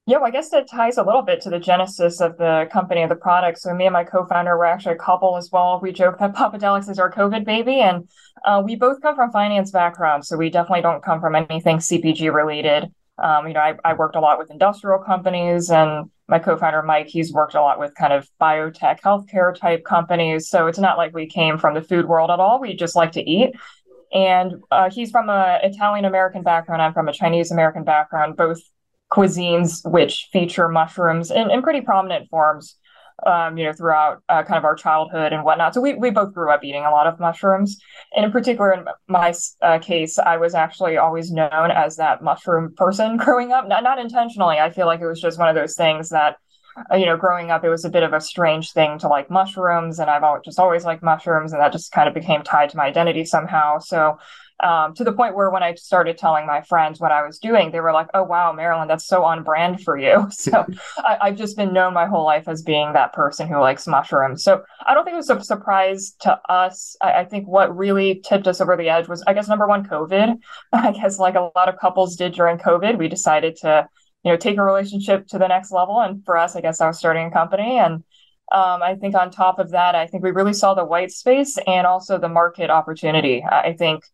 Yeah, 0.05 0.17
well, 0.17 0.27
I 0.27 0.31
guess 0.31 0.51
that 0.51 0.69
ties 0.69 0.99
a 0.99 1.05
little 1.05 1.23
bit 1.23 1.41
to 1.43 1.51
the 1.51 1.61
genesis 1.61 2.21
of 2.21 2.37
the 2.37 2.69
company 2.73 3.03
and 3.03 3.11
the 3.11 3.17
product. 3.17 3.61
So 3.61 3.73
me 3.73 3.87
and 3.87 3.93
my 3.93 4.03
co-founder 4.03 4.57
were 4.57 4.65
actually 4.65 4.97
a 4.97 4.99
couple 4.99 5.37
as 5.37 5.51
well. 5.53 5.79
We 5.81 5.93
joke 5.93 6.19
that 6.19 6.35
Popadelics 6.35 6.91
is 6.91 6.99
our 6.99 7.11
COVID 7.11 7.45
baby, 7.45 7.81
and 7.81 8.09
uh, 8.45 8.63
we 8.65 8.75
both 8.75 9.01
come 9.01 9.15
from 9.15 9.31
finance 9.31 9.71
backgrounds, 9.71 10.27
so 10.27 10.37
we 10.37 10.51
definitely 10.51 10.83
don't 10.83 11.05
come 11.05 11.21
from 11.21 11.37
anything 11.37 11.79
CPG 11.79 12.35
related. 12.35 12.93
Um, 13.23 13.47
you 13.47 13.55
know, 13.55 13.61
I, 13.61 13.75
I, 13.85 13.93
worked 13.93 14.17
a 14.17 14.21
lot 14.21 14.39
with 14.39 14.51
industrial 14.51 14.99
companies, 14.99 15.71
and 15.71 16.11
my 16.27 16.41
co-founder 16.41 16.83
Mike, 16.83 17.07
he's 17.07 17.33
worked 17.33 17.55
a 17.55 17.61
lot 17.61 17.79
with 17.79 17.95
kind 17.95 18.13
of 18.13 18.29
biotech, 18.41 19.01
healthcare 19.03 19.55
type 19.55 19.85
companies. 19.85 20.49
So 20.49 20.67
it's 20.67 20.79
not 20.79 20.97
like 20.97 21.15
we 21.15 21.27
came 21.27 21.59
from 21.59 21.75
the 21.75 21.83
food 21.83 22.09
world 22.09 22.31
at 22.31 22.41
all. 22.41 22.59
We 22.59 22.75
just 22.75 22.97
like 22.97 23.13
to 23.13 23.23
eat. 23.23 23.55
And 24.13 24.55
uh, 24.71 24.91
he's 24.91 25.11
from 25.11 25.29
a 25.29 25.61
Italian 25.63 26.07
American 26.07 26.43
background. 26.43 26.83
I'm 26.83 26.93
from 26.93 27.09
a 27.09 27.13
Chinese 27.13 27.53
American 27.53 27.85
background. 27.85 28.37
Both 28.37 28.63
cuisines 29.13 29.89
which 29.91 30.29
feature 30.33 30.69
mushrooms 30.69 31.31
in, 31.31 31.51
in 31.51 31.63
pretty 31.63 31.83
prominent 31.83 32.29
forms 32.31 32.77
um, 33.27 33.57
you 33.57 33.65
know, 33.65 33.73
throughout 33.73 34.23
uh, 34.29 34.43
kind 34.43 34.59
of 34.59 34.65
our 34.65 34.75
childhood 34.75 35.33
and 35.33 35.45
whatnot. 35.45 35.75
So 35.75 35.81
we, 35.81 35.95
we 35.95 36.11
both 36.11 36.33
grew 36.33 36.51
up 36.51 36.65
eating 36.65 36.85
a 36.85 36.91
lot 36.91 37.07
of 37.07 37.21
mushrooms. 37.21 37.79
And 38.15 38.25
in 38.25 38.33
particular, 38.33 38.73
in 38.73 38.85
my 39.09 39.33
uh, 39.61 39.79
case, 39.79 40.19
I 40.19 40.37
was 40.37 40.55
actually 40.55 40.97
always 40.97 41.31
known 41.31 41.71
as 41.71 41.97
that 41.97 42.23
mushroom 42.23 42.75
person 42.77 43.17
growing 43.19 43.53
up, 43.53 43.69
not, 43.69 43.83
not 43.83 43.99
intentionally. 43.99 44.59
I 44.59 44.71
feel 44.71 44.87
like 44.87 45.01
it 45.01 45.07
was 45.07 45.21
just 45.21 45.39
one 45.39 45.49
of 45.49 45.55
those 45.55 45.77
things 45.77 46.09
that, 46.09 46.37
uh, 46.91 46.97
you 46.97 47.07
know, 47.07 47.17
growing 47.17 47.51
up, 47.51 47.65
it 47.65 47.69
was 47.69 47.85
a 47.85 47.91
bit 47.91 48.03
of 48.03 48.13
a 48.13 48.21
strange 48.21 48.73
thing 48.73 48.99
to 48.99 49.09
like 49.09 49.31
mushrooms. 49.31 49.99
And 49.99 50.11
I've 50.11 50.25
always, 50.25 50.43
just 50.45 50.59
always 50.59 50.85
liked 50.85 51.03
mushrooms. 51.03 51.53
And 51.53 51.61
that 51.61 51.73
just 51.73 51.93
kind 51.93 52.09
of 52.09 52.15
became 52.15 52.43
tied 52.43 52.71
to 52.71 52.77
my 52.77 52.87
identity 52.87 53.25
somehow. 53.25 53.79
So 53.79 54.19
um, 54.63 54.95
to 54.95 55.05
the 55.05 55.13
point 55.13 55.35
where 55.35 55.51
when 55.51 55.63
I 55.63 55.75
started 55.75 56.17
telling 56.17 56.47
my 56.47 56.63
friends 56.63 57.01
what 57.01 57.11
I 57.11 57.27
was 57.27 57.39
doing, 57.39 57.73
they 57.73 57.81
were 57.81 57.93
like, 57.93 58.09
"Oh 58.15 58.23
wow, 58.23 58.53
Marilyn, 58.53 58.87
that's 58.89 59.07
so 59.07 59.25
on 59.25 59.43
brand 59.43 59.83
for 59.83 59.99
you." 59.99 60.29
So 60.43 60.65
I, 60.99 61.29
have 61.29 61.37
just 61.37 61.57
been 61.57 61.73
known 61.73 61.95
my 61.95 62.07
whole 62.07 62.25
life 62.25 62.49
as 62.49 62.63
being 62.63 62.93
that 62.93 63.13
person 63.13 63.49
who 63.49 63.59
likes 63.59 63.87
mushrooms. 63.87 64.43
So 64.43 64.63
I 64.85 64.95
don't 64.95 65.05
think 65.05 65.15
it 65.15 65.19
was 65.19 65.31
a 65.31 65.43
surprise 65.43 66.15
to 66.21 66.39
us. 66.49 66.97
I, 67.01 67.21
I 67.21 67.25
think 67.25 67.47
what 67.47 67.77
really 67.77 68.23
tipped 68.27 68.49
us 68.49 68.61
over 68.61 68.77
the 68.77 68.89
edge 68.89 69.09
was, 69.09 69.23
I 69.27 69.35
guess, 69.35 69.49
number 69.49 69.67
one, 69.67 69.87
COVID. 69.87 70.39
I 70.73 70.93
guess 70.93 71.19
like 71.19 71.35
a 71.35 71.51
lot 71.55 71.69
of 71.69 71.79
couples 71.79 72.17
did 72.17 72.35
during 72.35 72.59
COVID, 72.59 72.99
we 72.99 73.09
decided 73.09 73.57
to, 73.57 73.89
you 74.25 74.33
know, 74.33 74.37
take 74.37 74.59
a 74.59 74.63
relationship 74.63 75.29
to 75.29 75.39
the 75.39 75.49
next 75.49 75.71
level. 75.71 76.01
And 76.01 76.25
for 76.25 76.37
us, 76.37 76.57
I 76.57 76.61
guess 76.61 76.81
I 76.81 76.87
was 76.87 76.99
starting 76.99 77.27
a 77.27 77.31
company 77.31 77.79
and. 77.79 78.05
Um, 78.51 78.83
I 78.83 78.97
think 78.97 79.15
on 79.15 79.31
top 79.31 79.59
of 79.59 79.71
that, 79.71 79.95
I 79.95 80.07
think 80.07 80.23
we 80.23 80.31
really 80.31 80.53
saw 80.53 80.75
the 80.75 80.85
white 80.85 81.11
space 81.11 81.57
and 81.67 81.87
also 81.87 82.19
the 82.19 82.29
market 82.29 82.69
opportunity. 82.69 83.43
I 83.43 83.73
think 83.73 84.05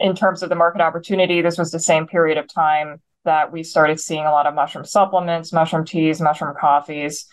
in 0.00 0.16
terms 0.16 0.42
of 0.42 0.48
the 0.48 0.54
market 0.54 0.80
opportunity, 0.80 1.42
this 1.42 1.58
was 1.58 1.70
the 1.70 1.78
same 1.78 2.06
period 2.06 2.38
of 2.38 2.52
time 2.52 3.00
that 3.24 3.52
we 3.52 3.62
started 3.62 4.00
seeing 4.00 4.24
a 4.24 4.30
lot 4.30 4.46
of 4.46 4.54
mushroom 4.54 4.84
supplements, 4.84 5.52
mushroom 5.52 5.84
teas, 5.84 6.20
mushroom 6.20 6.54
coffees. 6.58 7.26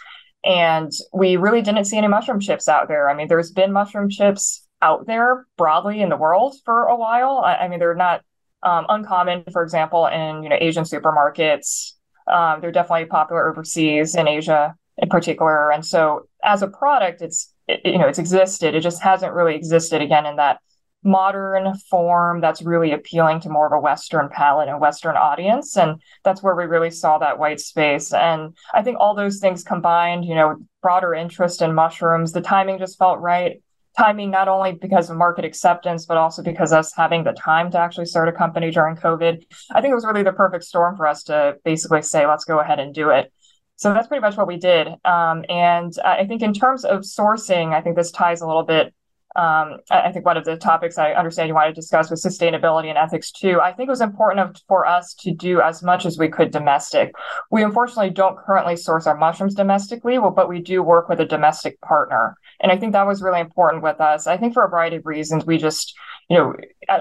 And 0.43 0.91
we 1.13 1.37
really 1.37 1.61
didn't 1.61 1.85
see 1.85 1.97
any 1.97 2.07
mushroom 2.07 2.39
chips 2.39 2.67
out 2.67 2.87
there. 2.87 3.09
I 3.09 3.15
mean, 3.15 3.27
there's 3.27 3.51
been 3.51 3.71
mushroom 3.71 4.09
chips 4.09 4.67
out 4.81 5.07
there 5.07 5.45
broadly 5.57 6.01
in 6.01 6.09
the 6.09 6.17
world 6.17 6.55
for 6.65 6.83
a 6.83 6.95
while. 6.95 7.41
I, 7.43 7.55
I 7.55 7.67
mean, 7.67 7.79
they're 7.79 7.95
not 7.95 8.21
um, 8.63 8.85
uncommon, 8.89 9.45
for 9.51 9.63
example, 9.63 10.07
in 10.07 10.43
you 10.43 10.49
know 10.49 10.57
Asian 10.59 10.83
supermarkets. 10.83 11.93
Um, 12.31 12.59
they're 12.59 12.71
definitely 12.71 13.05
popular 13.05 13.49
overseas 13.49 14.15
in 14.15 14.27
Asia 14.27 14.75
in 14.97 15.09
particular. 15.09 15.71
And 15.71 15.85
so, 15.85 16.27
as 16.43 16.61
a 16.61 16.67
product, 16.67 17.21
it's 17.21 17.53
it, 17.67 17.81
you 17.85 17.97
know 17.97 18.07
it's 18.07 18.19
existed. 18.19 18.75
It 18.75 18.81
just 18.81 19.01
hasn't 19.01 19.33
really 19.33 19.55
existed 19.55 20.01
again 20.01 20.25
in 20.25 20.35
that 20.37 20.59
modern 21.07 21.73
form 21.89 22.41
that's 22.41 22.61
really 22.61 22.91
appealing 22.91 23.39
to 23.39 23.49
more 23.49 23.65
of 23.65 23.71
a 23.71 23.79
Western 23.79 24.29
palate 24.29 24.67
and 24.67 24.79
Western 24.79 25.15
audience. 25.15 25.77
And 25.77 26.01
that's 26.23 26.43
where 26.43 26.55
we 26.55 26.65
really 26.65 26.91
saw 26.91 27.17
that 27.17 27.39
white 27.39 27.59
space. 27.59 28.13
And 28.13 28.55
I 28.73 28.83
think 28.83 28.97
all 28.99 29.15
those 29.15 29.39
things 29.39 29.63
combined, 29.63 30.25
you 30.25 30.35
know, 30.35 30.57
broader 30.81 31.15
interest 31.15 31.61
in 31.61 31.73
mushrooms, 31.73 32.33
the 32.33 32.41
timing 32.41 32.77
just 32.77 32.99
felt 32.99 33.19
right. 33.19 33.63
Timing 33.97 34.29
not 34.29 34.47
only 34.47 34.73
because 34.73 35.09
of 35.09 35.17
market 35.17 35.45
acceptance, 35.45 36.05
but 36.05 36.17
also 36.17 36.43
because 36.43 36.71
us 36.71 36.93
having 36.93 37.23
the 37.23 37.33
time 37.33 37.71
to 37.71 37.79
actually 37.79 38.05
start 38.05 38.29
a 38.29 38.31
company 38.31 38.69
during 38.69 38.95
COVID. 38.95 39.43
I 39.71 39.81
think 39.81 39.91
it 39.91 39.95
was 39.95 40.05
really 40.05 40.23
the 40.23 40.33
perfect 40.33 40.65
storm 40.65 40.95
for 40.95 41.07
us 41.07 41.23
to 41.23 41.55
basically 41.63 42.03
say, 42.03 42.27
let's 42.27 42.45
go 42.45 42.59
ahead 42.59 42.79
and 42.79 42.93
do 42.93 43.09
it. 43.09 43.31
So 43.77 43.93
that's 43.93 44.07
pretty 44.07 44.21
much 44.21 44.35
what 44.35 44.47
we 44.47 44.57
did. 44.57 44.87
Um, 45.05 45.45
and 45.49 45.93
I 46.03 46.25
think 46.25 46.41
in 46.41 46.53
terms 46.53 46.83
of 46.83 47.01
sourcing, 47.01 47.73
I 47.73 47.81
think 47.81 47.95
this 47.95 48.11
ties 48.11 48.41
a 48.41 48.47
little 48.47 48.63
bit 48.63 48.93
um, 49.37 49.77
I 49.91 50.11
think 50.11 50.25
one 50.25 50.35
of 50.35 50.45
the 50.45 50.57
topics 50.57 50.97
I 50.97 51.13
understand 51.13 51.47
you 51.47 51.53
want 51.53 51.69
to 51.69 51.79
discuss 51.79 52.09
was 52.09 52.25
sustainability 52.25 52.89
and 52.89 52.97
ethics 52.97 53.31
too. 53.31 53.61
I 53.61 53.71
think 53.71 53.87
it 53.87 53.91
was 53.91 54.01
important 54.01 54.59
for 54.67 54.87
us 54.87 55.13
to 55.19 55.31
do 55.31 55.61
as 55.61 55.83
much 55.83 56.05
as 56.07 56.17
we 56.17 56.27
could 56.27 56.49
domestic. 56.51 57.13
We 57.51 57.63
unfortunately 57.63 58.09
don't 58.09 58.37
currently 58.37 58.75
source 58.75 59.05
our 59.05 59.15
mushrooms 59.15 59.53
domestically, 59.53 60.17
but 60.17 60.49
we 60.49 60.59
do 60.59 60.81
work 60.81 61.07
with 61.07 61.19
a 61.19 61.25
domestic 61.25 61.79
partner. 61.81 62.35
And 62.59 62.71
I 62.71 62.77
think 62.77 62.93
that 62.93 63.05
was 63.05 63.21
really 63.21 63.39
important 63.39 63.83
with 63.83 64.01
us. 64.01 64.25
I 64.25 64.37
think 64.37 64.55
for 64.55 64.65
a 64.65 64.69
variety 64.69 64.95
of 64.95 65.05
reasons, 65.05 65.45
we 65.45 65.59
just, 65.59 65.93
you 66.29 66.37
know, 66.37 66.55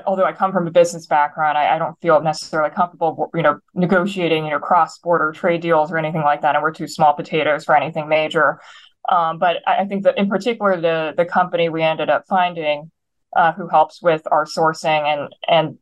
although 0.07 0.25
I 0.25 0.33
come 0.33 0.53
from 0.53 0.67
a 0.67 0.71
business 0.71 1.07
background, 1.07 1.57
I, 1.57 1.77
I 1.77 1.79
don't 1.79 1.99
feel 2.03 2.21
necessarily 2.21 2.71
comfortable, 2.71 3.31
you 3.35 3.43
know, 3.43 3.59
negotiating, 3.75 4.45
you 4.45 4.51
know, 4.51 4.59
cross-border 4.59 5.33
trade 5.33 5.63
deals 5.63 5.91
or 5.91 5.97
anything 5.97 6.23
like 6.23 6.43
that. 6.43 6.55
And 6.55 6.63
we're 6.63 6.73
too 6.73 6.87
small 6.87 7.15
potatoes 7.15 7.65
for 7.65 7.75
anything 7.75 8.09
major. 8.09 8.61
Um, 9.09 9.39
but 9.39 9.57
I, 9.67 9.85
think 9.85 10.05
that 10.05 10.19
in 10.19 10.29
particular, 10.29 10.81
the 10.81 11.15
the 11.17 11.25
company 11.25 11.69
we 11.69 11.83
ended 11.83 12.11
up 12.11 12.25
finding, 12.29 12.91
uh, 13.37 13.53
who 13.53 13.69
helps 13.69 14.03
with 14.03 14.23
our 14.31 14.45
sourcing 14.45 15.03
and 15.05 15.35
and 15.49 15.79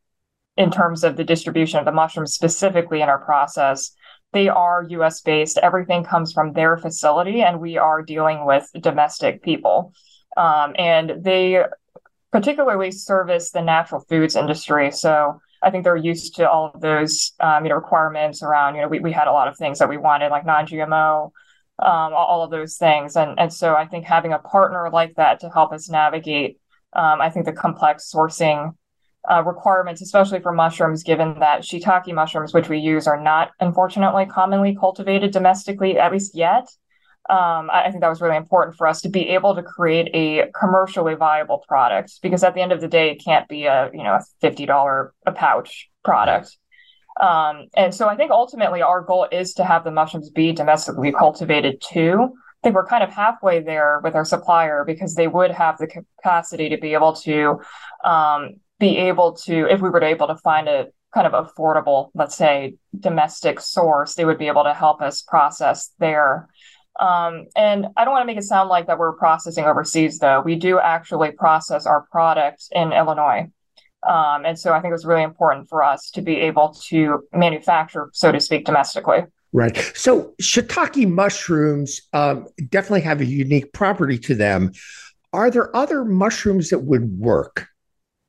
in 0.57 0.71
terms 0.71 1.03
of 1.05 1.17
the 1.17 1.25
distribution 1.25 1.79
of 1.79 1.85
the 1.85 1.93
mushrooms 1.93 2.35
specifically 2.35 3.01
in 3.01 3.09
our 3.09 3.19
process, 3.19 3.93
they 4.33 4.49
are 4.49 4.87
U.S. 4.91 5.21
based. 5.21 5.59
Everything 5.59 6.05
comes 6.05 6.33
from 6.33 6.53
their 6.53 6.77
facility, 6.77 7.43
and 7.43 7.61
we 7.61 7.77
are 7.79 8.03
dealing 8.03 8.45
with 8.45 8.69
domestic 8.81 9.43
people. 9.43 9.93
Um, 10.37 10.75
and 10.79 11.25
they 11.25 11.65
particularly 12.33 12.91
service 12.91 13.53
the 13.53 13.63
natural 13.63 14.01
foods 14.09 14.35
industry. 14.35 14.91
So 14.91 15.41
I 15.63 15.71
think 15.71 15.85
they're 15.85 15.97
used 15.97 16.35
to 16.37 16.51
all 16.51 16.73
of 16.75 16.81
those, 16.81 17.33
um, 17.41 17.65
you 17.65 17.71
know, 17.71 17.77
requirements 17.77 18.43
around. 18.43 18.75
You 18.75 18.83
know, 18.83 18.89
we 18.89 19.01
we 19.01 19.13
had 19.13 19.29
a 19.29 19.33
lot 19.33 19.49
of 19.49 19.57
things 19.57 19.79
that 19.79 19.89
we 19.89 19.97
wanted, 19.97 20.31
like 20.31 20.45
non-GMO 20.45 21.31
um, 21.79 22.13
all 22.15 22.43
of 22.43 22.51
those 22.51 22.77
things. 22.77 23.17
And, 23.17 23.39
and 23.39 23.53
so 23.53 23.75
I 23.75 23.87
think 23.87 24.05
having 24.05 24.33
a 24.33 24.39
partner 24.39 24.89
like 24.93 25.15
that 25.17 25.41
to 25.41 25.51
help 25.51 25.73
us 25.73 25.89
navigate, 25.89 26.59
um, 26.93 27.21
I 27.21 27.31
think 27.31 27.47
the 27.47 27.53
complex 27.53 28.11
sourcing 28.13 28.75
uh, 29.31 29.43
requirements, 29.43 30.03
especially 30.03 30.41
for 30.41 30.53
mushrooms, 30.53 31.03
given 31.03 31.39
that 31.41 31.63
shiitake 31.63 32.13
mushrooms, 32.15 32.53
which 32.53 32.69
we 32.69 32.79
use, 32.79 33.07
are 33.07 33.21
not 33.21 33.51
unfortunately 33.59 34.27
commonly 34.27 34.77
cultivated 34.77 35.33
domestically, 35.33 35.99
at 35.99 36.13
least 36.13 36.35
yet. 36.35 36.69
Um, 37.31 37.71
I, 37.71 37.85
I 37.87 37.91
think 37.91 38.03
that 38.03 38.11
was 38.11 38.21
really 38.21 38.37
important 38.37 38.77
for 38.77 38.87
us 38.87 39.01
to 39.01 39.09
be 39.09 39.31
able 39.31 39.55
to 39.55 39.63
create 39.63 40.11
a 40.13 40.51
commercially 40.53 41.15
viable 41.15 41.65
product 41.67 42.21
because 42.21 42.45
at 42.45 42.55
the 42.55 42.61
end 42.61 42.73
of 42.73 42.83
the 42.83 42.89
day, 42.89 43.11
it 43.11 43.25
can't 43.25 43.49
be 43.49 43.65
a 43.65 43.91
you 43.95 44.03
know 44.03 44.13
a 44.13 44.25
fifty 44.41 44.67
dollar 44.67 45.15
a 45.25 45.33
pouch 45.33 45.89
product. 46.05 46.59
Um, 47.20 47.66
and 47.77 47.94
so 47.94 48.09
I 48.09 48.16
think 48.16 48.31
ultimately 48.31 48.83
our 48.83 49.00
goal 49.00 49.29
is 49.31 49.55
to 49.55 49.64
have 49.64 49.85
the 49.85 49.90
mushrooms 49.90 50.31
be 50.31 50.53
domestically 50.53 51.12
cultivated 51.12 51.81
too. 51.81 52.18
I 52.22 52.61
think 52.62 52.74
we're 52.74 52.87
kind 52.87 53.05
of 53.05 53.11
halfway 53.11 53.61
there 53.61 54.00
with 54.03 54.14
our 54.14 54.24
supplier 54.24 54.85
because 54.85 55.14
they 55.14 55.29
would 55.29 55.50
have 55.50 55.79
the 55.79 55.87
capacity 55.87 56.70
to 56.70 56.79
be 56.79 56.94
able 56.94 57.12
to 57.16 57.61
um, 58.05 58.55
be 58.81 58.96
able 58.96 59.35
to, 59.44 59.66
if 59.70 59.81
we 59.81 59.90
were 59.90 60.03
able 60.03 60.27
to 60.27 60.37
find 60.37 60.68
a 60.68 60.87
kind 61.12 61.33
of 61.33 61.46
affordable, 61.46 62.11
let's 62.14 62.35
say, 62.35 62.74
domestic 62.98 63.61
source, 63.61 64.14
they 64.14 64.24
would 64.24 64.38
be 64.38 64.48
able 64.48 64.64
to 64.64 64.74
help 64.74 65.00
us 65.00 65.22
process 65.22 65.92
there. 65.98 66.48
Um, 66.98 67.46
and 67.57 67.87
I 67.96 68.05
don't 68.05 68.12
want 68.12 68.22
to 68.22 68.27
make 68.27 68.38
it 68.38 68.44
sound 68.44 68.68
like 68.68 68.87
that 68.87 68.98
we're 68.98 69.16
processing 69.16 69.64
overseas, 69.64 70.18
though. 70.18 70.40
We 70.40 70.57
do 70.57 70.79
actually 70.79 71.33
process 71.33 71.87
our 71.87 72.07
product 72.11 72.64
in 72.72 72.92
Illinois. 72.92 73.48
Um, 74.07 74.45
and 74.45 74.59
so 74.59 74.73
I 74.73 74.81
think 74.81 74.90
it 74.90 74.95
was 74.95 75.05
really 75.05 75.23
important 75.23 75.69
for 75.69 75.83
us 75.83 76.11
to 76.11 76.23
be 76.23 76.37
able 76.37 76.77
to 76.88 77.25
manufacture, 77.33 78.11
so 78.12 78.33
to 78.33 78.40
speak, 78.40 78.64
domestically. 78.64 79.25
Right. 79.53 79.77
So 79.95 80.35
shiitake 80.43 81.09
mushrooms 81.09 82.01
um, 82.12 82.49
definitely 82.69 83.03
have 83.03 83.21
a 83.21 83.25
unique 83.25 83.73
property 83.73 84.19
to 84.19 84.35
them. 84.35 84.73
Are 85.33 85.51
there 85.51 85.75
other 85.75 86.05
mushrooms 86.05 86.71
that 86.71 86.81
would 86.81 87.19
work? 87.19 87.69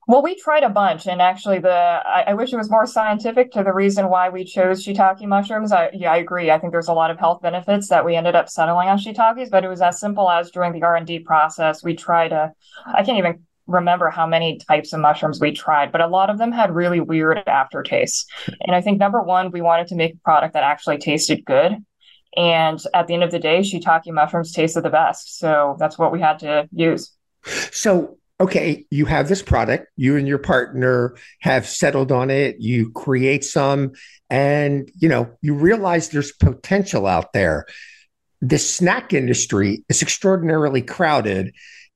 Well, 0.08 0.22
we 0.22 0.36
tried 0.36 0.62
a 0.62 0.70
bunch, 0.70 1.08
and 1.08 1.20
actually, 1.20 1.58
the 1.58 1.72
I, 1.72 2.26
I, 2.28 2.34
wish 2.36 2.54
it 2.54 2.58
was 2.58 2.70
more 2.70 2.86
scientific 2.86 3.52
to 3.54 3.64
the 3.64 3.74
reason 3.74 4.08
why 4.08 4.30
we 4.30 4.44
chose 4.44 4.86
shiitake 4.86 5.26
mushrooms. 5.26 5.72
I 5.72 5.90
yeah, 5.94 6.12
I 6.12 6.18
agree. 6.18 6.52
I 6.52 6.60
think 6.60 6.72
there's 6.72 6.90
a 6.90 6.94
lot 6.94 7.10
of 7.10 7.18
health 7.18 7.42
benefits 7.42 7.90
that 7.90 8.06
we 8.06 8.16
ended 8.16 8.36
up 8.36 8.48
settling 8.48 8.88
on 8.88 9.00
shiitakes, 9.00 9.50
but 9.50 9.64
it 9.64 9.68
was 9.68 9.82
as 9.82 10.00
simple 10.00 10.30
as 10.30 10.52
during 10.52 10.74
the 10.74 10.84
R 10.84 10.96
and 10.96 11.08
D 11.08 11.18
process, 11.18 11.84
we 11.84 11.96
tried 11.96 12.34
a. 12.34 12.54
I 12.86 13.04
can't 13.04 13.18
even 13.18 13.46
remember 13.68 14.10
how 14.10 14.28
many 14.28 14.58
types 14.58 14.94
of 14.94 15.00
mushrooms 15.00 15.40
we 15.40 15.52
tried, 15.52 15.92
but 15.92 16.02
a 16.02 16.08
lot 16.08 16.30
of 16.30 16.38
them 16.38 16.52
had 16.52 16.74
really 16.74 17.00
weird 17.00 17.42
aftertastes. 17.48 18.26
And 18.62 18.76
I 18.76 18.82
think 18.82 19.00
number 19.00 19.22
one, 19.22 19.52
we 19.52 19.62
wanted 19.62 19.88
to 19.88 19.96
make 19.96 20.14
a 20.14 20.20
product 20.20 20.54
that 20.54 20.64
actually 20.64 20.98
tasted 20.98 21.44
good. 21.46 21.78
And 22.38 22.80
at 22.94 23.08
the 23.08 23.14
end 23.14 23.24
of 23.24 23.32
the 23.32 23.40
day, 23.40 23.62
shiitake 23.62 24.12
mushrooms 24.12 24.52
tasted 24.52 24.82
the 24.82 24.90
best. 24.90 25.40
So 25.40 25.78
that's 25.80 25.98
what 25.98 26.12
we 26.12 26.20
had 26.20 26.40
to 26.40 26.68
use. 26.72 27.12
So, 27.72 28.18
okay, 28.40 28.86
you 28.90 29.06
have 29.06 29.30
this 29.30 29.42
product, 29.42 29.88
you 29.96 30.18
and 30.18 30.28
your 30.28 30.40
partner 30.40 31.16
have 31.40 31.66
settled 31.68 32.12
on 32.12 32.30
it, 32.30 32.58
you 32.60 32.92
create 32.92 33.46
some, 33.46 33.94
and 34.30 34.92
you 35.00 35.08
know, 35.08 35.32
you 35.42 35.54
realize 35.54 36.10
there's 36.10 36.34
potential 36.34 37.08
out 37.08 37.32
there. 37.34 37.66
The 38.42 38.58
snack 38.58 39.14
industry 39.14 39.86
is 39.88 40.02
extraordinarily 40.02 40.82
crowded 40.82 41.54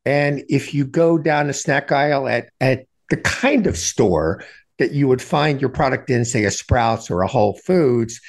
and 0.10 0.44
if 0.50 0.74
you 0.74 0.86
go 0.86 1.20
down 1.20 1.46
the 1.46 1.54
snack 1.54 1.92
aisle 1.92 2.28
at, 2.28 2.50
at 2.60 2.88
the 3.12 3.18
kind 3.18 3.68
of 3.68 3.78
store 3.78 4.44
that 4.80 4.92
you 4.92 5.08
would 5.08 5.22
find 5.22 5.62
your 5.62 5.70
product 5.70 6.10
in, 6.10 6.26
say 6.26 6.46
a 6.46 6.52
Sprouts 6.52 7.12
or 7.12 7.22
a 7.22 7.28
Whole 7.28 7.60
Foods, 7.64 8.20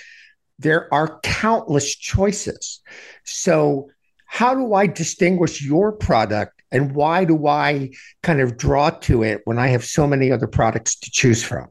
there 0.59 0.93
are 0.93 1.19
countless 1.23 1.97
choices. 1.97 2.81
So, 3.25 3.89
how 4.27 4.55
do 4.55 4.75
I 4.75 4.89
distinguish 4.89 5.63
your 5.63 5.91
product 5.91 6.63
and 6.71 6.95
why 6.95 7.25
do 7.25 7.47
I 7.47 7.93
kind 8.23 8.43
of 8.43 8.59
draw 8.59 8.91
to 8.91 9.23
it 9.23 9.41
when 9.47 9.59
I 9.59 9.69
have 9.69 9.83
so 9.83 10.07
many 10.07 10.31
other 10.31 10.47
products 10.47 10.97
to 10.97 11.11
choose 11.11 11.43
from? 11.43 11.69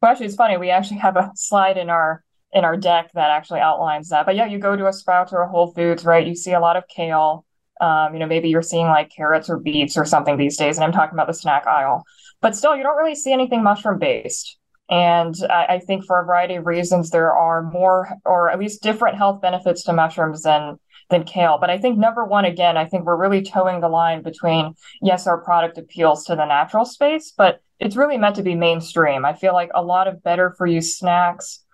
Well, 0.00 0.10
actually, 0.10 0.26
it's 0.26 0.34
funny. 0.34 0.56
We 0.56 0.70
actually 0.70 0.98
have 0.98 1.16
a 1.16 1.30
slide 1.36 1.78
in 1.78 1.90
our 1.90 2.24
in 2.52 2.64
our 2.64 2.76
deck 2.76 3.12
that 3.14 3.30
actually 3.30 3.60
outlines 3.60 4.08
that. 4.08 4.26
But 4.26 4.34
yeah, 4.34 4.46
you 4.46 4.58
go 4.58 4.74
to 4.74 4.88
a 4.88 4.92
Sprouts 4.92 5.32
or 5.32 5.42
a 5.42 5.48
Whole 5.48 5.72
Foods, 5.72 6.04
right? 6.04 6.26
You 6.26 6.34
see 6.34 6.52
a 6.52 6.60
lot 6.60 6.76
of 6.76 6.88
kale. 6.88 7.46
Um, 7.82 8.14
you 8.14 8.20
know, 8.20 8.26
maybe 8.26 8.48
you're 8.48 8.62
seeing 8.62 8.86
like 8.86 9.10
carrots 9.10 9.50
or 9.50 9.58
beets 9.58 9.98
or 9.98 10.04
something 10.04 10.36
these 10.36 10.56
days, 10.56 10.76
and 10.76 10.84
I'm 10.84 10.92
talking 10.92 11.14
about 11.14 11.26
the 11.26 11.34
snack 11.34 11.66
aisle. 11.66 12.04
But 12.40 12.56
still, 12.56 12.76
you 12.76 12.82
don't 12.82 12.96
really 12.96 13.14
see 13.14 13.32
anything 13.32 13.62
mushroom 13.62 13.98
based. 13.98 14.56
And 14.88 15.34
I, 15.50 15.66
I 15.68 15.78
think 15.80 16.04
for 16.04 16.20
a 16.20 16.24
variety 16.24 16.56
of 16.56 16.66
reasons, 16.66 17.10
there 17.10 17.32
are 17.32 17.62
more 17.62 18.08
or 18.24 18.50
at 18.50 18.58
least 18.58 18.82
different 18.82 19.16
health 19.16 19.40
benefits 19.40 19.82
to 19.84 19.92
mushrooms 19.92 20.42
than 20.42 20.78
than 21.10 21.24
kale. 21.24 21.58
But 21.60 21.70
I 21.70 21.78
think 21.78 21.98
number 21.98 22.24
one, 22.24 22.44
again, 22.44 22.76
I 22.76 22.86
think 22.86 23.04
we're 23.04 23.16
really 23.16 23.42
towing 23.42 23.80
the 23.80 23.88
line 23.88 24.22
between 24.22 24.74
yes, 25.02 25.26
our 25.26 25.38
product 25.42 25.78
appeals 25.78 26.24
to 26.26 26.36
the 26.36 26.46
natural 26.46 26.84
space, 26.84 27.32
but 27.36 27.60
it's 27.78 27.96
really 27.96 28.16
meant 28.16 28.36
to 28.36 28.42
be 28.42 28.54
mainstream. 28.54 29.24
I 29.24 29.34
feel 29.34 29.52
like 29.52 29.70
a 29.74 29.82
lot 29.82 30.08
of 30.08 30.22
better 30.22 30.54
for 30.56 30.66
you 30.66 30.80
snacks, 30.80 31.64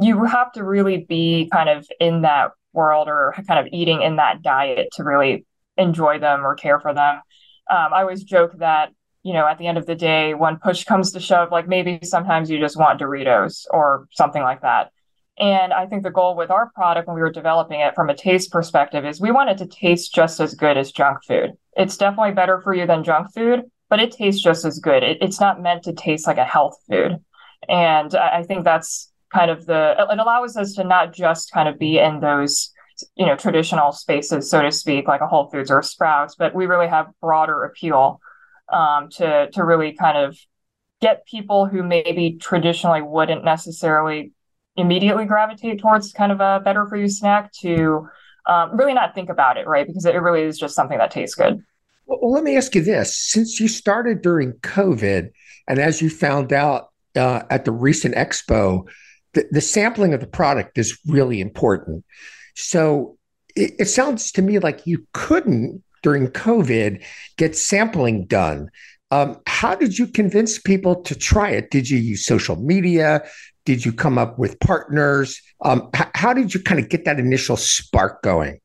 you 0.00 0.24
have 0.24 0.52
to 0.52 0.64
really 0.64 1.04
be 1.08 1.48
kind 1.52 1.68
of 1.68 1.86
in 2.00 2.22
that 2.22 2.52
world 2.72 3.08
or 3.08 3.34
kind 3.46 3.58
of 3.58 3.72
eating 3.72 4.02
in 4.02 4.16
that 4.16 4.42
diet 4.42 4.88
to 4.92 5.04
really 5.04 5.46
enjoy 5.78 6.18
them 6.18 6.44
or 6.44 6.54
care 6.54 6.80
for 6.80 6.92
them. 6.92 7.20
Um, 7.70 7.94
I 7.94 8.00
always 8.02 8.24
joke 8.24 8.58
that 8.58 8.90
you 9.22 9.32
know, 9.32 9.46
at 9.46 9.58
the 9.58 9.66
end 9.66 9.78
of 9.78 9.86
the 9.86 9.94
day, 9.94 10.34
when 10.34 10.56
push 10.56 10.84
comes 10.84 11.12
to 11.12 11.20
shove, 11.20 11.50
like 11.50 11.68
maybe 11.68 11.98
sometimes 12.02 12.50
you 12.50 12.58
just 12.58 12.78
want 12.78 13.00
Doritos 13.00 13.66
or 13.70 14.08
something 14.12 14.42
like 14.42 14.62
that. 14.62 14.90
And 15.38 15.72
I 15.72 15.86
think 15.86 16.02
the 16.02 16.10
goal 16.10 16.34
with 16.34 16.50
our 16.50 16.70
product 16.74 17.06
when 17.06 17.14
we 17.14 17.20
were 17.20 17.30
developing 17.30 17.80
it 17.80 17.94
from 17.94 18.10
a 18.10 18.14
taste 18.14 18.50
perspective 18.50 19.04
is 19.04 19.20
we 19.20 19.30
want 19.30 19.50
it 19.50 19.58
to 19.58 19.66
taste 19.66 20.14
just 20.14 20.40
as 20.40 20.54
good 20.54 20.76
as 20.76 20.92
junk 20.92 21.18
food. 21.26 21.52
It's 21.76 21.96
definitely 21.96 22.32
better 22.32 22.60
for 22.60 22.74
you 22.74 22.86
than 22.86 23.04
junk 23.04 23.32
food, 23.34 23.62
but 23.88 24.00
it 24.00 24.12
tastes 24.12 24.42
just 24.42 24.64
as 24.64 24.78
good. 24.78 25.02
It, 25.02 25.18
it's 25.20 25.40
not 25.40 25.62
meant 25.62 25.84
to 25.84 25.92
taste 25.92 26.26
like 26.26 26.38
a 26.38 26.44
health 26.44 26.76
food. 26.88 27.18
And 27.68 28.14
I 28.14 28.42
think 28.44 28.64
that's 28.64 29.12
kind 29.32 29.50
of 29.50 29.66
the, 29.66 29.94
it 30.10 30.18
allows 30.18 30.56
us 30.56 30.74
to 30.74 30.84
not 30.84 31.12
just 31.12 31.52
kind 31.52 31.68
of 31.68 31.78
be 31.78 31.98
in 31.98 32.20
those, 32.20 32.72
you 33.16 33.26
know, 33.26 33.36
traditional 33.36 33.92
spaces, 33.92 34.50
so 34.50 34.62
to 34.62 34.72
speak, 34.72 35.08
like 35.08 35.20
a 35.20 35.26
Whole 35.26 35.48
Foods 35.50 35.70
or 35.70 35.82
Sprouts, 35.82 36.34
but 36.36 36.54
we 36.54 36.66
really 36.66 36.88
have 36.88 37.08
broader 37.20 37.64
appeal 37.64 38.20
um, 38.72 39.08
to, 39.10 39.50
to 39.52 39.64
really 39.64 39.92
kind 39.92 40.18
of 40.18 40.36
get 41.00 41.26
people 41.26 41.66
who 41.66 41.82
maybe 41.82 42.38
traditionally 42.40 43.02
wouldn't 43.02 43.44
necessarily 43.44 44.32
immediately 44.76 45.24
gravitate 45.24 45.80
towards 45.80 46.12
kind 46.12 46.32
of 46.32 46.40
a 46.40 46.60
better 46.64 46.86
for 46.86 46.96
you 46.96 47.08
snack 47.08 47.52
to 47.52 48.08
um, 48.46 48.76
really 48.76 48.94
not 48.94 49.14
think 49.14 49.28
about 49.28 49.56
it, 49.56 49.66
right? 49.66 49.86
Because 49.86 50.04
it 50.04 50.14
really 50.14 50.42
is 50.42 50.58
just 50.58 50.74
something 50.74 50.98
that 50.98 51.10
tastes 51.10 51.34
good. 51.34 51.62
Well, 52.06 52.32
let 52.32 52.42
me 52.42 52.56
ask 52.56 52.74
you 52.74 52.82
this: 52.82 53.14
since 53.14 53.60
you 53.60 53.68
started 53.68 54.22
during 54.22 54.52
COVID, 54.54 55.30
and 55.68 55.78
as 55.78 56.00
you 56.00 56.08
found 56.08 56.52
out 56.52 56.88
uh, 57.14 57.42
at 57.50 57.66
the 57.66 57.72
recent 57.72 58.14
expo, 58.14 58.88
the, 59.34 59.46
the, 59.50 59.60
sampling 59.60 60.14
of 60.14 60.20
the 60.20 60.26
product 60.26 60.78
is 60.78 60.98
really 61.06 61.40
important. 61.40 62.04
So 62.58 63.16
it, 63.54 63.72
it 63.78 63.84
sounds 63.86 64.32
to 64.32 64.42
me 64.42 64.58
like 64.58 64.86
you 64.86 65.06
couldn't 65.12 65.82
during 66.02 66.28
COVID 66.28 67.02
get 67.36 67.56
sampling 67.56 68.26
done. 68.26 68.70
Um, 69.10 69.40
how 69.46 69.74
did 69.74 69.98
you 69.98 70.06
convince 70.06 70.58
people 70.58 71.02
to 71.02 71.14
try 71.14 71.50
it? 71.50 71.70
Did 71.70 71.88
you 71.88 71.98
use 71.98 72.26
social 72.26 72.56
media? 72.56 73.22
Did 73.64 73.84
you 73.84 73.92
come 73.92 74.18
up 74.18 74.38
with 74.38 74.58
partners? 74.60 75.40
Um, 75.64 75.88
h- 75.96 76.08
how 76.14 76.34
did 76.34 76.52
you 76.52 76.60
kind 76.60 76.78
of 76.80 76.88
get 76.88 77.04
that 77.06 77.18
initial 77.18 77.56
spark 77.56 78.22
going? 78.22 78.60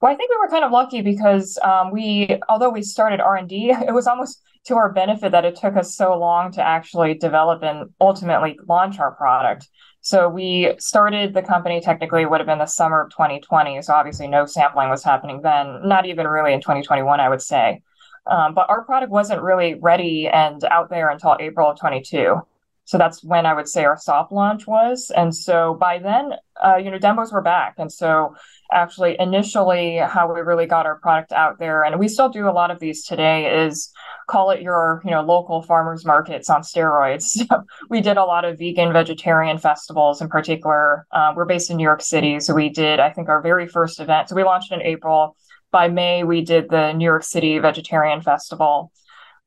Well, 0.00 0.10
I 0.10 0.16
think 0.16 0.30
we 0.30 0.36
were 0.38 0.48
kind 0.48 0.64
of 0.64 0.72
lucky 0.72 1.00
because 1.00 1.58
um, 1.62 1.92
we, 1.92 2.40
although 2.48 2.70
we 2.70 2.82
started 2.82 3.20
R 3.20 3.36
and 3.36 3.48
D, 3.48 3.70
it 3.86 3.92
was 3.94 4.06
almost 4.06 4.42
to 4.66 4.76
our 4.76 4.92
benefit 4.92 5.32
that 5.32 5.44
it 5.44 5.56
took 5.56 5.76
us 5.76 5.94
so 5.94 6.18
long 6.18 6.52
to 6.52 6.62
actually 6.62 7.14
develop 7.14 7.62
and 7.62 7.90
ultimately 8.00 8.58
launch 8.66 8.98
our 8.98 9.12
product. 9.12 9.68
So 10.02 10.28
we 10.28 10.74
started 10.80 11.32
the 11.32 11.42
company 11.42 11.80
technically 11.80 12.26
would 12.26 12.40
have 12.40 12.46
been 12.46 12.58
the 12.58 12.66
summer 12.66 13.02
of 13.02 13.10
2020. 13.10 13.80
So 13.82 13.94
obviously 13.94 14.26
no 14.26 14.46
sampling 14.46 14.90
was 14.90 15.04
happening 15.04 15.42
then, 15.42 15.80
not 15.86 16.06
even 16.06 16.26
really 16.26 16.52
in 16.52 16.60
2021, 16.60 17.20
I 17.20 17.28
would 17.28 17.40
say. 17.40 17.82
Um, 18.26 18.52
but 18.52 18.68
our 18.68 18.84
product 18.84 19.12
wasn't 19.12 19.42
really 19.42 19.74
ready 19.74 20.28
and 20.28 20.62
out 20.64 20.90
there 20.90 21.08
until 21.08 21.36
April 21.38 21.70
of 21.70 21.78
22. 21.78 22.40
So 22.84 22.98
that's 22.98 23.22
when 23.22 23.46
I 23.46 23.54
would 23.54 23.68
say 23.68 23.84
our 23.84 23.96
soft 23.96 24.32
launch 24.32 24.66
was. 24.66 25.10
And 25.14 25.34
so 25.34 25.74
by 25.74 25.98
then, 25.98 26.32
uh, 26.62 26.76
you 26.76 26.90
know, 26.90 26.98
demos 26.98 27.32
were 27.32 27.40
back. 27.40 27.74
And 27.78 27.90
so 27.90 28.34
actually, 28.72 29.16
initially, 29.18 29.96
how 29.96 30.32
we 30.32 30.40
really 30.40 30.66
got 30.66 30.84
our 30.84 30.98
product 30.98 31.32
out 31.32 31.58
there, 31.58 31.84
and 31.84 31.98
we 31.98 32.08
still 32.08 32.28
do 32.28 32.48
a 32.48 32.50
lot 32.50 32.70
of 32.70 32.80
these 32.80 33.04
today, 33.04 33.64
is 33.64 33.90
call 34.28 34.50
it 34.50 34.62
your, 34.62 35.00
you 35.04 35.10
know, 35.10 35.22
local 35.22 35.62
farmers 35.62 36.04
markets 36.04 36.50
on 36.50 36.62
steroids. 36.62 37.40
We 37.88 38.00
did 38.00 38.16
a 38.16 38.24
lot 38.24 38.44
of 38.44 38.58
vegan, 38.58 38.92
vegetarian 38.92 39.58
festivals 39.58 40.20
in 40.20 40.28
particular. 40.28 41.06
Uh, 41.12 41.32
we're 41.36 41.44
based 41.44 41.70
in 41.70 41.76
New 41.76 41.82
York 41.84 42.02
City. 42.02 42.40
So 42.40 42.54
we 42.54 42.68
did, 42.68 43.00
I 43.00 43.10
think, 43.10 43.28
our 43.28 43.42
very 43.42 43.66
first 43.66 44.00
event. 44.00 44.28
So 44.28 44.36
we 44.36 44.44
launched 44.44 44.72
in 44.72 44.82
April. 44.82 45.36
By 45.70 45.88
May, 45.88 46.24
we 46.24 46.42
did 46.42 46.68
the 46.68 46.92
New 46.92 47.04
York 47.04 47.24
City 47.24 47.58
Vegetarian 47.58 48.20
Festival. 48.22 48.92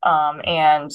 Um, 0.03 0.41
and 0.45 0.91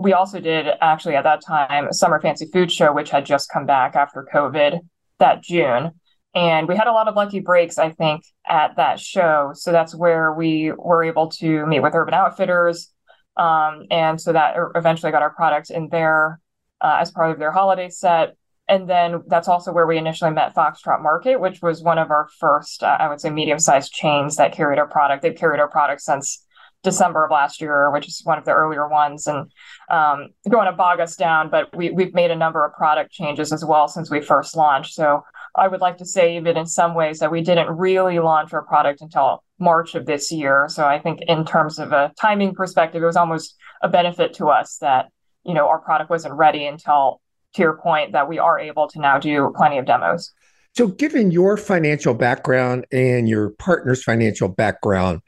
we 0.00 0.12
also 0.12 0.40
did 0.40 0.66
actually 0.80 1.16
at 1.16 1.24
that 1.24 1.40
time 1.44 1.88
a 1.88 1.92
summer 1.92 2.20
fancy 2.20 2.46
food 2.52 2.70
show 2.70 2.92
which 2.92 3.10
had 3.10 3.24
just 3.24 3.50
come 3.50 3.66
back 3.66 3.94
after 3.96 4.26
covid 4.32 4.80
that 5.18 5.42
june. 5.42 5.92
And 6.36 6.66
we 6.66 6.74
had 6.76 6.88
a 6.88 6.92
lot 6.92 7.06
of 7.06 7.14
lucky 7.14 7.40
breaks 7.40 7.78
i 7.78 7.90
think 7.90 8.24
at 8.46 8.76
that 8.76 9.00
show. 9.00 9.52
So 9.54 9.72
that's 9.72 9.94
where 9.94 10.32
we 10.32 10.72
were 10.72 11.04
able 11.04 11.30
to 11.30 11.66
meet 11.66 11.80
with 11.80 11.94
urban 11.94 12.14
outfitters. 12.14 12.92
Um, 13.36 13.86
and 13.90 14.20
so 14.20 14.32
that 14.32 14.56
eventually 14.74 15.12
got 15.12 15.22
our 15.22 15.34
product 15.34 15.70
in 15.70 15.88
there 15.88 16.40
uh, 16.80 16.98
as 17.00 17.10
part 17.10 17.30
of 17.30 17.38
their 17.38 17.50
holiday 17.50 17.88
set. 17.88 18.36
And 18.68 18.88
then 18.88 19.22
that's 19.26 19.48
also 19.48 19.72
where 19.72 19.86
we 19.86 19.98
initially 19.98 20.30
met 20.30 20.54
Foxtrot 20.54 21.02
Market, 21.02 21.38
which 21.38 21.60
was 21.60 21.82
one 21.82 21.98
of 21.98 22.10
our 22.10 22.28
first, 22.38 22.82
uh, 22.82 22.96
I 22.98 23.08
would 23.08 23.20
say, 23.20 23.30
medium 23.30 23.58
sized 23.58 23.92
chains 23.92 24.36
that 24.36 24.52
carried 24.52 24.78
our 24.78 24.86
product. 24.86 25.22
They've 25.22 25.36
carried 25.36 25.60
our 25.60 25.68
product 25.68 26.00
since 26.00 26.43
December 26.84 27.24
of 27.24 27.30
last 27.30 27.60
year, 27.60 27.90
which 27.90 28.06
is 28.06 28.20
one 28.22 28.38
of 28.38 28.44
the 28.44 28.52
earlier 28.52 28.86
ones, 28.86 29.26
and 29.26 29.50
um, 29.90 30.28
going 30.48 30.66
to 30.66 30.72
bog 30.72 31.00
us 31.00 31.16
down. 31.16 31.50
But 31.50 31.74
we, 31.74 31.90
we've 31.90 32.14
made 32.14 32.30
a 32.30 32.36
number 32.36 32.64
of 32.64 32.72
product 32.74 33.10
changes 33.10 33.52
as 33.52 33.64
well 33.64 33.88
since 33.88 34.10
we 34.10 34.20
first 34.20 34.54
launched. 34.54 34.94
So 34.94 35.24
I 35.56 35.66
would 35.66 35.80
like 35.80 35.96
to 35.98 36.06
say, 36.06 36.36
even 36.36 36.56
in 36.56 36.66
some 36.66 36.94
ways, 36.94 37.18
that 37.18 37.32
we 37.32 37.40
didn't 37.40 37.76
really 37.76 38.20
launch 38.20 38.52
our 38.52 38.62
product 38.62 39.00
until 39.00 39.42
March 39.58 39.94
of 39.94 40.06
this 40.06 40.30
year. 40.30 40.68
So 40.68 40.86
I 40.86 41.00
think, 41.00 41.20
in 41.26 41.44
terms 41.44 41.78
of 41.78 41.92
a 41.92 42.12
timing 42.20 42.54
perspective, 42.54 43.02
it 43.02 43.06
was 43.06 43.16
almost 43.16 43.56
a 43.82 43.88
benefit 43.88 44.34
to 44.34 44.46
us 44.46 44.78
that 44.78 45.08
you 45.42 45.54
know 45.54 45.66
our 45.66 45.80
product 45.80 46.10
wasn't 46.10 46.34
ready 46.34 46.66
until, 46.66 47.20
to 47.54 47.62
your 47.62 47.78
point, 47.78 48.12
that 48.12 48.28
we 48.28 48.38
are 48.38 48.58
able 48.58 48.88
to 48.88 49.00
now 49.00 49.18
do 49.18 49.52
plenty 49.56 49.78
of 49.78 49.86
demos. 49.86 50.32
So, 50.76 50.88
given 50.88 51.30
your 51.30 51.56
financial 51.56 52.14
background 52.14 52.84
and 52.90 53.28
your 53.28 53.50
partner's 53.50 54.02
financial 54.02 54.48
background, 54.48 55.20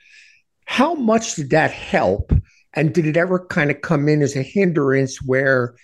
how 0.66 0.94
much 0.94 1.36
did 1.36 1.50
that 1.50 1.70
help? 1.70 2.32
And 2.74 2.92
did 2.92 3.06
it 3.06 3.16
ever 3.16 3.46
kind 3.46 3.70
of 3.70 3.80
come 3.80 4.08
in 4.08 4.20
as 4.20 4.36
a 4.36 4.42
hindrance 4.42 5.22
where 5.22 5.74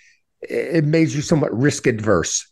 it 0.41 0.83
made 0.83 1.09
you 1.09 1.21
somewhat 1.21 1.57
risk 1.57 1.87
adverse? 1.87 2.47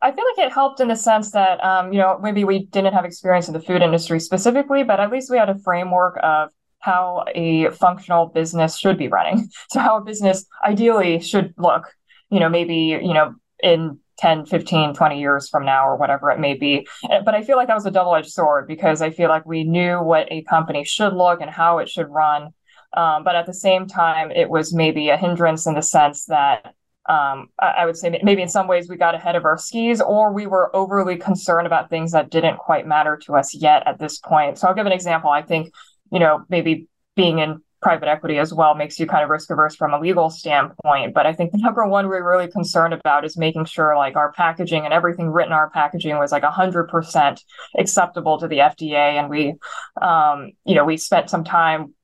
I 0.00 0.10
feel 0.10 0.24
like 0.36 0.46
it 0.46 0.52
helped 0.52 0.80
in 0.80 0.88
the 0.88 0.96
sense 0.96 1.30
that, 1.32 1.62
um, 1.62 1.92
you 1.92 1.98
know, 1.98 2.18
maybe 2.20 2.44
we 2.44 2.64
didn't 2.66 2.94
have 2.94 3.04
experience 3.04 3.46
in 3.46 3.54
the 3.54 3.60
food 3.60 3.82
industry 3.82 4.18
specifically, 4.18 4.82
but 4.82 4.98
at 4.98 5.12
least 5.12 5.30
we 5.30 5.36
had 5.36 5.48
a 5.48 5.58
framework 5.58 6.18
of 6.22 6.50
how 6.80 7.24
a 7.34 7.70
functional 7.70 8.26
business 8.26 8.76
should 8.76 8.98
be 8.98 9.08
running. 9.08 9.48
So, 9.70 9.80
how 9.80 9.98
a 9.98 10.00
business 10.04 10.44
ideally 10.66 11.20
should 11.20 11.54
look, 11.56 11.92
you 12.30 12.40
know, 12.40 12.48
maybe, 12.48 12.98
you 13.00 13.14
know, 13.14 13.34
in 13.62 13.98
10, 14.22 14.46
15, 14.46 14.94
20 14.94 15.20
years 15.20 15.48
from 15.48 15.64
now 15.64 15.86
or 15.86 15.96
whatever 15.96 16.30
it 16.30 16.38
may 16.38 16.54
be. 16.54 16.86
Eh, 17.10 17.20
but 17.24 17.34
I 17.34 17.42
feel 17.42 17.56
like 17.56 17.66
that 17.66 17.74
was 17.74 17.86
a 17.86 17.90
double 17.90 18.14
edged 18.14 18.30
sword 18.30 18.68
because 18.68 19.02
I 19.02 19.10
feel 19.10 19.28
like 19.28 19.44
we 19.44 19.64
knew 19.64 20.00
what 20.00 20.30
a 20.30 20.42
company 20.44 20.84
should 20.84 21.12
look 21.12 21.40
and 21.40 21.50
how 21.50 21.78
it 21.78 21.88
should 21.88 22.08
run. 22.08 22.50
Um, 22.96 23.24
but 23.24 23.34
at 23.34 23.46
the 23.46 23.54
same 23.54 23.88
time, 23.88 24.30
it 24.30 24.48
was 24.48 24.72
maybe 24.72 25.08
a 25.08 25.16
hindrance 25.16 25.66
in 25.66 25.74
the 25.74 25.82
sense 25.82 26.26
that 26.26 26.66
um, 27.08 27.48
I, 27.58 27.74
I 27.78 27.86
would 27.86 27.96
say 27.96 28.16
maybe 28.22 28.42
in 28.42 28.48
some 28.48 28.68
ways 28.68 28.88
we 28.88 28.96
got 28.96 29.16
ahead 29.16 29.34
of 29.34 29.44
our 29.44 29.58
skis 29.58 30.00
or 30.00 30.32
we 30.32 30.46
were 30.46 30.74
overly 30.76 31.16
concerned 31.16 31.66
about 31.66 31.90
things 31.90 32.12
that 32.12 32.30
didn't 32.30 32.58
quite 32.58 32.86
matter 32.86 33.16
to 33.24 33.34
us 33.34 33.54
yet 33.54 33.82
at 33.86 33.98
this 33.98 34.18
point. 34.18 34.56
So 34.56 34.68
I'll 34.68 34.74
give 34.74 34.86
an 34.86 34.92
example. 34.92 35.30
I 35.30 35.42
think, 35.42 35.74
you 36.12 36.20
know, 36.20 36.44
maybe 36.48 36.86
being 37.16 37.40
in 37.40 37.60
private 37.82 38.08
equity 38.08 38.38
as 38.38 38.54
well 38.54 38.74
makes 38.74 38.98
you 38.98 39.06
kind 39.06 39.24
of 39.24 39.30
risk 39.30 39.50
averse 39.50 39.76
from 39.76 39.92
a 39.92 40.00
legal 40.00 40.30
standpoint. 40.30 41.12
But 41.12 41.26
I 41.26 41.32
think 41.32 41.52
the 41.52 41.58
number 41.58 41.86
one 41.86 42.08
we're 42.08 42.26
really 42.26 42.50
concerned 42.50 42.94
about 42.94 43.24
is 43.24 43.36
making 43.36 43.64
sure 43.66 43.96
like 43.96 44.16
our 44.16 44.32
packaging 44.32 44.84
and 44.84 44.94
everything 44.94 45.30
written 45.30 45.52
our 45.52 45.70
packaging 45.70 46.18
was 46.18 46.32
like 46.32 46.44
100% 46.44 47.40
acceptable 47.78 48.38
to 48.38 48.48
the 48.48 48.58
FDA. 48.58 49.18
And 49.18 49.28
we, 49.28 49.54
um, 50.00 50.52
you 50.64 50.74
know, 50.74 50.84
we 50.84 50.96
spent 50.96 51.28
some 51.28 51.44
time 51.44 51.94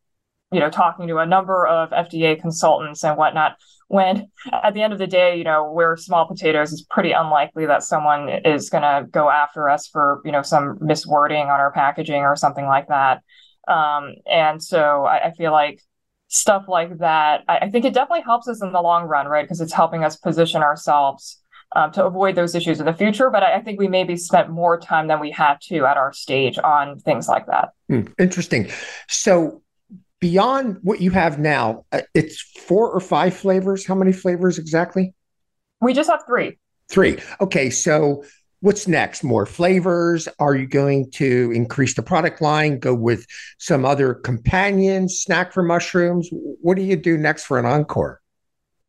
you 0.50 0.60
know, 0.60 0.70
talking 0.70 1.08
to 1.08 1.18
a 1.18 1.26
number 1.26 1.66
of 1.66 1.90
FDA 1.90 2.40
consultants 2.40 3.04
and 3.04 3.16
whatnot. 3.16 3.56
When 3.88 4.30
at 4.52 4.74
the 4.74 4.82
end 4.82 4.92
of 4.92 4.98
the 4.98 5.06
day, 5.06 5.36
you 5.36 5.44
know, 5.44 5.72
we're 5.72 5.96
small 5.96 6.26
potatoes, 6.26 6.72
it's 6.72 6.82
pretty 6.82 7.12
unlikely 7.12 7.66
that 7.66 7.82
someone 7.82 8.28
is 8.44 8.68
going 8.68 8.82
to 8.82 9.06
go 9.10 9.30
after 9.30 9.68
us 9.68 9.86
for, 9.86 10.20
you 10.24 10.32
know, 10.32 10.42
some 10.42 10.78
miswording 10.78 11.44
on 11.44 11.60
our 11.60 11.72
packaging 11.72 12.22
or 12.22 12.36
something 12.36 12.66
like 12.66 12.88
that. 12.88 13.22
Um, 13.68 14.14
and 14.30 14.62
so 14.62 15.04
I, 15.04 15.26
I, 15.26 15.30
feel 15.32 15.52
like 15.52 15.82
stuff 16.28 16.68
like 16.68 16.98
that, 16.98 17.44
I, 17.48 17.58
I, 17.58 17.70
think 17.70 17.84
it 17.84 17.92
definitely 17.92 18.22
helps 18.22 18.48
us 18.48 18.62
in 18.62 18.72
the 18.72 18.80
long 18.80 19.04
run, 19.04 19.26
right? 19.26 19.44
Because 19.44 19.60
it's 19.60 19.74
helping 19.74 20.04
us 20.04 20.16
position 20.16 20.62
ourselves 20.62 21.42
um, 21.76 21.92
to 21.92 22.04
avoid 22.06 22.34
those 22.34 22.54
issues 22.54 22.80
in 22.80 22.86
the 22.86 22.94
future. 22.94 23.28
But 23.28 23.42
I, 23.42 23.56
I, 23.56 23.60
think 23.60 23.78
we 23.78 23.86
maybe 23.86 24.16
spent 24.16 24.48
more 24.48 24.80
time 24.80 25.06
than 25.06 25.20
we 25.20 25.30
had 25.30 25.60
to 25.64 25.84
at 25.84 25.98
our 25.98 26.14
stage 26.14 26.58
on 26.58 26.98
things 26.98 27.28
like 27.28 27.46
that. 27.46 27.70
Mm, 27.90 28.10
interesting. 28.18 28.70
So 29.06 29.62
beyond 30.20 30.78
what 30.82 31.00
you 31.02 31.10
have 31.10 31.38
now, 31.38 31.84
uh, 31.92 32.02
it's 32.14 32.40
four 32.40 32.90
or 32.90 33.00
five 33.00 33.36
flavors. 33.36 33.86
How 33.86 33.94
many 33.94 34.12
flavors 34.12 34.58
exactly? 34.58 35.14
We 35.80 35.92
just 35.92 36.10
have 36.10 36.24
three. 36.26 36.58
Three. 36.88 37.18
Okay. 37.40 37.68
So 37.68 38.24
what's 38.60 38.88
next? 38.88 39.22
More 39.24 39.46
flavors? 39.46 40.28
Are 40.38 40.54
you 40.54 40.66
going 40.66 41.10
to 41.12 41.52
increase 41.54 41.94
the 41.94 42.02
product 42.02 42.40
line? 42.40 42.78
Go 42.78 42.94
with 42.94 43.26
some 43.58 43.84
other 43.84 44.14
companions? 44.14 45.20
snack 45.20 45.52
for 45.52 45.62
mushrooms? 45.62 46.28
What 46.32 46.76
do 46.76 46.82
you 46.82 46.96
do 46.96 47.16
next 47.16 47.44
for 47.44 47.58
an 47.58 47.66
encore? 47.66 48.20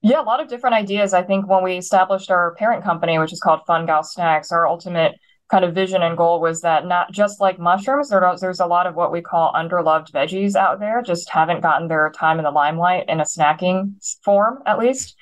Yeah, 0.01 0.21
a 0.21 0.23
lot 0.23 0.39
of 0.39 0.47
different 0.47 0.75
ideas. 0.75 1.13
I 1.13 1.23
think 1.23 1.47
when 1.47 1.63
we 1.63 1.77
established 1.77 2.31
our 2.31 2.55
parent 2.55 2.83
company, 2.83 3.19
which 3.19 3.33
is 3.33 3.41
called 3.41 3.61
Fun 3.67 3.85
Gal 3.85 4.03
Snacks, 4.03 4.51
our 4.51 4.65
ultimate 4.65 5.13
kind 5.49 5.65
of 5.65 5.73
vision 5.73 6.03
and 6.03 6.15
goal 6.15 6.39
was 6.39 6.61
that 6.61 6.85
not 6.85 7.11
just 7.11 7.41
like 7.41 7.57
mushrooms, 7.57 8.09
there, 8.09 8.35
there's 8.39 8.59
a 8.59 8.65
lot 8.65 8.85
of 8.85 8.95
what 8.95 9.11
we 9.11 9.19
call 9.19 9.51
underloved 9.53 10.11
veggies 10.11 10.55
out 10.55 10.79
there, 10.79 11.01
just 11.01 11.27
haven't 11.29 11.61
gotten 11.61 11.87
their 11.87 12.11
time 12.11 12.37
in 12.37 12.43
the 12.43 12.51
limelight 12.51 13.05
in 13.09 13.19
a 13.19 13.23
snacking 13.23 13.93
form, 14.23 14.59
at 14.67 14.77
least. 14.77 15.15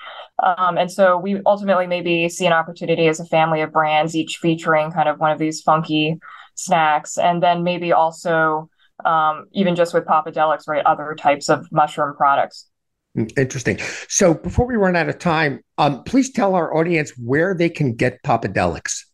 Um, 0.43 0.78
and 0.78 0.91
so 0.91 1.17
we 1.17 1.41
ultimately 1.45 1.88
maybe 1.88 2.28
see 2.28 2.45
an 2.45 2.51
opportunity 2.51 3.07
as 3.07 3.21
a 3.21 3.25
family 3.25 3.61
of 3.61 3.71
brands, 3.71 4.15
each 4.15 4.38
featuring 4.41 4.91
kind 4.91 5.07
of 5.07 5.19
one 5.19 5.32
of 5.32 5.39
these 5.39 5.61
funky 5.61 6.19
snacks. 6.55 7.17
And 7.17 7.41
then 7.41 7.63
maybe 7.63 7.93
also, 7.93 8.69
um, 9.05 9.45
even 9.53 9.75
just 9.75 9.93
with 9.93 10.05
Popadelics, 10.05 10.67
right, 10.67 10.86
other 10.86 11.15
types 11.17 11.49
of 11.49 11.71
mushroom 11.71 12.15
products. 12.17 12.67
Hmm, 13.15 13.25
interesting. 13.38 13.80
So 14.09 14.34
before 14.34 14.67
we 14.67 14.75
run 14.75 14.97
out 14.97 15.07
of 15.07 15.19
time, 15.19 15.61
um, 15.78 16.03
please 16.03 16.32
tell 16.32 16.53
our 16.53 16.75
audience 16.75 17.13
where 17.17 17.55
they 17.55 17.69
can 17.69 17.95
get 17.95 18.21
Popadelics. 18.23 19.07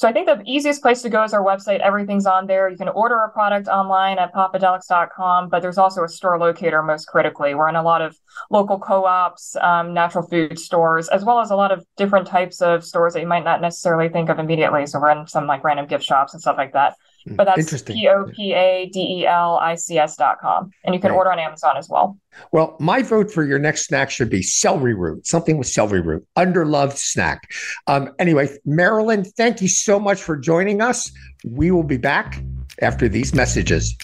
So 0.00 0.08
I 0.08 0.14
think 0.14 0.28
the 0.28 0.40
easiest 0.46 0.80
place 0.80 1.02
to 1.02 1.10
go 1.10 1.24
is 1.24 1.34
our 1.34 1.44
website. 1.44 1.80
Everything's 1.80 2.24
on 2.24 2.46
there. 2.46 2.70
You 2.70 2.78
can 2.78 2.88
order 2.88 3.18
a 3.18 3.28
product 3.28 3.68
online 3.68 4.18
at 4.18 4.32
popadelics.com, 4.32 5.50
but 5.50 5.60
there's 5.60 5.76
also 5.76 6.02
a 6.02 6.08
store 6.08 6.38
locator 6.38 6.82
most 6.82 7.04
critically. 7.04 7.54
We're 7.54 7.68
in 7.68 7.76
a 7.76 7.82
lot 7.82 8.00
of 8.00 8.16
local 8.48 8.78
co-ops, 8.78 9.56
um, 9.56 9.92
natural 9.92 10.26
food 10.26 10.58
stores, 10.58 11.10
as 11.10 11.22
well 11.22 11.38
as 11.38 11.50
a 11.50 11.54
lot 11.54 11.70
of 11.70 11.84
different 11.98 12.26
types 12.26 12.62
of 12.62 12.82
stores 12.82 13.12
that 13.12 13.20
you 13.20 13.26
might 13.26 13.44
not 13.44 13.60
necessarily 13.60 14.08
think 14.08 14.30
of 14.30 14.38
immediately. 14.38 14.86
So 14.86 14.98
we're 14.98 15.10
in 15.10 15.26
some 15.26 15.46
like 15.46 15.64
random 15.64 15.84
gift 15.84 16.04
shops 16.04 16.32
and 16.32 16.40
stuff 16.40 16.56
like 16.56 16.72
that. 16.72 16.96
But 17.30 17.44
that's 17.44 17.82
P 17.82 18.08
O 18.08 18.24
P 18.24 18.52
A 18.52 18.90
D 18.92 19.20
E 19.20 19.26
L 19.26 19.56
I 19.58 19.74
C 19.74 19.98
S 19.98 20.16
dot 20.16 20.40
com. 20.40 20.70
And 20.84 20.94
you 20.94 21.00
can 21.00 21.10
right. 21.10 21.16
order 21.16 21.32
on 21.32 21.38
Amazon 21.38 21.76
as 21.76 21.88
well. 21.88 22.18
Well, 22.52 22.76
my 22.80 23.02
vote 23.02 23.30
for 23.30 23.44
your 23.44 23.58
next 23.58 23.86
snack 23.86 24.10
should 24.10 24.30
be 24.30 24.42
celery 24.42 24.94
root, 24.94 25.26
something 25.26 25.58
with 25.58 25.66
celery 25.66 26.00
root, 26.00 26.26
underloved 26.36 26.96
snack. 26.96 27.50
Um, 27.86 28.12
anyway, 28.18 28.48
Marilyn, 28.64 29.24
thank 29.24 29.60
you 29.60 29.68
so 29.68 29.98
much 29.98 30.22
for 30.22 30.36
joining 30.36 30.80
us. 30.80 31.10
We 31.44 31.70
will 31.70 31.82
be 31.82 31.96
back 31.96 32.42
after 32.82 33.08
these 33.08 33.34
messages. 33.34 33.96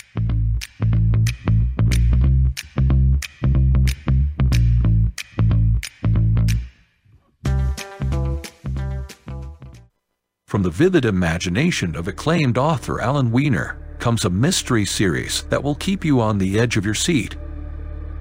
From 10.46 10.62
the 10.62 10.70
vivid 10.70 11.04
imagination 11.04 11.96
of 11.96 12.06
acclaimed 12.06 12.56
author 12.56 13.00
Alan 13.00 13.32
Weiner 13.32 13.78
comes 13.98 14.24
a 14.24 14.30
mystery 14.30 14.84
series 14.84 15.42
that 15.50 15.60
will 15.60 15.74
keep 15.74 16.04
you 16.04 16.20
on 16.20 16.38
the 16.38 16.60
edge 16.60 16.76
of 16.76 16.84
your 16.84 16.94
seat. 16.94 17.34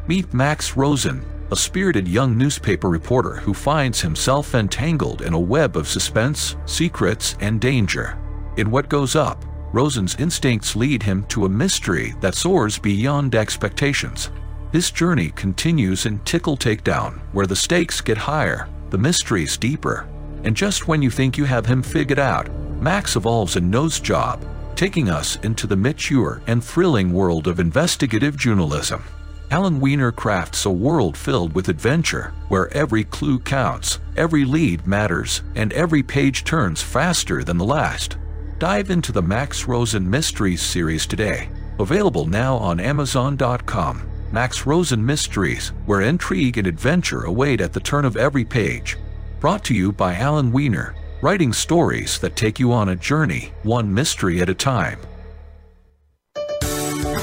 Meet 0.08 0.34
Max 0.34 0.76
Rosen, 0.76 1.24
a 1.52 1.56
spirited 1.56 2.08
young 2.08 2.36
newspaper 2.36 2.90
reporter 2.90 3.36
who 3.36 3.54
finds 3.54 4.02
himself 4.02 4.56
entangled 4.56 5.22
in 5.22 5.34
a 5.34 5.40
web 5.40 5.78
of 5.78 5.88
suspense, 5.88 6.56
secrets, 6.66 7.36
and 7.42 7.62
danger. 7.62 8.18
In 8.58 8.72
What 8.72 8.90
Goes 8.90 9.16
Up, 9.16 9.46
Rosen's 9.72 10.16
instincts 10.16 10.76
lead 10.76 11.04
him 11.04 11.26
to 11.26 11.46
a 11.46 11.50
mystery 11.50 12.16
that 12.22 12.34
soars 12.34 12.80
beyond 12.80 13.36
expectations. 13.36 14.32
His 14.72 14.90
journey 14.90 15.30
continues 15.36 16.08
in 16.08 16.18
Tickle 16.22 16.58
Takedown, 16.58 17.20
where 17.34 17.46
the 17.46 17.56
stakes 17.56 18.02
get 18.02 18.18
higher, 18.18 18.68
the 18.90 18.98
mysteries 18.98 19.58
deeper, 19.58 20.10
and 20.46 20.56
just 20.56 20.88
when 20.88 21.02
you 21.02 21.10
think 21.10 21.38
you 21.38 21.44
have 21.44 21.66
him 21.66 21.82
figured 21.82 22.20
out, 22.20 22.50
Max 22.80 23.16
evolves 23.16 23.56
a 23.56 23.62
nose 23.62 24.00
job, 24.00 24.46
taking 24.76 25.10
us 25.10 25.38
into 25.38 25.66
the 25.66 25.76
mature 25.76 26.42
and 26.46 26.64
thrilling 26.64 27.12
world 27.12 27.48
of 27.48 27.60
investigative 27.60 28.38
journalism. 28.38 29.04
Alan 29.50 29.80
Weiner 29.80 30.12
crafts 30.12 30.66
a 30.66 30.72
world 30.72 31.18
filled 31.18 31.54
with 31.54 31.70
adventure, 31.70 32.32
where 32.50 32.72
every 32.78 33.04
clue 33.04 33.40
counts, 33.40 34.00
every 34.18 34.46
lead 34.46 34.86
matters, 34.86 35.42
and 35.56 35.74
every 35.74 36.04
page 36.04 36.44
turns 36.44 36.82
faster 36.82 37.44
than 37.44 37.58
the 37.58 37.66
last. 37.66 38.18
Dive 38.60 38.92
into 38.92 39.12
the 39.12 39.22
Max 39.22 39.68
Rosen 39.68 40.08
Mysteries 40.08 40.62
series 40.62 41.08
today, 41.08 41.50
available 41.80 42.26
now 42.26 42.56
on 42.58 42.80
Amazon.com. 42.80 44.10
Max 44.32 44.66
Rosen 44.66 45.04
Mysteries, 45.06 45.70
where 45.86 46.02
intrigue 46.02 46.58
and 46.58 46.68
adventure 46.68 47.24
await 47.24 47.62
at 47.62 47.74
the 47.74 47.80
turn 47.80 48.06
of 48.06 48.18
every 48.18 48.46
page. 48.46 48.98
Brought 49.46 49.64
to 49.66 49.76
you 49.76 49.92
by 49.92 50.16
Alan 50.16 50.52
Weiner, 50.52 50.96
writing 51.22 51.54
stories 51.54 52.18
that 52.18 52.36
take 52.36 52.60
you 52.60 52.74
on 52.74 52.90
a 52.90 52.96
journey, 52.96 53.54
one 53.62 53.94
mystery 53.94 54.42
at 54.42 54.50
a 54.50 54.56
time. 54.56 55.00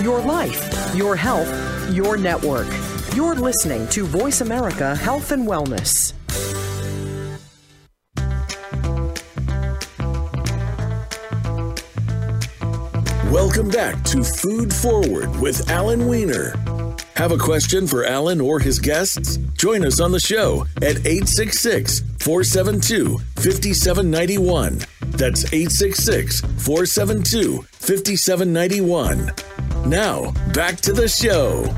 Your 0.01 0.21
life, 0.21 0.95
your 0.95 1.17
health, 1.17 1.51
your 1.93 2.17
network. 2.17 2.69
You're 3.17 3.35
listening 3.35 3.89
to 3.89 4.05
Voice 4.05 4.41
America 4.41 4.95
Health 4.95 5.33
and 5.33 5.49
Wellness. 5.49 6.13
Welcome 13.33 13.69
back 13.69 14.01
to 14.05 14.23
Food 14.23 14.73
Forward 14.73 15.41
with 15.41 15.69
Alan 15.69 16.07
Weiner. 16.07 16.55
Have 17.17 17.31
a 17.31 17.37
question 17.37 17.87
for 17.87 18.05
Alan 18.05 18.41
or 18.41 18.59
his 18.59 18.79
guests? 18.79 19.37
Join 19.59 19.85
us 19.85 20.01
on 20.01 20.13
the 20.13 20.19
show 20.19 20.65
at 20.79 21.07
866 21.07 22.01
472 22.21 23.19
5791. 23.37 24.79
That's 25.11 25.45
866 25.53 26.41
472 26.41 27.63
5791. 27.63 29.31
Now, 29.87 30.31
back 30.55 30.81
to 30.81 30.93
the 30.95 31.07
show. 31.07 31.69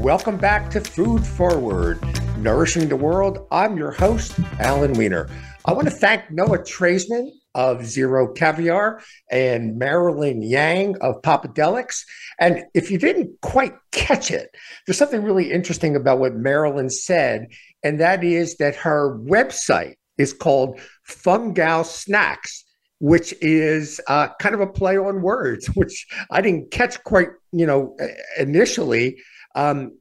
Welcome 0.00 0.38
back 0.38 0.70
to 0.70 0.80
Food 0.80 1.26
Forward, 1.26 2.02
Nourishing 2.38 2.88
the 2.88 2.96
World. 2.96 3.46
I'm 3.50 3.76
your 3.76 3.90
host, 3.90 4.34
Alan 4.58 4.94
Weiner. 4.94 5.28
I 5.66 5.72
want 5.74 5.88
to 5.88 5.94
thank 5.94 6.30
Noah 6.30 6.58
Traisman 6.60 7.32
of 7.54 7.78
Zeroe 7.78 8.34
Caviar 8.34 9.00
and 9.30 9.78
Marilyn 9.78 10.42
Yang 10.42 10.96
of 11.00 11.22
Popadelics. 11.22 12.04
And 12.38 12.64
if 12.74 12.90
you 12.90 12.98
didn't 12.98 13.40
quite 13.40 13.74
catch 13.92 14.30
it, 14.30 14.54
there's 14.86 14.98
something 14.98 15.22
really 15.22 15.50
interesting 15.52 15.96
about 15.96 16.18
what 16.18 16.34
Marilyn 16.34 16.90
said, 16.90 17.48
and 17.82 18.00
that 18.00 18.24
is 18.24 18.56
that 18.56 18.76
her 18.76 19.18
website 19.18 19.96
is 20.18 20.32
called 20.32 20.80
Fungal 21.08 21.84
Snacks, 21.84 22.64
which 23.00 23.34
is 23.40 24.00
uh, 24.06 24.28
kind 24.40 24.54
of 24.54 24.60
a 24.60 24.66
play 24.66 24.96
on 24.96 25.22
words, 25.22 25.66
which 25.74 26.06
I 26.30 26.40
didn't 26.40 26.70
catch 26.70 27.02
quite, 27.04 27.28
you 27.52 27.66
know, 27.66 27.96
initially. 28.38 29.18
Um, 29.54 29.98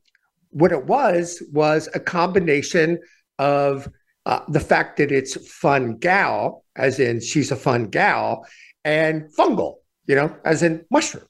what 0.52 0.72
it 0.72 0.86
was 0.86 1.42
was 1.52 1.90
a 1.94 2.00
combination 2.00 3.00
of 3.40 3.88
uh, 4.26 4.42
the 4.48 4.60
fact 4.60 4.98
that 4.98 5.12
it's 5.12 5.36
fun 5.50 5.98
gal, 5.98 6.64
as 6.76 7.00
in 7.00 7.20
she's 7.22 7.52
a 7.52 7.56
fun 7.56 7.86
gal, 7.86 8.46
and 8.84 9.24
fungal, 9.38 9.76
you 10.08 10.16
know, 10.16 10.36
as 10.46 10.64
in 10.64 10.86
mushroom. 10.92 11.26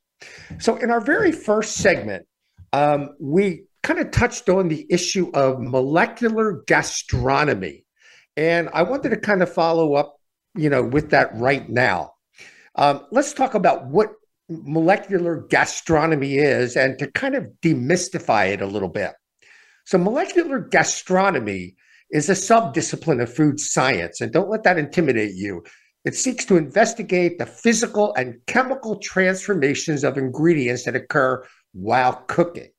So, 0.59 0.75
in 0.75 0.91
our 0.91 1.01
very 1.01 1.31
first 1.31 1.75
segment, 1.75 2.25
um, 2.73 3.09
we 3.19 3.63
kind 3.83 3.99
of 3.99 4.11
touched 4.11 4.49
on 4.49 4.67
the 4.67 4.85
issue 4.89 5.31
of 5.33 5.59
molecular 5.59 6.63
gastronomy. 6.67 7.85
And 8.37 8.69
I 8.73 8.83
wanted 8.83 9.09
to 9.09 9.17
kind 9.17 9.41
of 9.41 9.51
follow 9.51 9.95
up, 9.95 10.15
you 10.55 10.69
know, 10.69 10.83
with 10.83 11.09
that 11.09 11.35
right 11.35 11.67
now. 11.67 12.13
Um, 12.75 13.05
let's 13.11 13.33
talk 13.33 13.53
about 13.53 13.87
what 13.87 14.13
molecular 14.49 15.45
gastronomy 15.49 16.35
is 16.35 16.75
and 16.75 16.99
to 16.99 17.09
kind 17.11 17.35
of 17.35 17.47
demystify 17.61 18.53
it 18.53 18.61
a 18.61 18.67
little 18.67 18.89
bit. 18.89 19.13
So, 19.85 19.97
molecular 19.97 20.59
gastronomy 20.59 21.75
is 22.11 22.29
a 22.29 22.33
subdiscipline 22.33 23.21
of 23.21 23.33
food 23.33 23.59
science. 23.59 24.21
And 24.21 24.31
don't 24.31 24.49
let 24.49 24.63
that 24.63 24.77
intimidate 24.77 25.35
you. 25.35 25.63
It 26.03 26.15
seeks 26.15 26.45
to 26.45 26.57
investigate 26.57 27.37
the 27.37 27.45
physical 27.45 28.13
and 28.15 28.39
chemical 28.47 28.97
transformations 28.97 30.03
of 30.03 30.17
ingredients 30.17 30.85
that 30.85 30.95
occur 30.95 31.45
while 31.73 32.13
cooking. 32.27 32.69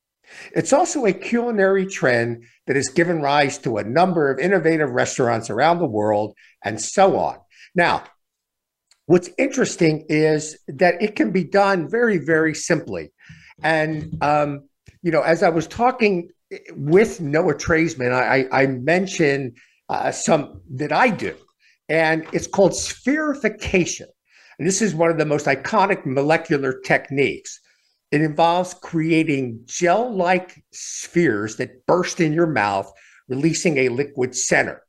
It's 0.54 0.72
also 0.72 1.04
a 1.04 1.12
culinary 1.12 1.86
trend 1.86 2.44
that 2.66 2.76
has 2.76 2.88
given 2.88 3.20
rise 3.20 3.58
to 3.58 3.76
a 3.76 3.84
number 3.84 4.30
of 4.30 4.38
innovative 4.38 4.90
restaurants 4.90 5.50
around 5.50 5.78
the 5.78 5.86
world 5.86 6.34
and 6.64 6.80
so 6.80 7.18
on. 7.18 7.38
Now, 7.74 8.04
what's 9.06 9.30
interesting 9.38 10.06
is 10.08 10.58
that 10.68 11.00
it 11.02 11.16
can 11.16 11.30
be 11.30 11.44
done 11.44 11.88
very, 11.88 12.18
very 12.18 12.54
simply. 12.54 13.12
And, 13.62 14.16
um, 14.22 14.68
you 15.02 15.12
know, 15.12 15.22
as 15.22 15.42
I 15.42 15.50
was 15.50 15.66
talking 15.66 16.30
with 16.70 17.20
Noah 17.20 17.55
Treisman, 17.55 18.12
I, 18.12 18.46
I 18.53 18.66
mentioned 18.66 19.57
uh, 19.88 20.11
some 20.12 20.61
that 20.74 20.92
I 20.92 21.11
do, 21.11 21.34
and 21.88 22.26
it's 22.32 22.46
called 22.46 22.72
spherification. 22.72 24.07
And 24.59 24.66
this 24.66 24.82
is 24.82 24.94
one 24.94 25.11
of 25.11 25.18
the 25.18 25.26
most 25.26 25.46
iconic 25.46 26.05
molecular 26.07 26.80
techniques. 26.80 27.61
It 28.11 28.20
involves 28.20 28.74
creating 28.74 29.61
gel 29.64 30.14
like 30.14 30.62
spheres 30.72 31.57
that 31.57 31.86
burst 31.86 32.20
in 32.20 32.32
your 32.32 32.46
mouth, 32.46 32.92
releasing 33.28 33.78
a 33.78 33.88
liquid 33.88 34.36
center. 34.36 34.82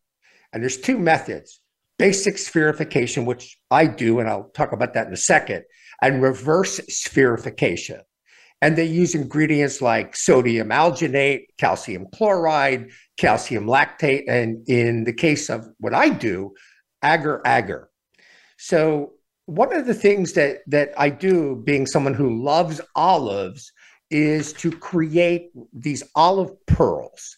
And 0.52 0.62
there's 0.62 0.78
two 0.78 1.00
methods 1.00 1.60
basic 2.00 2.36
spherification, 2.36 3.26
which 3.26 3.58
I 3.72 3.86
do, 3.86 4.20
and 4.20 4.28
I'll 4.28 4.50
talk 4.50 4.72
about 4.74 4.94
that 4.94 5.08
in 5.08 5.14
a 5.14 5.18
second, 5.18 5.64
and 6.02 6.22
reverse 6.22 6.80
spherification. 6.90 8.02
And 8.64 8.78
they 8.78 8.86
use 8.86 9.14
ingredients 9.14 9.82
like 9.82 10.16
sodium 10.16 10.70
alginate, 10.70 11.48
calcium 11.58 12.08
chloride, 12.16 12.92
calcium 13.18 13.66
lactate, 13.66 14.24
and 14.30 14.66
in 14.70 15.04
the 15.04 15.12
case 15.12 15.50
of 15.50 15.68
what 15.80 15.94
I 15.94 16.08
do, 16.08 16.54
agar 17.04 17.42
agar. 17.46 17.90
So 18.58 19.16
one 19.48 19.76
of 19.76 19.86
the 19.86 19.94
things 19.94 20.32
that 20.34 20.62
that 20.68 20.94
I 20.98 21.10
do, 21.10 21.62
being 21.66 21.86
someone 21.86 22.14
who 22.14 22.42
loves 22.42 22.80
olives, 22.96 23.70
is 24.10 24.54
to 24.54 24.72
create 24.72 25.50
these 25.74 26.02
olive 26.16 26.54
pearls, 26.66 27.36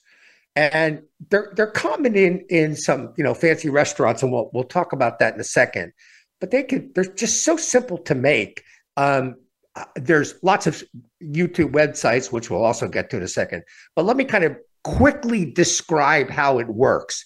and 0.55 1.01
they're 1.32 1.51
they're 1.55 1.71
common 1.71 2.15
in 2.15 2.45
in 2.49 2.76
some 2.76 3.15
you 3.17 3.23
know 3.23 3.34
fancy 3.34 3.71
restaurants, 3.71 4.21
and 4.21 4.32
we'll 4.32 4.51
we'll 4.53 4.63
talk 4.63 4.93
about 4.93 5.17
that 5.17 5.34
in 5.34 5.39
a 5.39 5.43
second. 5.43 5.91
But 6.39 6.51
they 6.51 6.61
could 6.61 6.93
they're 6.93 7.05
just 7.05 7.43
so 7.43 7.57
simple 7.57 7.97
to 8.03 8.13
make. 8.13 8.63
Um, 8.95 9.38
uh, 9.76 9.86
there's 9.95 10.36
lots 10.41 10.67
of 10.67 10.84
YouTube 11.23 11.71
websites, 11.71 12.32
which 12.32 12.49
we'll 12.49 12.63
also 12.63 12.88
get 12.88 13.09
to 13.09 13.17
in 13.17 13.23
a 13.23 13.28
second. 13.28 13.63
But 13.95 14.05
let 14.05 14.17
me 14.17 14.23
kind 14.23 14.43
of 14.43 14.57
quickly 14.84 15.51
describe 15.51 16.30
how 16.30 16.59
it 16.59 16.67
works. 16.67 17.23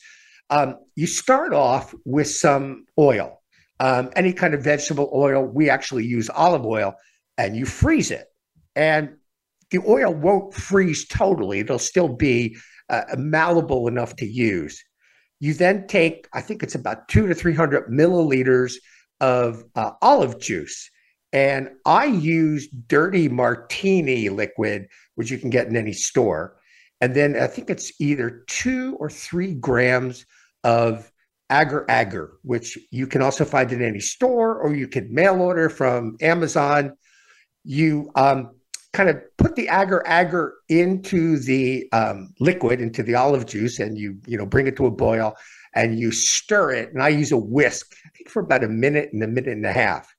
Um, 0.49 0.77
you 0.95 1.05
start 1.05 1.53
off 1.53 1.93
with 2.05 2.29
some 2.29 2.85
oil 2.97 3.39
um, 3.79 4.09
any 4.15 4.33
kind 4.33 4.53
of 4.53 4.63
vegetable 4.63 5.09
oil. 5.13 5.45
We 5.45 5.69
actually 5.69 6.05
use 6.05 6.29
olive 6.29 6.65
oil, 6.65 6.95
and 7.37 7.55
you 7.55 7.65
freeze 7.65 8.11
it. 8.11 8.27
And 8.75 9.15
the 9.71 9.79
oil 9.87 10.13
won't 10.13 10.53
freeze 10.53 11.07
totally, 11.07 11.59
it'll 11.59 11.79
still 11.79 12.09
be 12.09 12.57
uh, 12.89 13.03
malleable 13.17 13.87
enough 13.87 14.15
to 14.17 14.25
use. 14.25 14.83
You 15.39 15.53
then 15.53 15.87
take, 15.87 16.27
I 16.33 16.41
think 16.41 16.63
it's 16.63 16.75
about 16.75 17.07
two 17.07 17.27
to 17.27 17.35
300 17.35 17.89
milliliters 17.89 18.73
of 19.21 19.63
uh, 19.75 19.91
olive 20.01 20.39
juice. 20.39 20.89
And 21.31 21.69
I 21.85 22.05
use 22.05 22.67
dirty 22.67 23.29
martini 23.29 24.29
liquid, 24.29 24.87
which 25.15 25.29
you 25.29 25.37
can 25.37 25.49
get 25.49 25.67
in 25.67 25.75
any 25.75 25.93
store. 25.93 26.57
And 27.01 27.15
then 27.15 27.39
I 27.39 27.47
think 27.47 27.69
it's 27.69 27.91
either 28.01 28.43
two 28.47 28.95
or 28.99 29.09
three 29.09 29.53
grams 29.53 30.25
of 30.63 31.11
agar 31.51 31.85
agar, 31.89 32.37
which 32.43 32.77
you 32.91 33.07
can 33.07 33.21
also 33.21 33.45
find 33.45 33.71
in 33.71 33.81
any 33.81 33.99
store 33.99 34.59
or 34.59 34.73
you 34.73 34.87
can 34.87 35.13
mail 35.13 35.41
order 35.41 35.69
from 35.69 36.17
Amazon. 36.21 36.93
You 37.63 38.11
um, 38.15 38.51
kind 38.93 39.09
of 39.09 39.17
put 39.37 39.55
the 39.55 39.67
agar 39.67 40.03
agar 40.07 40.55
into 40.67 41.37
the 41.39 41.87
um, 41.91 42.33
liquid, 42.39 42.81
into 42.81 43.03
the 43.03 43.15
olive 43.15 43.45
juice, 43.45 43.79
and 43.79 43.97
you 43.97 44.17
you 44.25 44.37
know 44.37 44.45
bring 44.45 44.67
it 44.67 44.75
to 44.77 44.85
a 44.87 44.91
boil 44.91 45.35
and 45.75 45.99
you 45.99 46.11
stir 46.11 46.71
it. 46.71 46.93
And 46.93 47.01
I 47.01 47.09
use 47.09 47.31
a 47.31 47.37
whisk, 47.37 47.95
I 48.05 48.09
think 48.09 48.29
for 48.29 48.41
about 48.41 48.63
a 48.63 48.69
minute 48.69 49.09
and 49.13 49.23
a 49.23 49.27
minute 49.27 49.53
and 49.53 49.65
a 49.65 49.73
half. 49.73 50.13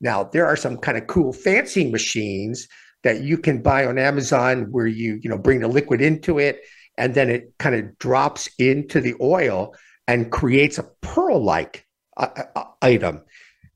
Now 0.00 0.24
there 0.24 0.46
are 0.46 0.56
some 0.56 0.76
kind 0.78 0.98
of 0.98 1.06
cool 1.06 1.32
fancy 1.32 1.90
machines 1.90 2.68
that 3.04 3.22
you 3.22 3.38
can 3.38 3.62
buy 3.62 3.86
on 3.86 3.98
Amazon 3.98 4.66
where 4.70 4.86
you 4.86 5.18
you 5.22 5.30
know 5.30 5.38
bring 5.38 5.60
the 5.60 5.68
liquid 5.68 6.00
into 6.00 6.38
it 6.38 6.62
and 6.96 7.14
then 7.14 7.30
it 7.30 7.52
kind 7.58 7.74
of 7.74 7.96
drops 7.98 8.48
into 8.58 9.00
the 9.00 9.14
oil 9.20 9.74
and 10.08 10.32
creates 10.32 10.78
a 10.78 10.90
pearl 11.00 11.42
like 11.42 11.86
uh, 12.16 12.28
uh, 12.36 12.42
uh, 12.56 12.64
item. 12.82 13.22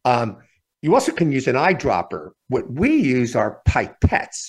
Um, 0.05 0.39
you 0.83 0.95
also 0.95 1.13
can 1.13 1.31
use 1.31 1.47
an 1.47 1.55
eyedropper. 1.55 2.31
What 2.49 2.71
we 2.71 2.97
use 2.97 3.37
are 3.37 3.61
pipettes, 3.69 4.49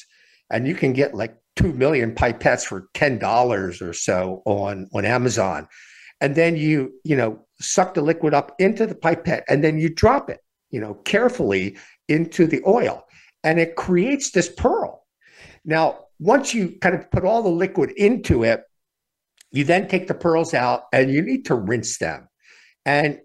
and 0.49 0.67
you 0.67 0.73
can 0.73 0.93
get 0.93 1.13
like 1.13 1.35
2 1.57 1.73
million 1.73 2.15
pipettes 2.15 2.65
for 2.65 2.87
$10 2.95 3.81
or 3.81 3.93
so 3.93 4.41
on, 4.45 4.89
on 4.93 5.05
Amazon. 5.05 5.67
And 6.21 6.35
then 6.35 6.55
you, 6.55 6.93
you 7.03 7.15
know, 7.15 7.45
suck 7.59 7.93
the 7.93 8.01
liquid 8.01 8.33
up 8.33 8.55
into 8.57 8.87
the 8.87 8.95
pipette 8.95 9.43
and 9.47 9.63
then 9.63 9.77
you 9.77 9.89
drop 9.89 10.29
it, 10.29 10.39
you 10.73 10.81
know, 10.81 10.95
carefully 11.05 11.77
into 12.09 12.47
the 12.47 12.61
oil 12.67 13.05
and 13.43 13.59
it 13.59 13.75
creates 13.75 14.31
this 14.31 14.49
pearl. 14.49 15.05
Now, 15.63 16.05
once 16.19 16.53
you 16.53 16.77
kind 16.81 16.95
of 16.95 17.09
put 17.11 17.23
all 17.23 17.43
the 17.43 17.49
liquid 17.49 17.91
into 17.91 18.43
it, 18.43 18.63
you 19.51 19.63
then 19.63 19.87
take 19.87 20.07
the 20.07 20.15
pearls 20.15 20.53
out 20.53 20.85
and 20.91 21.11
you 21.11 21.21
need 21.21 21.45
to 21.45 21.55
rinse 21.55 21.99
them. 21.99 22.27
And 22.85 23.19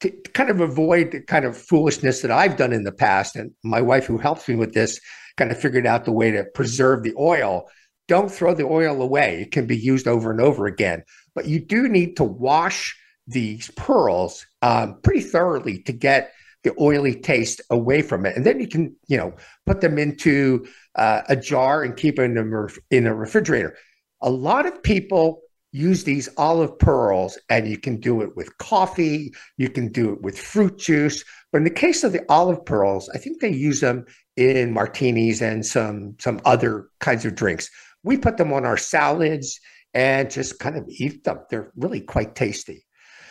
to 0.00 0.10
kind 0.10 0.50
of 0.50 0.60
avoid 0.60 1.12
the 1.12 1.20
kind 1.20 1.44
of 1.44 1.56
foolishness 1.56 2.22
that 2.22 2.30
I've 2.30 2.56
done 2.56 2.72
in 2.72 2.84
the 2.84 2.92
past, 2.92 3.36
and 3.36 3.52
my 3.62 3.82
wife, 3.82 4.06
who 4.06 4.18
helps 4.18 4.48
me 4.48 4.56
with 4.56 4.72
this, 4.72 4.98
kind 5.36 5.50
of 5.50 5.60
figured 5.60 5.86
out 5.86 6.06
the 6.06 6.12
way 6.12 6.30
to 6.30 6.44
preserve 6.54 7.02
the 7.02 7.14
oil. 7.18 7.68
Don't 8.08 8.30
throw 8.30 8.54
the 8.54 8.64
oil 8.64 9.02
away. 9.02 9.42
It 9.42 9.52
can 9.52 9.66
be 9.66 9.76
used 9.76 10.06
over 10.06 10.30
and 10.30 10.40
over 10.40 10.66
again. 10.66 11.02
But 11.34 11.46
you 11.46 11.60
do 11.60 11.88
need 11.88 12.16
to 12.16 12.24
wash 12.24 12.96
these 13.26 13.70
pearls 13.76 14.46
um, 14.62 15.00
pretty 15.02 15.20
thoroughly 15.20 15.82
to 15.82 15.92
get 15.92 16.32
the 16.64 16.74
oily 16.80 17.14
taste 17.14 17.60
away 17.70 18.02
from 18.02 18.26
it. 18.26 18.36
And 18.36 18.44
then 18.44 18.60
you 18.60 18.68
can, 18.68 18.96
you 19.06 19.16
know, 19.16 19.34
put 19.66 19.80
them 19.80 19.98
into 19.98 20.66
uh, 20.96 21.22
a 21.28 21.36
jar 21.36 21.82
and 21.82 21.96
keep 21.96 22.16
them 22.16 22.36
in 22.36 22.52
a, 22.52 22.66
in 22.90 23.06
a 23.06 23.14
refrigerator. 23.14 23.76
A 24.22 24.30
lot 24.30 24.66
of 24.66 24.82
people 24.82 25.42
use 25.72 26.04
these 26.04 26.28
olive 26.38 26.78
pearls 26.78 27.38
and 27.50 27.68
you 27.68 27.78
can 27.78 28.00
do 28.00 28.22
it 28.22 28.34
with 28.34 28.56
coffee, 28.58 29.32
you 29.58 29.68
can 29.68 29.92
do 29.92 30.12
it 30.12 30.22
with 30.22 30.38
fruit 30.38 30.78
juice. 30.78 31.22
But 31.52 31.58
in 31.58 31.64
the 31.64 31.70
case 31.70 32.02
of 32.02 32.12
the 32.12 32.24
olive 32.28 32.64
pearls, 32.64 33.08
I 33.14 33.18
think 33.18 33.40
they 33.40 33.52
use 33.52 33.80
them 33.80 34.06
in 34.36 34.72
martinis 34.72 35.42
and 35.42 35.64
some 35.64 36.16
some 36.18 36.40
other 36.44 36.88
kinds 37.00 37.24
of 37.24 37.34
drinks. 37.34 37.70
We 38.02 38.16
put 38.16 38.36
them 38.36 38.52
on 38.52 38.64
our 38.64 38.76
salads 38.76 39.60
and 39.94 40.30
just 40.30 40.58
kind 40.58 40.76
of 40.76 40.84
eat 40.88 41.24
them. 41.24 41.40
They're 41.50 41.72
really 41.76 42.00
quite 42.00 42.34
tasty. 42.34 42.86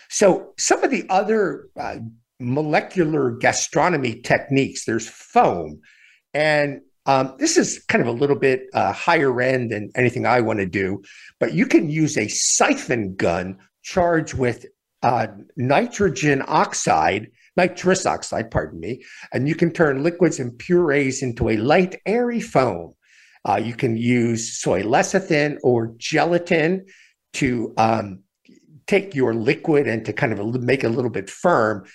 So 0.10 0.54
some 0.58 0.84
of 0.84 0.92
the 0.92 1.06
other 1.10 1.70
uh, 1.80 1.98
molecular 2.40 3.32
gastronomy 3.32 4.22
techniques, 4.22 4.86
there's 4.86 5.08
foam. 5.08 5.82
And 6.34 6.82
um, 7.06 7.36
this 7.38 7.58
is 7.58 7.84
kind 7.88 8.02
of 8.02 8.08
a 8.08 8.18
little 8.20 8.36
bit 8.36 8.64
uh, 8.74 8.92
higher 8.92 9.40
end 9.42 9.72
than 9.72 9.92
anything 9.96 10.26
I 10.26 10.42
want 10.42 10.60
to 10.60 10.66
do, 10.66 11.04
but 11.40 11.54
you 11.54 11.66
can 11.68 11.90
use 11.90 12.18
a 12.18 12.28
siphon 12.28 13.16
gun 13.16 13.58
charged 13.84 14.34
with 14.34 14.66
uh, 15.04 15.28
nitrogen 15.56 16.44
oxide, 16.48 17.30
nitrous 17.56 18.08
oxide, 18.08 18.50
pardon 18.50 18.80
me, 18.80 19.04
and 19.32 19.48
you 19.48 19.54
can 19.54 19.72
turn 19.72 20.04
liquids 20.04 20.40
and 20.40 20.58
purees 20.58 21.22
into 21.22 21.50
a 21.50 21.58
light, 21.58 22.02
airy 22.08 22.42
foam. 22.42 22.94
Uh, 23.48 23.62
you 23.64 23.76
can 23.76 23.96
use 23.96 24.58
soy 24.58 24.82
lecithin 24.82 25.58
or 25.62 25.94
gelatin 25.98 26.84
to 27.34 27.72
um, 27.78 28.24
take 28.88 29.14
your 29.14 29.36
liquid 29.36 29.88
and 29.88 30.04
to 30.06 30.14
kind 30.14 30.34
of 30.34 30.64
make 30.64 30.84
it 30.84 30.88
a 30.88 30.90
little 30.90 31.12
bit 31.12 31.30
firm. 31.30 31.86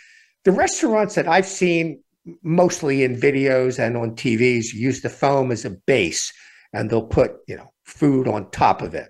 The 0.45 0.53
restaurants 0.53 1.14
that 1.16 1.28
I've 1.28 1.47
seen 1.47 2.03
mostly 2.43 3.05
in 3.05 3.16
videos 3.16 3.78
and 3.78 3.97
on 3.97 4.14
TVs, 4.14 4.72
use 4.72 5.01
the 5.01 5.09
foam 5.09 5.51
as 5.51 5.64
a 5.64 5.70
base 5.70 6.32
and 6.72 6.88
they'll 6.88 7.07
put, 7.07 7.32
you 7.47 7.57
know, 7.57 7.72
food 7.84 8.28
on 8.28 8.51
top 8.51 8.82
of 8.82 8.95
it. 8.95 9.09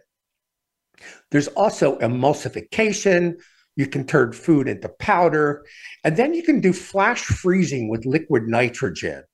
There's 1.31 1.49
also 1.49 1.99
emulsification. 1.99 3.35
You 3.77 3.87
can 3.87 4.07
turn 4.07 4.33
food 4.33 4.69
into 4.69 4.89
powder. 4.89 5.65
And 6.05 6.17
then 6.17 6.35
you 6.35 6.43
can 6.43 6.61
do 6.61 6.73
flash 6.73 7.23
freezing 7.23 7.89
with 7.89 8.07
liquid 8.07 8.47
nitrogen. 8.47 9.25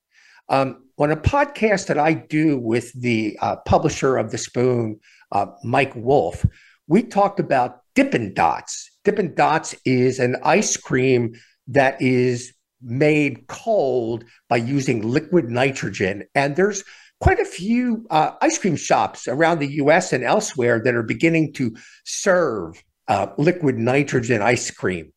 Um, 0.49 0.83
on 0.97 1.11
a 1.11 1.17
podcast 1.17 1.87
that 1.87 1.99
I 1.99 2.13
do 2.13 2.57
with 2.57 2.93
the 2.99 3.37
uh, 3.41 3.57
publisher 3.65 4.17
of 4.17 4.31
The 4.31 4.37
Spoon, 4.37 4.99
uh, 5.31 5.47
Mike 5.63 5.93
Wolf, 5.95 6.45
we 6.87 7.03
talked 7.03 7.39
about 7.39 7.81
Dippin' 7.95 8.33
Dots. 8.33 8.89
Dippin' 9.03 9.35
Dots 9.35 9.75
is 9.83 10.19
an 10.19 10.37
ice 10.43 10.77
cream 10.77 11.33
that 11.67 12.01
is 12.01 12.53
made 12.81 13.47
cold 13.47 14.23
by 14.49 14.57
using 14.57 15.01
liquid 15.01 15.49
nitrogen. 15.49 16.23
And 16.35 16.55
there's 16.55 16.83
quite 17.19 17.39
a 17.39 17.45
few 17.45 18.05
uh, 18.09 18.31
ice 18.41 18.57
cream 18.57 18.75
shops 18.75 19.27
around 19.27 19.59
the 19.59 19.73
US 19.75 20.13
and 20.13 20.23
elsewhere 20.23 20.81
that 20.83 20.95
are 20.95 21.03
beginning 21.03 21.53
to 21.53 21.75
serve 22.05 22.83
uh, 23.07 23.27
liquid 23.37 23.77
nitrogen 23.77 24.41
ice 24.41 24.69
cream. 24.69 25.11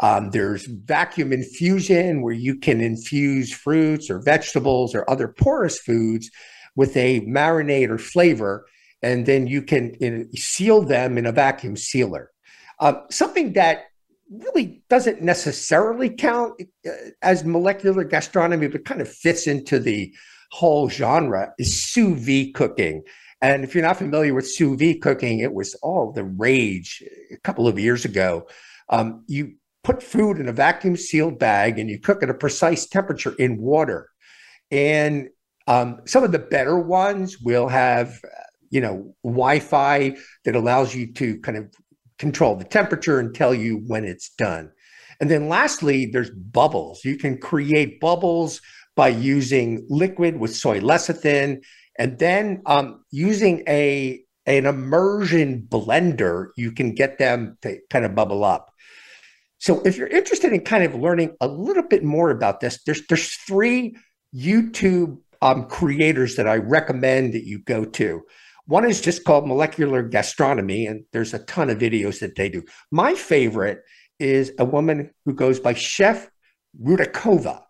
Um, 0.00 0.30
there's 0.30 0.66
vacuum 0.66 1.32
infusion 1.32 2.22
where 2.22 2.34
you 2.34 2.56
can 2.56 2.80
infuse 2.80 3.52
fruits 3.52 4.10
or 4.10 4.20
vegetables 4.20 4.94
or 4.94 5.08
other 5.10 5.28
porous 5.28 5.78
foods 5.78 6.30
with 6.76 6.96
a 6.96 7.20
marinade 7.22 7.90
or 7.90 7.98
flavor, 7.98 8.64
and 9.02 9.26
then 9.26 9.48
you 9.48 9.60
can 9.62 9.96
know, 10.00 10.24
seal 10.34 10.82
them 10.82 11.18
in 11.18 11.26
a 11.26 11.32
vacuum 11.32 11.76
sealer. 11.76 12.30
Um, 12.78 13.02
something 13.10 13.54
that 13.54 13.86
really 14.30 14.82
doesn't 14.88 15.22
necessarily 15.22 16.10
count 16.10 16.60
uh, 16.86 16.90
as 17.22 17.44
molecular 17.44 18.04
gastronomy, 18.04 18.68
but 18.68 18.84
kind 18.84 19.00
of 19.00 19.08
fits 19.08 19.46
into 19.46 19.78
the 19.78 20.14
whole 20.50 20.88
genre 20.88 21.52
is 21.58 21.82
sous 21.82 22.18
vide 22.18 22.54
cooking. 22.54 23.02
And 23.40 23.64
if 23.64 23.74
you're 23.74 23.84
not 23.84 23.96
familiar 23.98 24.34
with 24.34 24.50
sous 24.50 24.78
vide 24.78 25.00
cooking, 25.00 25.40
it 25.40 25.52
was 25.52 25.74
all 25.76 26.12
the 26.12 26.24
rage 26.24 27.02
a 27.30 27.36
couple 27.38 27.68
of 27.68 27.78
years 27.78 28.04
ago. 28.04 28.48
Um, 28.88 29.24
you 29.26 29.54
put 29.84 30.02
food 30.02 30.38
in 30.38 30.48
a 30.48 30.52
vacuum 30.52 30.96
sealed 30.96 31.38
bag 31.38 31.78
and 31.78 31.88
you 31.88 32.00
cook 32.00 32.22
at 32.22 32.30
a 32.30 32.34
precise 32.34 32.86
temperature 32.86 33.34
in 33.38 33.58
water. 33.58 34.08
And 34.70 35.28
um, 35.66 36.00
some 36.06 36.24
of 36.24 36.32
the 36.32 36.38
better 36.38 36.78
ones 36.78 37.38
will 37.38 37.68
have, 37.68 38.20
you 38.70 38.80
know, 38.80 39.14
Wi 39.22 39.60
Fi 39.60 40.16
that 40.44 40.56
allows 40.56 40.94
you 40.94 41.12
to 41.14 41.38
kind 41.40 41.58
of 41.58 41.72
control 42.18 42.56
the 42.56 42.64
temperature 42.64 43.18
and 43.18 43.34
tell 43.34 43.54
you 43.54 43.82
when 43.86 44.04
it's 44.04 44.30
done. 44.30 44.70
And 45.20 45.30
then 45.30 45.48
lastly, 45.48 46.06
there's 46.06 46.30
bubbles. 46.30 47.04
You 47.04 47.16
can 47.16 47.38
create 47.38 48.00
bubbles 48.00 48.60
by 48.94 49.08
using 49.08 49.86
liquid 49.88 50.38
with 50.38 50.54
soy 50.54 50.80
lecithin 50.80 51.62
and 51.98 52.18
then 52.18 52.62
um, 52.66 53.04
using 53.10 53.64
a 53.68 54.22
an 54.46 54.64
immersion 54.64 55.66
blender, 55.68 56.48
you 56.56 56.72
can 56.72 56.94
get 56.94 57.18
them 57.18 57.58
to 57.60 57.78
kind 57.90 58.06
of 58.06 58.14
bubble 58.14 58.44
up. 58.44 58.72
So 59.58 59.82
if 59.82 59.98
you're 59.98 60.06
interested 60.06 60.54
in 60.54 60.60
kind 60.62 60.84
of 60.84 60.94
learning 60.94 61.36
a 61.40 61.48
little 61.48 61.82
bit 61.82 62.02
more 62.02 62.30
about 62.30 62.60
this, 62.60 62.82
there's 62.84 63.06
there's 63.08 63.34
three 63.46 63.96
YouTube 64.34 65.18
um, 65.42 65.66
creators 65.66 66.36
that 66.36 66.48
I 66.48 66.56
recommend 66.56 67.34
that 67.34 67.44
you 67.44 67.58
go 67.58 67.84
to. 67.84 68.22
One 68.68 68.84
is 68.84 69.00
just 69.00 69.24
called 69.24 69.48
Molecular 69.48 70.02
Gastronomy, 70.02 70.86
and 70.86 71.04
there's 71.12 71.32
a 71.32 71.38
ton 71.40 71.70
of 71.70 71.78
videos 71.78 72.20
that 72.20 72.36
they 72.36 72.50
do. 72.50 72.62
My 72.90 73.14
favorite 73.14 73.82
is 74.18 74.52
a 74.58 74.64
woman 74.66 75.10
who 75.24 75.32
goes 75.32 75.58
by 75.58 75.72
Chef 75.72 76.30
Rudakova. 76.82 77.62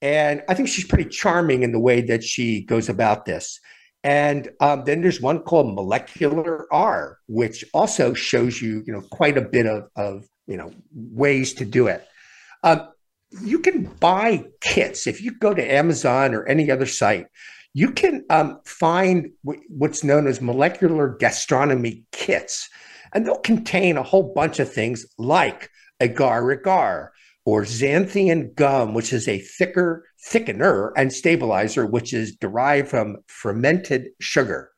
And 0.00 0.42
I 0.48 0.54
think 0.54 0.68
she's 0.68 0.84
pretty 0.84 1.08
charming 1.08 1.62
in 1.62 1.70
the 1.70 1.78
way 1.78 2.00
that 2.00 2.24
she 2.24 2.64
goes 2.64 2.88
about 2.88 3.24
this. 3.24 3.60
And 4.02 4.50
um, 4.60 4.82
then 4.84 5.00
there's 5.00 5.20
one 5.20 5.44
called 5.44 5.76
Molecule-R, 5.76 7.18
which 7.28 7.64
also 7.72 8.12
shows 8.12 8.60
you, 8.60 8.82
you 8.84 8.92
know, 8.92 9.02
quite 9.12 9.38
a 9.38 9.42
bit 9.42 9.66
of, 9.66 9.88
of 9.94 10.24
you 10.48 10.56
know, 10.56 10.72
ways 10.92 11.54
to 11.54 11.64
do 11.64 11.86
it. 11.86 12.04
Um, 12.64 12.88
you 13.44 13.60
can 13.60 13.84
buy 14.00 14.44
kits 14.60 15.06
if 15.06 15.22
you 15.22 15.38
go 15.38 15.54
to 15.54 15.72
Amazon 15.72 16.34
or 16.34 16.44
any 16.46 16.68
other 16.68 16.86
site. 16.86 17.28
You 17.74 17.92
can 17.92 18.24
um, 18.30 18.60
find 18.64 19.30
w- 19.44 19.62
what's 19.68 20.04
known 20.04 20.26
as 20.26 20.40
molecular 20.40 21.16
gastronomy 21.18 22.04
kits, 22.12 22.68
and 23.14 23.26
they'll 23.26 23.38
contain 23.38 23.96
a 23.96 24.02
whole 24.02 24.32
bunch 24.34 24.58
of 24.58 24.72
things 24.72 25.06
like 25.18 25.70
agar 26.00 26.52
agar, 26.52 27.12
or 27.44 27.62
xanthan 27.62 28.54
gum, 28.54 28.94
which 28.94 29.12
is 29.12 29.26
a 29.26 29.38
thicker 29.38 30.04
thickener 30.28 30.92
and 30.96 31.12
stabilizer, 31.12 31.86
which 31.86 32.12
is 32.12 32.36
derived 32.36 32.88
from 32.88 33.16
fermented 33.26 34.08
sugar. 34.20 34.70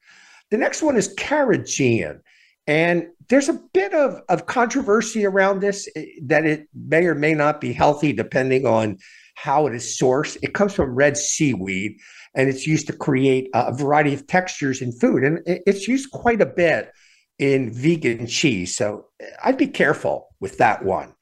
The 0.51 0.59
next 0.59 0.83
one 0.83 0.97
is 0.97 1.15
carrageenan. 1.17 2.21
And 2.67 3.09
there's 3.29 3.49
a 3.49 3.61
bit 3.75 3.93
of, 3.93 4.21
of 4.29 4.47
controversy 4.47 5.27
around 5.27 5.61
this 5.61 5.89
eh, 5.97 6.05
that 6.23 6.47
it 6.47 6.69
may 6.75 7.05
or 7.07 7.15
may 7.15 7.35
not 7.35 7.61
be 7.61 7.73
healthy 7.73 8.13
depending 8.13 8.67
on 8.67 8.99
how 9.35 9.67
it 9.67 9.75
is 9.75 9.99
sourced. 10.01 10.37
It 10.43 10.55
comes 10.55 10.75
from 10.75 10.95
red 10.95 11.17
seaweed 11.17 11.99
and 12.35 12.49
it's 12.49 12.67
used 12.67 12.87
to 12.89 12.93
create 12.93 13.49
a 13.55 13.73
variety 13.73 14.15
of 14.15 14.27
textures 14.27 14.83
in 14.83 14.93
food. 14.93 15.23
And 15.23 15.41
it's 15.47 15.87
used 15.87 16.11
quite 16.11 16.41
a 16.41 16.47
bit 16.47 16.91
in 17.39 17.73
vegan 17.73 18.27
cheese. 18.27 18.77
So 18.77 19.07
eh, 19.21 19.27
I'd 19.45 19.59
be 19.59 19.67
careful 19.67 20.29
with 20.41 20.59
that 20.59 20.85
one. 20.85 21.15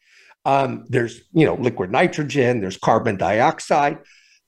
Um, 0.45 0.85
there's, 0.89 1.23
you 1.33 1.47
know, 1.47 1.55
liquid 1.55 1.93
nitrogen, 1.93 2.61
there's 2.61 2.77
carbon 2.77 3.17
dioxide. 3.17 3.99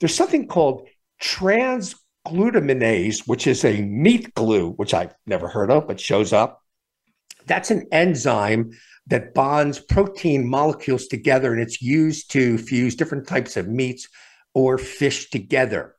There's 0.01 0.15
something 0.15 0.49
called 0.49 0.89
transglutaminase, 1.23 3.27
which 3.27 3.47
is 3.47 3.65
a 3.65 3.81
meat 3.83 4.35
glue, 4.35 4.73
which 4.73 4.93
I've 4.93 5.15
never 5.27 5.49
heard 5.49 5.71
of, 5.71 5.87
but 5.87 6.01
shows 6.01 6.33
up. 6.33 6.61
That's 7.47 7.71
an 7.71 7.87
enzyme 7.93 8.73
that 9.07 9.35
bonds 9.35 9.79
protein 9.79 10.49
molecules 10.49 11.07
together, 11.07 11.53
and 11.53 11.61
it's 11.61 11.83
used 11.83 12.31
to 12.33 12.59
fuse 12.59 12.95
different 12.95 13.27
types 13.27 13.57
of 13.57 13.69
meats 13.69 14.09
or 14.55 14.79
fish 14.79 15.31
together. 15.31 15.95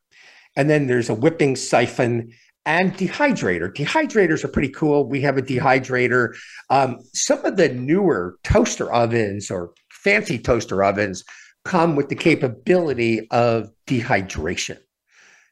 And 0.55 0.69
then 0.69 0.87
there's 0.87 1.09
a 1.09 1.13
whipping 1.13 1.55
siphon 1.55 2.31
and 2.65 2.93
dehydrator. 2.93 3.71
Dehydrators 3.73 4.43
are 4.43 4.49
pretty 4.49 4.69
cool. 4.69 5.07
We 5.07 5.21
have 5.21 5.37
a 5.37 5.41
dehydrator. 5.41 6.35
Um, 6.69 6.97
some 7.13 7.45
of 7.45 7.57
the 7.57 7.69
newer 7.69 8.37
toaster 8.43 8.91
ovens 8.91 9.51
or 9.51 9.73
fancy 9.89 10.39
toaster 10.39 10.83
ovens 10.83 11.23
come 11.63 11.95
with 11.95 12.09
the 12.09 12.15
capability 12.15 13.27
of 13.29 13.69
dehydration. 13.87 14.77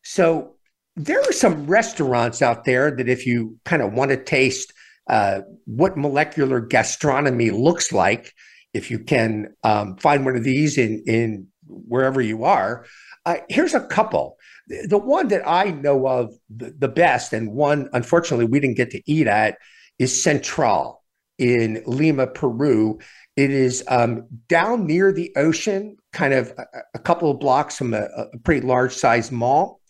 So 0.03 0.55
there 0.95 1.19
are 1.19 1.31
some 1.31 1.67
restaurants 1.67 2.41
out 2.41 2.65
there 2.65 2.91
that 2.95 3.09
if 3.09 3.25
you 3.25 3.59
kind 3.65 3.81
of 3.81 3.93
want 3.93 4.11
to 4.11 4.23
taste 4.23 4.73
uh, 5.07 5.41
what 5.65 5.97
molecular 5.97 6.59
gastronomy 6.59 7.51
looks 7.51 7.91
like, 7.91 8.33
if 8.73 8.89
you 8.89 8.99
can 8.99 9.53
um, 9.63 9.97
find 9.97 10.25
one 10.25 10.35
of 10.35 10.43
these 10.43 10.77
in 10.77 11.03
in 11.07 11.47
wherever 11.67 12.21
you 12.21 12.43
are, 12.43 12.85
uh, 13.25 13.37
here's 13.49 13.73
a 13.73 13.81
couple. 13.87 14.37
The 14.67 14.97
one 14.97 15.27
that 15.29 15.47
I 15.47 15.71
know 15.71 16.07
of 16.07 16.33
the, 16.49 16.87
best, 16.87 17.33
and 17.33 17.51
one 17.51 17.89
unfortunately 17.93 18.45
we 18.45 18.59
didn't 18.59 18.77
get 18.77 18.91
to 18.91 19.01
eat 19.05 19.27
at, 19.27 19.57
is 19.99 20.23
Central 20.23 21.03
in 21.37 21.83
Lima, 21.85 22.27
Peru. 22.27 22.99
It 23.35 23.51
is 23.51 23.83
um, 23.87 24.27
down 24.47 24.85
near 24.85 25.11
the 25.11 25.33
ocean, 25.35 25.97
kind 26.13 26.33
of 26.33 26.53
a, 26.93 26.99
couple 26.99 27.31
of 27.31 27.39
blocks 27.39 27.77
from 27.77 27.93
a, 27.93 28.03
a 28.03 28.37
pretty 28.43 28.65
large 28.65 28.93
sized 28.93 29.31
mall. 29.31 29.81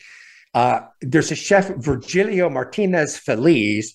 Uh, 0.54 0.82
there's 1.02 1.32
a 1.32 1.36
chef, 1.36 1.70
Virgilio 1.76 2.50
Martinez 2.50 3.20
Véliz, 3.20 3.88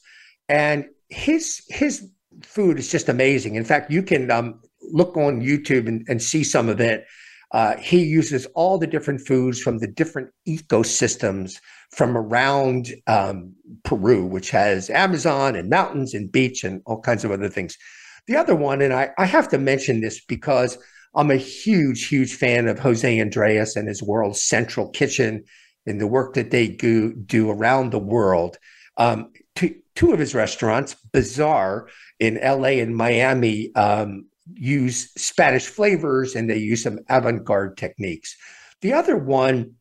and 0.49 0.87
his 1.09 1.63
his 1.69 2.09
food 2.43 2.79
is 2.79 2.91
just 2.91 3.09
amazing. 3.09 3.55
In 3.55 3.65
fact, 3.65 3.91
you 3.91 4.03
can 4.03 4.31
um, 4.31 4.61
look 4.83 5.17
on 5.17 5.41
YouTube 5.41 5.89
and, 5.89 6.07
and, 6.09 6.23
see 6.23 6.45
some 6.45 6.69
of 6.69 6.81
it. 6.81 7.05
Uh, 7.53 7.77
he 7.77 8.05
uses 8.05 8.47
all 8.55 8.79
the 8.79 8.87
different 8.87 9.21
foods 9.27 9.61
from 9.61 9.79
the 9.79 9.87
different 9.87 10.31
ecosystems 10.47 11.59
from 11.91 12.17
around 12.17 12.91
um, 13.07 13.55
Peru, 13.85 14.27
which 14.27 14.51
has 14.51 14.91
Amazon 14.91 15.57
and 15.57 15.71
mountains 15.71 16.15
and 16.15 16.31
beach 16.31 16.63
and 16.63 16.83
all 16.85 17.01
kinds 17.01 17.25
of 17.25 17.31
other 17.31 17.49
things. 17.49 17.77
The 18.27 18.37
other 18.37 18.55
one, 18.55 18.83
and 18.83 18.93
I, 18.93 19.11
I 19.17 19.25
have 19.25 19.49
to 19.49 19.59
mention 19.59 20.01
this 20.01 20.23
because 20.25 20.77
I'm 21.15 21.31
a 21.31 21.37
huge, 21.37 22.07
huge 22.07 22.35
fan 22.35 22.69
of 22.69 22.79
Jose 22.79 23.21
Andres 23.21 23.77
and 23.77 23.89
his 23.89 24.03
World 24.03 24.37
Central 24.37 24.91
Kitchen 24.91 25.45
and 25.87 25.99
the 25.99 26.07
work 26.07 26.35
that 26.35 26.51
they 26.51 26.69
do, 26.69 27.15
do 27.15 27.51
around 27.51 27.91
the 27.91 27.99
world. 27.99 28.59
Um, 28.99 29.33
two, 29.55 29.75
two 29.99 30.13
of 30.13 30.19
his 30.19 30.35
restaurants, 30.35 30.95
Bazaar 31.13 31.89
in 32.21 32.39
LA 32.43 32.79
and 32.81 32.97
Miami, 32.97 33.75
um, 33.75 34.29
use 34.55 35.11
Spanish 35.17 35.67
flavors 35.67 36.37
and 36.37 36.49
they 36.49 36.57
use 36.57 36.85
some 36.85 37.01
avant 37.11 37.45
garde 37.45 37.77
techniques. 37.77 38.37
The 38.81 38.93
other 38.93 39.17
one 39.17 39.75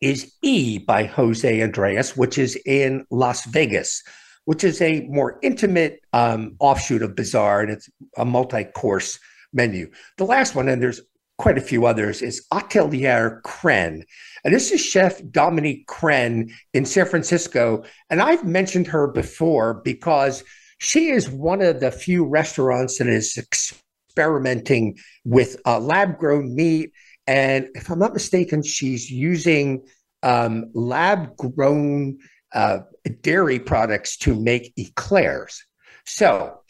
is 0.00 0.32
E 0.42 0.78
by 0.78 1.04
Jose 1.04 1.60
Andres, 1.60 2.16
which 2.16 2.38
is 2.38 2.56
in 2.64 3.04
Las 3.10 3.44
Vegas 3.44 4.02
which 4.44 4.64
is 4.64 4.80
a 4.82 5.00
more 5.08 5.38
intimate 5.42 6.00
um, 6.12 6.56
offshoot 6.58 7.02
of 7.02 7.16
Bazaar, 7.16 7.62
and 7.62 7.70
it's 7.70 7.88
a 8.16 8.24
multi-course 8.24 9.18
menu. 9.52 9.90
The 10.18 10.26
last 10.26 10.54
one, 10.54 10.68
and 10.68 10.82
there's 10.82 11.00
quite 11.38 11.58
a 11.58 11.62
few 11.62 11.86
others, 11.86 12.22
is 12.22 12.46
Atelier 12.52 13.40
Crenn. 13.44 14.02
And 14.44 14.54
this 14.54 14.70
is 14.70 14.80
Chef 14.80 15.20
Dominique 15.30 15.86
Crenn 15.86 16.52
in 16.72 16.84
San 16.84 17.06
Francisco. 17.06 17.84
And 18.10 18.20
I've 18.20 18.44
mentioned 18.44 18.86
her 18.88 19.08
before 19.08 19.74
because 19.84 20.44
she 20.78 21.10
is 21.10 21.28
one 21.30 21.62
of 21.62 21.80
the 21.80 21.90
few 21.90 22.24
restaurants 22.24 22.98
that 22.98 23.06
is 23.06 23.36
experimenting 23.36 24.96
with 25.24 25.60
uh, 25.66 25.80
lab 25.80 26.18
grown 26.18 26.54
meat. 26.54 26.92
And 27.26 27.68
if 27.74 27.90
I'm 27.90 27.98
not 27.98 28.12
mistaken, 28.12 28.62
she's 28.62 29.10
using 29.10 29.86
um, 30.22 30.70
lab 30.74 31.36
grown 31.36 32.18
uh, 32.52 32.80
dairy 33.22 33.58
products 33.58 34.16
to 34.18 34.40
make 34.40 34.72
eclairs. 34.76 35.64
So 36.06 36.60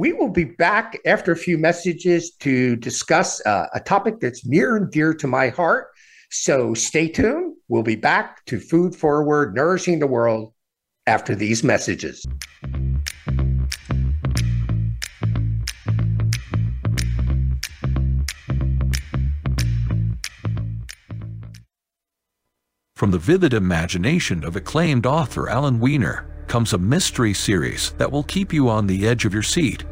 we 0.00 0.14
will 0.14 0.30
be 0.30 0.44
back 0.44 0.98
after 1.04 1.30
a 1.30 1.36
few 1.36 1.58
messages 1.58 2.30
to 2.40 2.74
discuss 2.76 3.44
uh, 3.44 3.66
a 3.74 3.80
topic 3.80 4.18
that's 4.18 4.46
near 4.46 4.74
and 4.74 4.90
dear 4.90 5.12
to 5.12 5.26
my 5.26 5.50
heart. 5.50 5.88
So 6.30 6.72
stay 6.72 7.06
tuned. 7.06 7.56
We'll 7.68 7.82
be 7.82 7.96
back 7.96 8.42
to 8.46 8.58
Food 8.60 8.96
Forward 8.96 9.54
Nourishing 9.54 9.98
the 9.98 10.06
World 10.06 10.54
after 11.06 11.34
these 11.34 11.62
messages. 11.62 12.24
From 22.96 23.10
the 23.10 23.18
vivid 23.18 23.52
imagination 23.52 24.44
of 24.44 24.56
acclaimed 24.56 25.04
author 25.04 25.46
Alan 25.50 25.78
Weiner 25.78 26.39
comes 26.50 26.72
a 26.72 26.78
mystery 26.78 27.32
series 27.32 27.92
that 27.92 28.10
will 28.10 28.24
keep 28.24 28.52
you 28.52 28.68
on 28.68 28.84
the 28.84 29.06
edge 29.06 29.24
of 29.24 29.32
your 29.32 29.40
seat. 29.40 29.84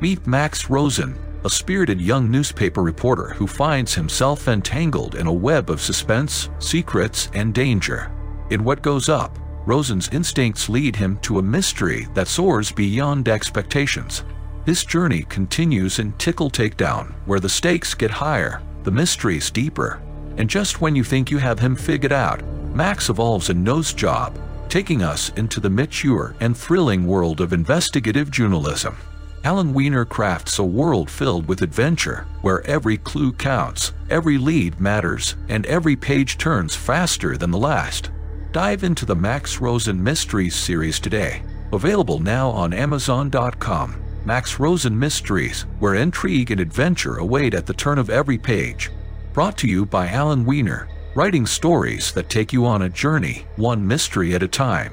Meet 0.00 0.24
Max 0.24 0.70
Rosen, 0.70 1.18
a 1.44 1.50
spirited 1.50 2.00
young 2.00 2.30
newspaper 2.30 2.80
reporter 2.80 3.30
who 3.30 3.48
finds 3.48 3.92
himself 3.92 4.46
entangled 4.46 5.16
in 5.16 5.26
a 5.26 5.32
web 5.32 5.70
of 5.70 5.80
suspense, 5.80 6.48
secrets, 6.60 7.28
and 7.34 7.52
danger. 7.52 8.12
In 8.50 8.62
what 8.62 8.82
goes 8.82 9.08
up, 9.08 9.36
Rosen's 9.66 10.08
instincts 10.10 10.68
lead 10.68 10.94
him 10.94 11.18
to 11.22 11.40
a 11.40 11.42
mystery 11.42 12.06
that 12.14 12.28
soars 12.28 12.70
beyond 12.70 13.28
expectations. 13.28 14.22
This 14.64 14.84
journey 14.84 15.24
continues 15.24 15.98
in 15.98 16.12
Tickle 16.12 16.50
Takedown, 16.50 17.14
where 17.26 17.40
the 17.40 17.48
stakes 17.48 17.94
get 17.94 18.12
higher, 18.12 18.62
the 18.84 18.92
mysteries 18.92 19.50
deeper, 19.50 20.00
and 20.36 20.48
just 20.48 20.80
when 20.80 20.94
you 20.94 21.02
think 21.02 21.32
you 21.32 21.38
have 21.38 21.58
him 21.58 21.74
figured 21.74 22.12
out, 22.12 22.44
Max 22.76 23.08
evolves 23.08 23.50
a 23.50 23.54
nose 23.54 23.92
job, 23.92 24.38
taking 24.68 25.02
us 25.02 25.30
into 25.36 25.60
the 25.60 25.70
mature 25.70 26.34
and 26.40 26.56
thrilling 26.56 27.06
world 27.06 27.40
of 27.40 27.52
investigative 27.52 28.30
journalism. 28.30 28.96
Alan 29.44 29.74
Weiner 29.74 30.06
crafts 30.06 30.58
a 30.58 30.64
world 30.64 31.10
filled 31.10 31.46
with 31.46 31.60
adventure, 31.60 32.26
where 32.40 32.66
every 32.66 32.96
clue 32.96 33.32
counts, 33.32 33.92
every 34.08 34.38
lead 34.38 34.80
matters, 34.80 35.36
and 35.48 35.66
every 35.66 35.96
page 35.96 36.38
turns 36.38 36.74
faster 36.74 37.36
than 37.36 37.50
the 37.50 37.58
last. 37.58 38.10
Dive 38.52 38.84
into 38.84 39.04
the 39.04 39.16
Max 39.16 39.60
Rosen 39.60 40.02
Mysteries 40.02 40.54
series 40.54 40.98
today. 40.98 41.42
Available 41.72 42.20
now 42.20 42.48
on 42.48 42.72
Amazon.com. 42.72 44.00
Max 44.24 44.58
Rosen 44.58 44.98
Mysteries, 44.98 45.66
where 45.80 45.96
intrigue 45.96 46.50
and 46.50 46.60
adventure 46.60 47.18
await 47.18 47.52
at 47.52 47.66
the 47.66 47.74
turn 47.74 47.98
of 47.98 48.08
every 48.08 48.38
page. 48.38 48.90
Brought 49.34 49.58
to 49.58 49.68
you 49.68 49.84
by 49.84 50.08
Alan 50.08 50.46
Weiner, 50.46 50.88
writing 51.14 51.46
stories 51.46 52.12
that 52.12 52.28
take 52.28 52.52
you 52.52 52.66
on 52.66 52.82
a 52.82 52.88
journey, 52.88 53.46
one 53.56 53.86
mystery 53.86 54.34
at 54.34 54.42
a 54.42 54.48
time. 54.48 54.92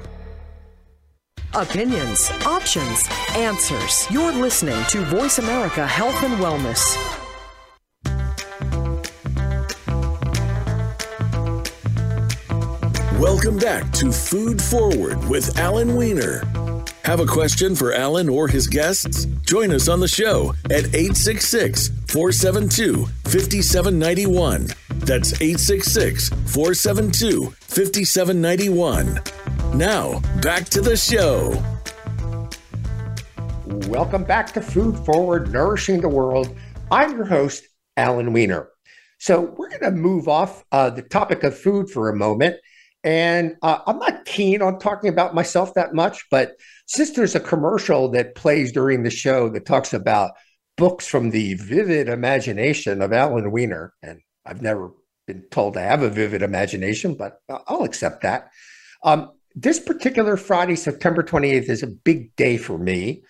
Opinions, 1.54 2.30
options, 2.46 3.06
answers. 3.34 4.06
You're 4.10 4.32
listening 4.32 4.82
to 4.88 5.04
Voice 5.06 5.38
America 5.38 5.86
Health 5.86 6.22
and 6.22 6.34
Wellness. 6.34 6.96
Welcome 13.18 13.58
back 13.58 13.92
to 13.94 14.12
Food 14.12 14.62
Forward 14.62 15.28
with 15.28 15.58
Alan 15.58 15.96
Weiner. 15.96 16.61
Have 17.04 17.18
a 17.18 17.26
question 17.26 17.74
for 17.74 17.92
Alan 17.92 18.28
or 18.28 18.46
his 18.46 18.68
guests? 18.68 19.24
Join 19.44 19.72
us 19.72 19.88
on 19.88 19.98
the 19.98 20.06
show 20.06 20.54
at 20.66 20.94
866 20.94 21.88
472 22.06 23.06
5791. 23.24 24.68
That's 25.00 25.32
866 25.32 26.28
472 26.28 27.50
5791. 27.50 29.20
Now, 29.76 30.20
back 30.42 30.66
to 30.68 30.80
the 30.80 30.96
show. 30.96 31.60
Welcome 33.88 34.22
back 34.22 34.52
to 34.52 34.60
Food 34.60 34.96
Forward, 35.04 35.52
Nourishing 35.52 36.02
the 36.02 36.08
World. 36.08 36.54
I'm 36.92 37.16
your 37.16 37.26
host, 37.26 37.66
Alan 37.96 38.32
Weiner. 38.32 38.68
So, 39.18 39.40
we're 39.40 39.70
going 39.70 39.82
to 39.82 39.90
move 39.90 40.28
off 40.28 40.64
uh, 40.70 40.90
the 40.90 41.02
topic 41.02 41.42
of 41.42 41.58
food 41.58 41.90
for 41.90 42.10
a 42.10 42.16
moment. 42.16 42.58
And 43.04 43.56
uh, 43.62 43.80
I'm 43.86 43.98
not 43.98 44.24
keen 44.24 44.62
on 44.62 44.78
talking 44.78 45.10
about 45.10 45.34
myself 45.34 45.74
that 45.74 45.92
much, 45.92 46.26
but 46.30 46.52
since 46.92 47.12
there's 47.12 47.34
a 47.34 47.40
commercial 47.40 48.10
that 48.10 48.34
plays 48.34 48.70
during 48.70 49.02
the 49.02 49.10
show 49.10 49.48
that 49.48 49.64
talks 49.64 49.94
about 49.94 50.32
books 50.76 51.06
from 51.06 51.30
the 51.30 51.54
vivid 51.54 52.06
imagination 52.06 53.00
of 53.00 53.14
Alan 53.14 53.50
Weiner, 53.50 53.94
and 54.02 54.20
I've 54.44 54.60
never 54.60 54.92
been 55.26 55.42
told 55.50 55.72
to 55.74 55.80
have 55.80 56.02
a 56.02 56.10
vivid 56.10 56.42
imagination, 56.42 57.14
but 57.14 57.38
I'll 57.66 57.84
accept 57.84 58.22
that. 58.24 58.50
Um, 59.04 59.30
this 59.54 59.80
particular 59.80 60.36
Friday, 60.36 60.76
September 60.76 61.22
28th, 61.22 61.70
is 61.70 61.82
a 61.82 61.86
big 61.86 62.36
day 62.36 62.58
for 62.58 62.76
me 62.76 63.22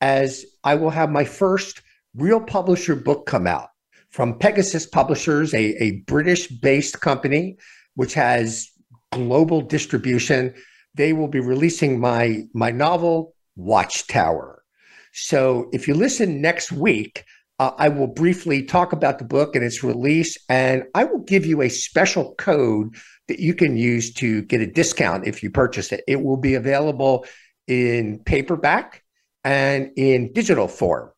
as 0.00 0.44
I 0.62 0.76
will 0.76 0.90
have 0.90 1.10
my 1.10 1.24
first 1.24 1.82
real 2.14 2.40
publisher 2.40 2.94
book 2.94 3.26
come 3.26 3.48
out 3.48 3.70
from 4.10 4.38
Pegasus 4.38 4.86
Publishers, 4.86 5.52
a, 5.54 5.82
a 5.82 6.02
British 6.06 6.46
based 6.46 7.00
company 7.00 7.56
which 7.96 8.14
has 8.14 8.70
global 9.10 9.60
distribution. 9.60 10.54
They 10.98 11.12
will 11.14 11.28
be 11.28 11.40
releasing 11.40 12.00
my 12.00 12.42
my 12.52 12.70
novel 12.70 13.34
Watchtower. 13.56 14.62
So 15.12 15.70
if 15.72 15.88
you 15.88 15.94
listen 15.94 16.42
next 16.42 16.70
week, 16.72 17.24
uh, 17.58 17.70
I 17.78 17.88
will 17.88 18.08
briefly 18.08 18.64
talk 18.64 18.92
about 18.92 19.18
the 19.18 19.24
book 19.24 19.56
and 19.56 19.64
its 19.64 19.82
release, 19.82 20.36
and 20.48 20.84
I 20.94 21.04
will 21.04 21.20
give 21.20 21.46
you 21.46 21.62
a 21.62 21.68
special 21.68 22.34
code 22.34 22.96
that 23.28 23.38
you 23.38 23.54
can 23.54 23.76
use 23.76 24.12
to 24.14 24.42
get 24.42 24.60
a 24.60 24.66
discount 24.66 25.26
if 25.26 25.42
you 25.42 25.50
purchase 25.50 25.92
it. 25.92 26.02
It 26.06 26.22
will 26.22 26.36
be 26.36 26.54
available 26.54 27.26
in 27.66 28.20
paperback 28.24 29.02
and 29.44 29.90
in 29.96 30.32
digital 30.32 30.68
form. 30.68 31.10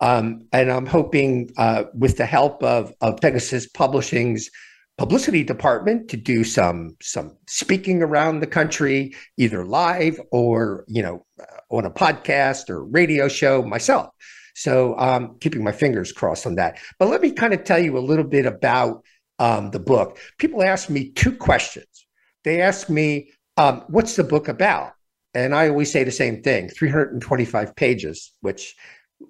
Um, 0.00 0.46
and 0.52 0.70
I'm 0.70 0.86
hoping, 0.86 1.50
uh, 1.56 1.84
with 1.92 2.16
the 2.16 2.26
help 2.26 2.62
of, 2.62 2.92
of 3.00 3.20
Pegasus 3.20 3.66
Publishing's 3.68 4.50
publicity 4.98 5.44
department 5.44 6.10
to 6.10 6.16
do 6.16 6.44
some 6.44 6.96
some 7.00 7.36
speaking 7.46 8.02
around 8.02 8.40
the 8.40 8.46
country 8.46 9.14
either 9.38 9.64
live 9.64 10.20
or 10.32 10.84
you 10.88 11.02
know 11.02 11.24
uh, 11.40 11.44
on 11.70 11.86
a 11.86 11.90
podcast 11.90 12.68
or 12.68 12.84
radio 12.84 13.28
show 13.28 13.62
myself. 13.62 14.10
So 14.54 14.98
um 14.98 15.38
keeping 15.40 15.64
my 15.64 15.72
fingers 15.72 16.12
crossed 16.12 16.46
on 16.46 16.56
that. 16.56 16.78
But 16.98 17.08
let 17.08 17.22
me 17.22 17.30
kind 17.30 17.54
of 17.54 17.64
tell 17.64 17.78
you 17.78 17.96
a 17.96 18.00
little 18.00 18.24
bit 18.24 18.44
about 18.44 19.04
um, 19.38 19.70
the 19.70 19.78
book. 19.78 20.18
People 20.38 20.64
ask 20.64 20.90
me 20.90 21.10
two 21.10 21.32
questions. 21.32 22.06
They 22.42 22.60
ask 22.60 22.90
me 22.90 23.30
um, 23.56 23.84
what's 23.86 24.16
the 24.16 24.24
book 24.24 24.48
about? 24.48 24.94
And 25.34 25.54
i 25.54 25.68
always 25.68 25.92
say 25.92 26.02
the 26.04 26.10
same 26.10 26.42
thing 26.42 26.68
325 26.70 27.76
pages 27.76 28.32
which 28.40 28.74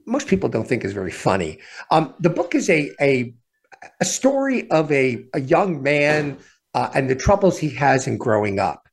most 0.07 0.29
people 0.29 0.49
don't 0.49 0.67
think 0.67 0.85
is 0.85 0.93
very 0.93 1.11
funny. 1.11 1.59
Um, 1.91 2.15
the 2.21 2.31
book 2.31 2.55
is 2.55 2.69
a, 2.71 2.91
a 3.01 3.35
a 4.01 4.05
story 4.05 4.71
of 4.71 4.91
a, 4.93 5.25
a 5.35 5.41
young 5.41 5.83
man 5.83 6.39
uh, 6.75 6.91
and 6.95 7.09
the 7.09 7.15
troubles 7.15 7.59
he 7.59 7.71
has 7.71 8.07
in 8.07 8.19
growing 8.19 8.59
up. 8.59 8.89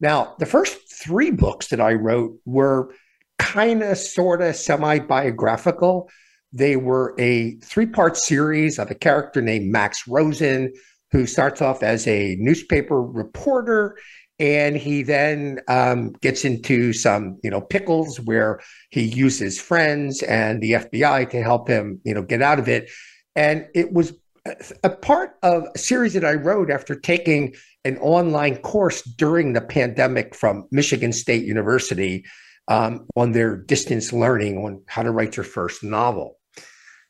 Now, 0.00 0.34
the 0.38 0.46
first 0.46 0.76
three 0.92 1.30
books 1.30 1.68
that 1.68 1.80
I 1.80 1.94
wrote 1.94 2.38
were 2.44 2.94
kind 3.38 3.82
of, 3.82 3.98
sort 3.98 4.42
of 4.42 4.56
semi 4.56 4.98
biographical. 4.98 6.10
They 6.52 6.76
were 6.76 7.14
a 7.18 7.56
three 7.56 7.86
part 7.86 8.16
series 8.16 8.78
of 8.78 8.90
a 8.90 8.94
character 8.94 9.40
named 9.40 9.70
Max 9.70 10.06
Rosen, 10.06 10.72
who 11.10 11.26
starts 11.26 11.62
off 11.62 11.82
as 11.82 12.06
a 12.06 12.36
newspaper 12.38 13.02
reporter. 13.02 13.96
And 14.38 14.76
he 14.76 15.02
then 15.02 15.60
um, 15.68 16.12
gets 16.20 16.44
into 16.44 16.92
some, 16.92 17.38
you 17.44 17.50
know, 17.50 17.60
pickles 17.60 18.18
where 18.18 18.60
he 18.90 19.02
uses 19.02 19.60
friends 19.60 20.22
and 20.22 20.60
the 20.60 20.72
FBI 20.72 21.30
to 21.30 21.42
help 21.42 21.68
him, 21.68 22.00
you 22.02 22.12
know, 22.12 22.22
get 22.22 22.42
out 22.42 22.58
of 22.58 22.68
it. 22.68 22.90
And 23.36 23.66
it 23.74 23.92
was 23.92 24.12
a 24.82 24.90
part 24.90 25.36
of 25.42 25.66
a 25.74 25.78
series 25.78 26.14
that 26.14 26.24
I 26.24 26.34
wrote 26.34 26.70
after 26.70 26.94
taking 26.94 27.54
an 27.84 27.98
online 27.98 28.56
course 28.56 29.02
during 29.02 29.52
the 29.52 29.60
pandemic 29.60 30.34
from 30.34 30.66
Michigan 30.70 31.12
State 31.12 31.44
University 31.44 32.24
um, 32.68 33.06
on 33.16 33.32
their 33.32 33.56
distance 33.56 34.12
learning 34.12 34.58
on 34.58 34.82
how 34.86 35.02
to 35.02 35.10
write 35.10 35.36
your 35.36 35.44
first 35.44 35.82
novel. 35.82 36.38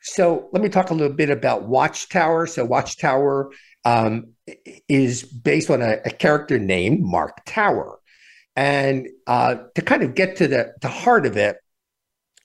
So 0.02 0.48
let 0.52 0.62
me 0.62 0.68
talk 0.68 0.90
a 0.90 0.94
little 0.94 1.16
bit 1.16 1.30
about 1.30 1.68
Watchtower. 1.68 2.46
So 2.46 2.64
Watchtower 2.64 3.52
um, 3.84 4.32
is 4.88 5.22
based 5.22 5.70
on 5.70 5.80
a, 5.80 5.98
a, 6.04 6.10
character 6.10 6.58
named 6.58 7.00
Mark 7.02 7.38
Tower, 7.46 7.98
and 8.54 9.08
uh, 9.26 9.56
to 9.74 9.82
kind 9.82 10.02
of 10.02 10.14
get 10.14 10.36
to 10.36 10.48
the, 10.48 10.72
the 10.80 10.88
heart 10.88 11.26
of 11.26 11.36
it, 11.36 11.56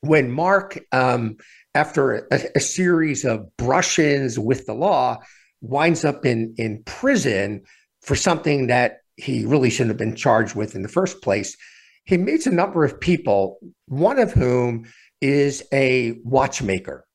when 0.08 0.32
Mark 0.32 0.80
um, 0.91 1.38
after 1.76 2.28
a, 2.32 2.39
a 2.55 2.60
series 2.60 3.26
of 3.26 3.55
brush-ins 3.58 4.39
with 4.39 4.66
the 4.66 4.74
law, 4.74 5.20
winds 5.62 6.05
up 6.05 6.26
in 6.26 6.55
in 6.58 6.84
prison 6.84 7.64
for 8.01 8.16
something 8.16 8.68
that 8.68 8.99
he 9.18 9.45
really 9.45 9.70
shouldn't 9.70 9.89
have 9.89 9.97
been 9.97 10.16
charged 10.16 10.55
with 10.55 10.76
in 10.76 10.84
the 10.84 10.89
first 10.89 11.22
place. 11.22 11.58
He 12.05 12.18
meets 12.18 12.47
a 12.47 12.51
number 12.51 12.86
of 12.86 12.99
people, 12.99 13.60
one 13.88 14.20
of 14.20 14.32
whom 14.32 14.86
is 15.20 15.64
a 15.74 16.14
watchmaker. 16.24 17.05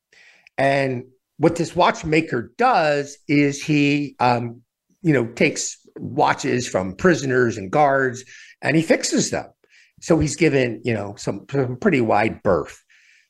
And 0.59 1.05
what 1.39 1.57
this 1.57 1.75
watchmaker 1.75 2.53
does 2.59 3.17
is 3.29 3.63
he, 3.63 4.17
um, 4.21 4.63
you 5.01 5.13
know, 5.13 5.27
takes 5.29 5.79
watches 5.97 6.69
from 6.69 6.95
prisoners 6.95 7.57
and 7.57 7.71
guards 7.71 8.25
and 8.61 8.77
he 8.77 8.83
fixes 8.83 9.31
them. 9.31 9.47
So 10.01 10.19
he's 10.19 10.37
given, 10.37 10.83
you 10.85 10.93
know, 10.93 11.15
some, 11.17 11.47
some 11.51 11.77
pretty 11.77 12.01
wide 12.01 12.43
berth. 12.43 12.82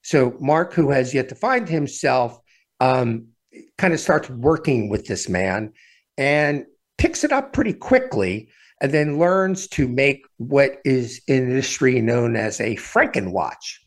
So 0.03 0.37
Mark, 0.41 0.75
who 0.75 0.91
has 0.91 1.15
yet 1.15 1.29
to 1.31 1.35
find 1.35 1.69
himself, 1.69 2.39
um, 2.81 3.29
kind 3.79 3.95
of 3.95 4.01
starts 4.01 4.29
working 4.31 4.89
with 4.89 5.07
this 5.07 5.29
man 5.29 5.73
and 6.19 6.65
picks 6.99 7.25
it 7.25 7.33
up 7.33 7.53
pretty 7.53 7.73
quickly 7.73 8.49
and 8.81 8.93
then 8.93 9.19
learns 9.19 9.69
to 9.69 9.87
make 9.87 10.25
what 10.39 10.79
is 10.85 11.21
in 11.29 11.49
industry 11.49 12.01
known 12.01 12.35
as 12.35 12.61
a 12.61 12.77
Frankenwatch. 12.77 13.79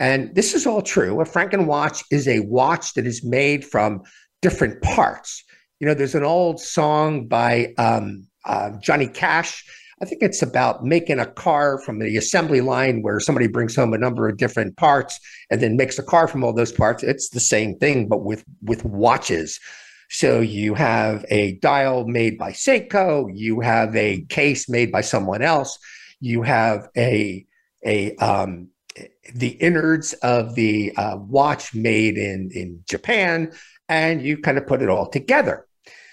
And 0.00 0.34
this 0.34 0.54
is 0.54 0.66
all 0.66 0.80
true. 0.80 1.20
A 1.20 1.24
Frankenwatch 1.24 2.04
is 2.10 2.26
a 2.28 2.40
watch 2.40 2.94
that 2.94 3.06
is 3.06 3.24
made 3.24 3.64
from 3.64 4.02
different 4.40 4.80
parts. 4.82 5.44
You 5.80 5.86
know, 5.86 5.94
there's 5.94 6.14
an 6.14 6.24
old 6.24 6.60
song 6.60 7.26
by 7.26 7.74
um, 7.78 8.26
uh, 8.44 8.70
Johnny 8.80 9.08
Cash. 9.08 9.64
I 10.00 10.04
think 10.04 10.22
it's 10.22 10.42
about 10.42 10.84
making 10.84 11.18
a 11.18 11.26
car 11.26 11.78
from 11.78 11.98
the 11.98 12.16
assembly 12.16 12.60
line 12.60 13.02
where 13.02 13.18
somebody 13.18 13.48
brings 13.48 13.74
home 13.74 13.92
a 13.92 13.98
number 13.98 14.28
of 14.28 14.36
different 14.36 14.76
parts 14.76 15.18
and 15.50 15.60
then 15.60 15.76
makes 15.76 15.98
a 15.98 16.04
car 16.04 16.28
from 16.28 16.44
all 16.44 16.52
those 16.52 16.72
parts. 16.72 17.02
It's 17.02 17.30
the 17.30 17.40
same 17.40 17.76
thing, 17.78 18.08
but 18.08 18.22
with 18.22 18.44
with 18.62 18.84
watches. 18.84 19.58
So 20.10 20.40
you 20.40 20.74
have 20.74 21.24
a 21.28 21.56
dial 21.56 22.06
made 22.06 22.38
by 22.38 22.52
Seiko, 22.52 23.28
you 23.34 23.60
have 23.60 23.94
a 23.94 24.22
case 24.28 24.68
made 24.68 24.90
by 24.90 25.02
someone 25.02 25.42
else, 25.42 25.78
you 26.20 26.42
have 26.42 26.88
a 26.96 27.44
a 27.84 28.14
um, 28.16 28.68
the 29.34 29.48
innards 29.48 30.12
of 30.14 30.54
the 30.54 30.92
uh, 30.96 31.16
watch 31.18 31.74
made 31.74 32.16
in 32.16 32.50
in 32.52 32.82
Japan, 32.88 33.52
and 33.88 34.22
you 34.22 34.38
kind 34.38 34.58
of 34.58 34.66
put 34.66 34.80
it 34.80 34.88
all 34.88 35.08
together. 35.08 35.67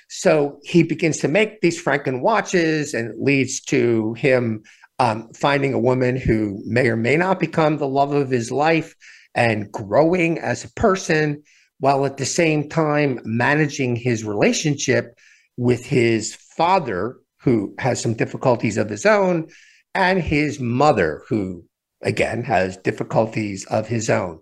So 0.07 0.59
he 0.63 0.83
begins 0.83 1.17
to 1.19 1.27
make 1.27 1.61
these 1.61 1.81
Franken 1.81 2.21
watches, 2.21 2.93
and 2.93 3.09
it 3.09 3.19
leads 3.19 3.61
to 3.65 4.13
him 4.13 4.63
um, 4.99 5.29
finding 5.33 5.73
a 5.73 5.79
woman 5.79 6.15
who 6.15 6.61
may 6.65 6.87
or 6.87 6.95
may 6.95 7.17
not 7.17 7.39
become 7.39 7.77
the 7.77 7.87
love 7.87 8.13
of 8.13 8.29
his 8.29 8.51
life 8.51 8.95
and 9.33 9.71
growing 9.71 10.39
as 10.39 10.63
a 10.63 10.71
person 10.73 11.43
while 11.79 12.05
at 12.05 12.17
the 12.17 12.25
same 12.25 12.69
time 12.69 13.19
managing 13.25 13.95
his 13.95 14.23
relationship 14.23 15.17
with 15.57 15.85
his 15.85 16.35
father, 16.35 17.17
who 17.41 17.75
has 17.79 18.01
some 18.01 18.13
difficulties 18.13 18.77
of 18.77 18.89
his 18.89 19.05
own, 19.05 19.47
and 19.93 20.21
his 20.21 20.59
mother, 20.59 21.23
who 21.27 21.63
again 22.01 22.43
has 22.43 22.77
difficulties 22.77 23.65
of 23.65 23.87
his 23.87 24.09
own. 24.09 24.39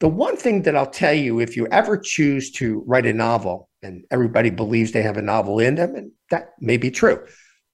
The 0.00 0.08
one 0.08 0.36
thing 0.36 0.62
that 0.62 0.76
I'll 0.76 0.90
tell 0.90 1.14
you, 1.14 1.40
if 1.40 1.56
you 1.56 1.66
ever 1.68 1.96
choose 1.96 2.50
to 2.52 2.82
write 2.86 3.06
a 3.06 3.14
novel, 3.14 3.70
and 3.86 4.04
everybody 4.10 4.50
believes 4.50 4.92
they 4.92 5.02
have 5.02 5.16
a 5.16 5.22
novel 5.22 5.58
in 5.58 5.76
them, 5.76 5.94
and 5.94 6.10
that 6.30 6.50
may 6.60 6.76
be 6.76 6.90
true, 6.90 7.24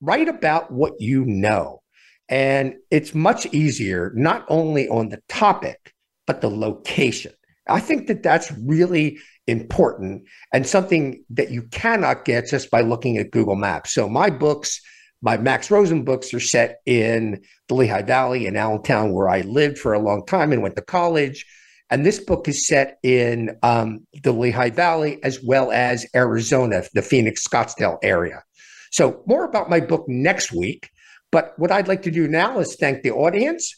write 0.01 0.29
about 0.29 0.71
what 0.71 0.93
you 1.01 1.25
know. 1.25 1.83
And 2.29 2.77
it's 2.91 3.15
much 3.15 3.47
easier, 3.47 4.13
not 4.15 4.45
only 4.49 4.89
on 4.89 5.09
the 5.09 5.21
topic, 5.29 5.93
but 6.27 6.41
the 6.41 6.51
location. 6.51 7.33
I 7.69 7.81
think 7.81 8.07
that 8.09 8.23
that's 8.23 8.53
really 8.53 9.19
important 9.47 10.25
and 10.53 10.67
something 10.67 11.25
that 11.31 11.51
you 11.51 11.63
cannot 11.65 12.25
get 12.25 12.49
just 12.49 12.71
by 12.71 12.81
looking 12.81 13.19
at 13.19 13.31
Google 13.31 13.57
Maps. 13.57 13.93
So 13.93 14.09
my 14.09 14.31
books, 14.31 14.81
my 15.21 15.37
Max 15.37 15.71
Rosen 15.71 16.05
books 16.05 16.33
are 16.35 16.41
set 16.41 16.79
in 16.87 17.43
the 17.69 17.75
Lehigh 17.75 18.03
Valley 18.03 18.47
in 18.47 18.57
Allentown, 18.57 19.13
where 19.13 19.29
I 19.29 19.41
lived 19.43 19.79
for 19.79 19.95
a 19.95 20.01
long 20.01 20.25
time 20.27 20.53
and 20.53 20.63
went 20.63 20.77
to 20.77 20.83
college. 20.83 21.47
And 21.93 22.07
this 22.07 22.19
book 22.19 22.49
is 22.49 22.67
set 22.67 22.99
in 23.03 23.55
um, 23.63 24.07
the 24.23 24.33
Lehigh 24.33 24.71
Valley 24.71 25.23
as 25.23 25.43
well 25.45 25.71
as 25.71 26.07
Arizona, 26.17 26.83
the 26.95 27.03
Phoenix 27.03 27.47
Scottsdale 27.47 27.99
area. 28.03 28.43
So 28.91 29.23
more 29.27 29.45
about 29.45 29.69
my 29.69 29.79
book 29.79 30.09
next 30.09 30.53
week. 30.53 30.89
But 31.31 31.53
what 31.59 31.71
I'd 31.71 31.89
like 31.89 32.01
to 32.05 32.11
do 32.11 32.27
now 32.29 32.61
is 32.61 32.77
thank 32.77 33.03
the 33.03 33.11
audience 33.11 33.75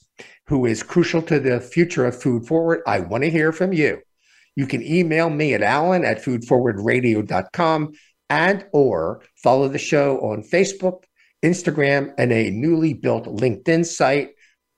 who 0.47 0.65
is 0.65 0.85
crucial 0.85 1.23
to 1.23 1.41
the 1.41 1.61
future 1.61 2.07
of 2.07 2.23
Food 2.23 2.47
Forward. 2.47 2.83
I 2.87 3.01
want 3.01 3.25
to 3.25 3.31
hear 3.31 3.51
from 3.51 3.73
you. 3.73 4.01
You 4.55 4.69
can 4.69 4.85
email 4.85 5.29
me 5.29 5.53
at 5.55 5.63
alan 5.63 6.05
at 6.05 6.23
foodforwardradio.com 6.23 7.95
and 8.31 8.65
or 8.73 9.23
follow 9.43 9.67
the 9.67 9.79
show 9.79 10.19
on 10.21 10.45
Facebook, 10.45 11.03
Instagram, 11.45 12.15
and 12.17 12.33
a 12.33 12.51
newly 12.51 12.95
built 12.95 13.25
LinkedIn 13.25 13.85
site. 13.85 14.34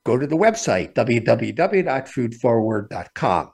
Go 0.07 0.17
to 0.17 0.27
the 0.29 0.37
website, 0.37 0.95
www.foodforward.com. 0.95 3.53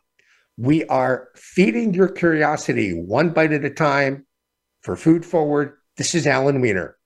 We 0.58 0.84
are 0.84 1.28
feeding 1.34 1.94
your 1.94 2.08
curiosity 2.08 2.92
one 2.92 3.30
bite 3.30 3.54
at 3.54 3.64
a 3.64 3.70
time. 3.70 4.26
For 4.82 4.94
Food 4.94 5.24
Forward, 5.24 5.78
this 5.96 6.14
is 6.14 6.26
Alan 6.26 6.60
Weiner. 6.60 6.98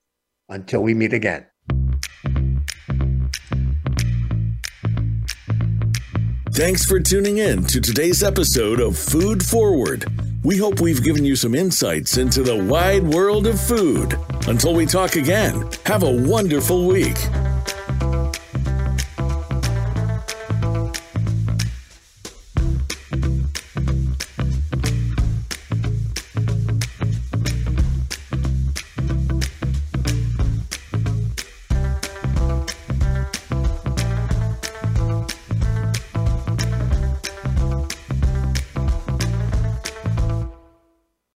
Until 0.49 0.83
we 0.83 0.95
meet 0.95 1.13
again. 1.13 1.47
Thanks 6.51 6.85
for 6.85 6.99
tuning 6.99 7.39
in 7.39 7.63
to 7.67 7.81
today's 7.81 8.25
episode 8.25 8.81
of 8.81 8.99
Food 8.99 9.47
Forward. 9.47 10.07
We 10.43 10.57
hope 10.57 10.81
we've 10.81 11.05
given 11.05 11.25
you 11.25 11.37
some 11.37 11.55
insights 11.55 12.17
into 12.17 12.43
the 12.43 12.65
wide 12.65 13.05
world 13.05 13.47
of 13.47 13.61
food. 13.61 14.19
Until 14.49 14.75
we 14.75 14.87
talk 14.87 15.15
again, 15.15 15.71
have 15.85 16.03
a 16.03 16.11
wonderful 16.11 16.89
week. 16.89 17.29